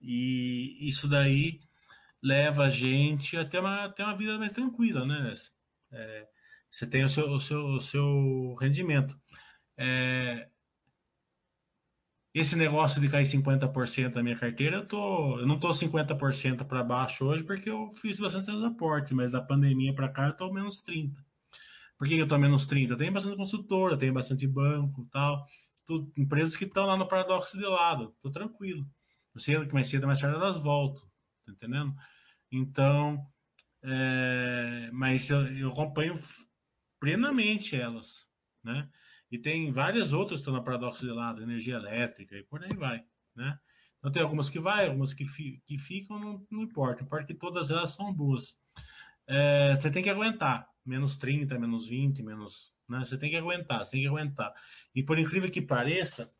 [0.02, 1.60] E isso daí
[2.22, 5.34] leva a gente a ter uma, ter uma vida mais tranquila, né?
[5.92, 6.28] É,
[6.70, 9.20] você tem o seu, o seu, o seu rendimento.
[9.78, 10.50] É,
[12.34, 16.84] esse negócio de cair 50% da minha carteira, eu, tô, eu não estou 50% para
[16.84, 20.84] baixo hoje porque eu fiz bastante aportes, mas da pandemia para cá eu estou menos
[20.84, 21.27] 30%.
[21.98, 22.98] Por que eu estou menos 30%?
[22.98, 25.46] Tem bastante consultora, tem bastante banco tal.
[25.86, 28.14] Tô, empresas que estão lá no paradoxo de lado.
[28.16, 28.86] Estou tranquilo.
[29.34, 31.04] Eu sei que mais cedo mais tarde elas voltam.
[31.46, 31.96] Tá entendendo?
[32.52, 33.26] Então,
[33.84, 36.14] é, mas eu, eu acompanho
[37.00, 38.28] plenamente elas,
[38.64, 38.90] né?
[39.32, 42.74] E tem várias outras que estão no paradoxo de lado, energia elétrica e por aí
[42.76, 43.04] vai,
[43.36, 43.60] né?
[44.00, 47.04] Então tem algumas que vai, algumas que, fi, que ficam, não, não importa.
[47.04, 48.56] Importa que todas elas são boas.
[49.28, 50.68] É, você tem que aguentar.
[50.88, 52.74] Menos 30, menos 20, menos.
[52.88, 53.00] Né?
[53.00, 54.54] Você tem que aguentar, você tem que aguentar.
[54.96, 56.32] E por incrível que pareça,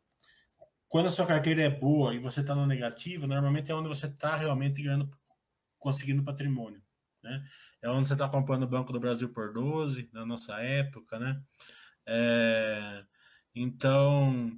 [0.88, 4.06] quando a sua carteira é boa e você está no negativo, normalmente é onde você
[4.06, 5.10] está realmente ganhando,
[5.78, 6.82] conseguindo patrimônio.
[7.22, 7.44] Né?
[7.82, 11.40] É onde você está comprando o Banco do Brasil por 12, na nossa época, né?
[12.06, 13.04] É,
[13.54, 14.50] então,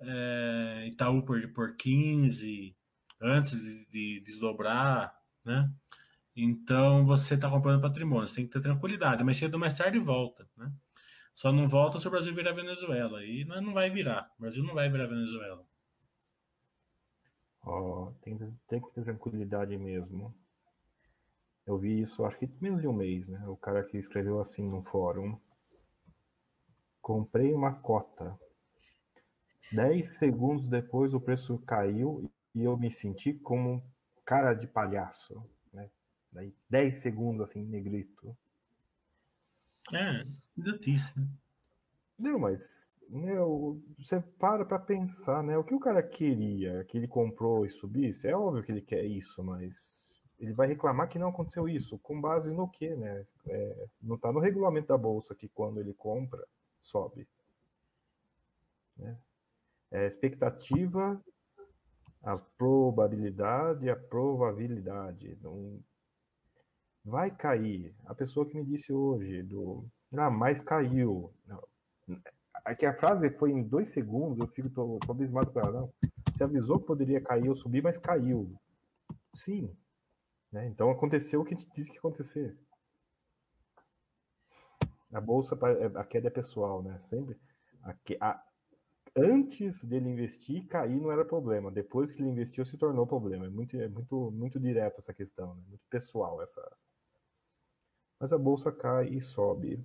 [0.00, 2.76] é, Itaú por, por 15,
[3.20, 5.14] antes de, de desdobrar,
[5.44, 5.72] né?
[6.42, 9.98] Então você está comprando patrimônio, você tem que ter tranquilidade, mas cedo ou mais tarde
[9.98, 10.72] volta, né?
[11.34, 13.24] Só não volta se o Brasil virar Venezuela.
[13.24, 14.30] E não vai virar.
[14.38, 15.64] O Brasil não vai virar Venezuela.
[17.64, 18.36] Oh, tem,
[18.68, 20.34] tem que ter tranquilidade mesmo.
[21.66, 23.46] Eu vi isso, acho que menos de um mês, né?
[23.48, 25.38] O cara que escreveu assim no fórum.
[27.00, 28.38] Comprei uma cota.
[29.72, 33.82] Dez segundos depois o preço caiu e eu me senti como
[34.24, 35.42] cara de palhaço?
[36.32, 38.36] Daí dez segundos assim, negrito.
[39.92, 40.24] É,
[40.56, 41.26] idiotice, né?
[42.18, 45.58] Não, mas meu, você para para pensar, né?
[45.58, 49.04] O que o cara queria, que ele comprou e subisse, é óbvio que ele quer
[49.04, 50.06] isso, mas
[50.38, 53.26] ele vai reclamar que não aconteceu isso, com base no quê, né?
[53.46, 56.46] É, não está no regulamento da bolsa que quando ele compra,
[56.80, 57.26] sobe.
[58.96, 59.18] Né?
[59.90, 61.20] É expectativa,
[62.22, 65.36] a probabilidade a probabilidade.
[65.42, 65.80] Não
[67.04, 67.94] vai cair.
[68.06, 69.84] A pessoa que me disse hoje do
[70.16, 71.32] Ah, mas caiu.
[72.64, 75.72] Aqui a frase foi em dois segundos, eu fico tô, tô abismado com ela.
[75.72, 75.92] Não.
[76.32, 78.54] Você avisou que poderia cair ou subir, mas caiu.
[79.34, 79.74] Sim.
[80.52, 80.66] Né?
[80.68, 82.58] Então aconteceu o que a gente disse que ia acontecer.
[85.12, 85.58] A bolsa,
[85.96, 86.98] a queda é pessoal, né?
[87.00, 87.36] Sempre.
[87.82, 88.44] A, a,
[89.16, 91.70] antes dele investir, cair não era problema.
[91.70, 93.46] Depois que ele investiu, se tornou problema.
[93.46, 95.62] É muito, é muito, muito direto essa questão, né?
[95.68, 96.60] muito pessoal essa.
[98.20, 99.82] Mas a bolsa cai e sobe.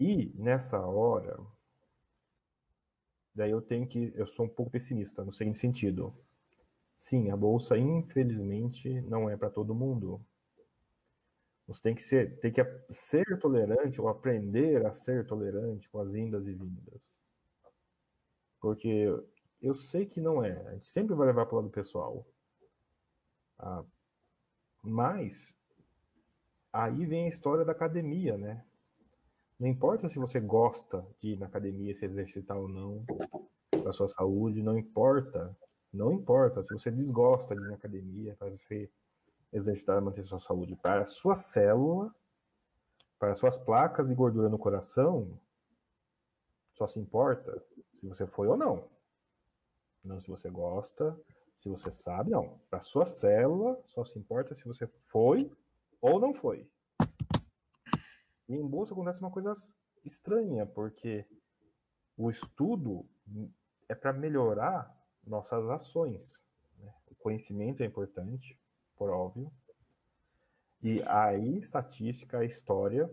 [0.00, 1.38] E nessa hora,
[3.32, 6.12] daí eu tenho que, eu sou um pouco pessimista no seguinte sentido.
[6.96, 10.20] Sim, a bolsa infelizmente não é para todo mundo.
[11.68, 16.14] Você tem que ser, tem que ser tolerante ou aprender a ser tolerante com as
[16.14, 17.20] indas e vindas.
[18.60, 19.06] Porque
[19.60, 20.66] eu sei que não é.
[20.68, 22.26] A gente sempre vai levar para o lado pessoal.
[23.58, 23.84] Ah,
[24.82, 25.55] mas
[26.76, 28.62] aí vem a história da academia, né?
[29.58, 33.04] Não importa se você gosta de ir na academia, se exercitar ou não,
[33.70, 35.56] para sua saúde, não importa.
[35.92, 38.90] Não importa se você desgosta de ir na academia para se
[39.50, 40.76] exercitar manter sua saúde.
[40.76, 42.14] Para a sua célula,
[43.18, 45.40] para suas placas de gordura no coração,
[46.74, 47.58] só se importa
[47.98, 48.84] se você foi ou não.
[50.04, 51.18] Não se você gosta,
[51.58, 52.60] se você sabe, não.
[52.68, 55.50] Para sua célula, só se importa se você foi
[56.00, 56.68] ou não foi.
[58.48, 59.52] E em bolsa acontece uma coisa
[60.04, 61.26] estranha, porque
[62.16, 63.06] o estudo
[63.88, 64.94] é para melhorar
[65.26, 66.44] nossas ações.
[66.78, 66.92] Né?
[67.10, 68.58] O conhecimento é importante,
[68.96, 69.52] por óbvio.
[70.82, 73.10] E aí, estatística, história,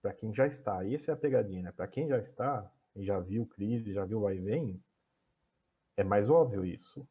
[0.00, 1.72] para quem já está, essa é a pegadinha, né?
[1.72, 4.82] para quem já está, e já viu crise, já viu vai e vem,
[5.96, 7.06] é mais óbvio isso.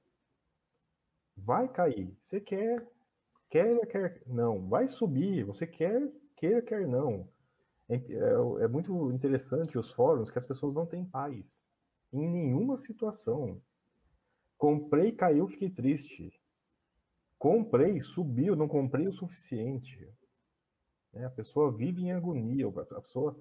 [1.38, 2.18] Vai cair.
[2.22, 2.88] Você quer,
[3.50, 4.68] quer, quer, não.
[4.68, 5.44] Vai subir.
[5.44, 7.30] Você quer, quer, quer, não.
[7.88, 11.64] É, é, é muito interessante os fóruns que as pessoas não têm paz.
[12.12, 13.62] Em nenhuma situação.
[14.58, 16.34] Comprei, caiu, fiquei triste.
[17.38, 20.10] Comprei, subiu, não comprei o suficiente.
[21.14, 23.40] É, a pessoa vive em agonia, a pessoa,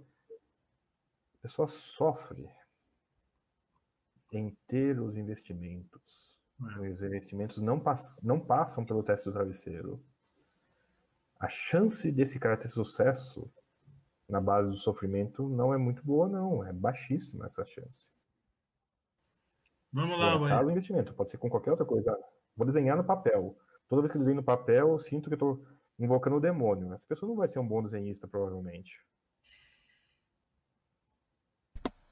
[1.34, 2.48] a pessoa sofre
[4.32, 6.23] em ter os investimentos.
[6.60, 10.02] Os investimentos não, pass não passam pelo teste do travesseiro.
[11.38, 13.50] A chance desse cara ter sucesso
[14.28, 16.64] na base do sofrimento não é muito boa, não.
[16.64, 18.08] É baixíssima essa chance.
[19.92, 22.18] Vamos lá, Caso investimento, pode ser com qualquer outra coisa.
[22.56, 23.56] Vou desenhar no papel.
[23.88, 25.66] Toda vez que eu desenho no papel, eu sinto que eu estou
[25.98, 26.92] invocando o demônio.
[26.92, 29.00] Essa pessoa não vai ser um bom desenhista, provavelmente.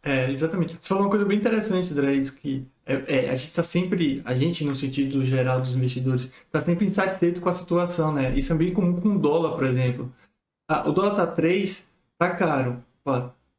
[0.03, 0.77] É, exatamente.
[0.81, 4.35] Você falou uma coisa bem interessante, Dres, que é, é, a gente está sempre, a
[4.35, 8.33] gente no sentido geral dos investidores, está sempre insatisfeito com a situação, né?
[8.37, 10.13] Isso é bem comum com o dólar, por exemplo.
[10.69, 11.87] Ah, o dólar está 3,
[12.19, 12.83] tá caro.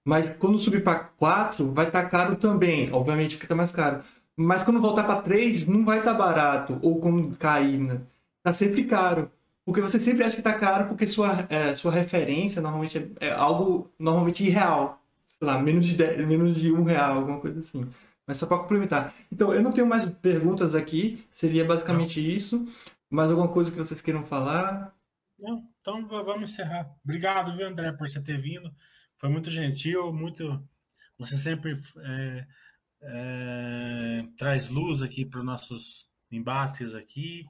[0.05, 2.91] Mas quando subir para 4, vai estar tá caro também.
[2.91, 4.03] Obviamente fica mais caro.
[4.35, 6.79] Mas quando voltar para 3, não vai estar tá barato.
[6.81, 8.01] Ou quando cair, né?
[8.43, 9.31] Tá sempre caro.
[9.65, 13.31] Porque você sempre acha que tá caro porque sua, é, sua referência normalmente é, é,
[13.31, 15.01] algo normalmente irreal.
[15.25, 17.87] Sei lá, menos de, 10, menos de um real, alguma coisa assim.
[18.25, 19.13] Mas só para complementar.
[19.31, 21.27] Então, eu não tenho mais perguntas aqui.
[21.31, 22.27] Seria basicamente não.
[22.29, 22.65] isso.
[23.09, 24.95] Mais alguma coisa que vocês queiram falar?
[25.37, 26.95] Não, então vamos encerrar.
[27.03, 28.73] Obrigado, viu, André, por você ter vindo.
[29.17, 30.67] Foi muito gentil, muito.
[31.17, 32.47] Você sempre é,
[33.01, 37.45] é, traz luz aqui para os nossos embates aqui.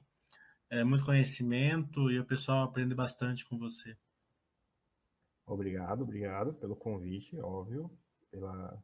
[0.70, 3.96] É, muito conhecimento e o pessoal aprende bastante com você.
[5.46, 7.90] Obrigado, obrigado pelo convite, óbvio,
[8.30, 8.82] pela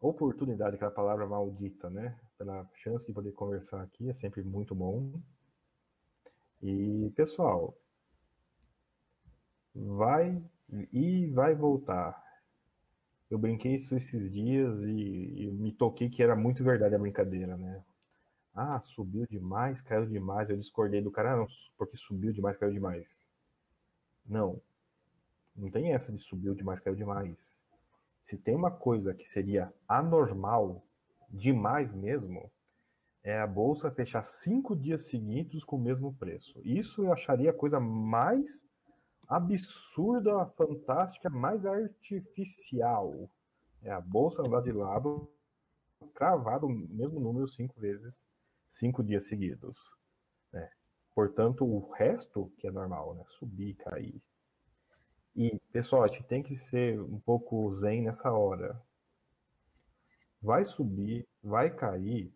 [0.00, 2.18] oportunidade, aquela palavra maldita, né?
[2.38, 5.12] Pela chance de poder conversar aqui, é sempre muito bom.
[6.62, 7.76] E, pessoal,
[9.74, 10.42] vai
[10.92, 12.22] e vai voltar.
[13.30, 17.56] Eu brinquei isso esses dias e, e, me toquei que era muito verdade a brincadeira,
[17.56, 17.84] né?
[18.54, 20.50] Ah, subiu demais, caiu demais.
[20.50, 21.46] Eu discordei do cara, ah, não,
[21.78, 23.06] porque subiu demais, caiu demais.
[24.26, 24.60] Não.
[25.56, 27.59] Não tem essa de subiu demais, caiu demais.
[28.22, 30.84] Se tem uma coisa que seria anormal,
[31.28, 32.50] demais mesmo,
[33.22, 36.60] é a bolsa fechar cinco dias seguidos com o mesmo preço.
[36.64, 38.64] Isso eu acharia a coisa mais
[39.28, 43.30] absurda, fantástica, mais artificial.
[43.82, 45.30] É a bolsa andar de lado,
[46.14, 48.24] cravado o mesmo número cinco vezes,
[48.68, 49.78] cinco dias seguidos.
[50.52, 50.68] Né?
[51.14, 53.24] Portanto, o resto, que é normal, né?
[53.28, 54.20] subir, cair.
[55.40, 58.78] E, pessoal, a gente tem que ser um pouco zen nessa hora.
[60.42, 62.30] Vai subir, vai cair,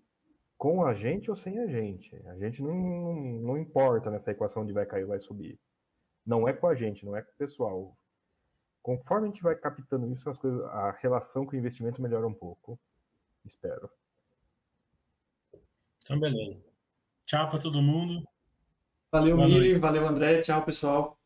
[0.56, 2.16] com a gente ou sem a gente.
[2.28, 2.74] A gente não,
[3.42, 5.60] não importa nessa equação de vai cair ou vai subir.
[6.24, 7.94] Não é com a gente, não é com o pessoal.
[8.82, 12.32] conforme a gente vai captando isso, as coisas, a relação com o investimento melhora um
[12.32, 12.80] pouco.
[13.44, 13.90] Espero.
[16.02, 16.58] Então, beleza.
[17.26, 18.26] Tchau para todo mundo.
[19.12, 19.76] Valeu, Mili.
[19.76, 20.40] Valeu, André.
[20.40, 21.18] Tchau, pessoal.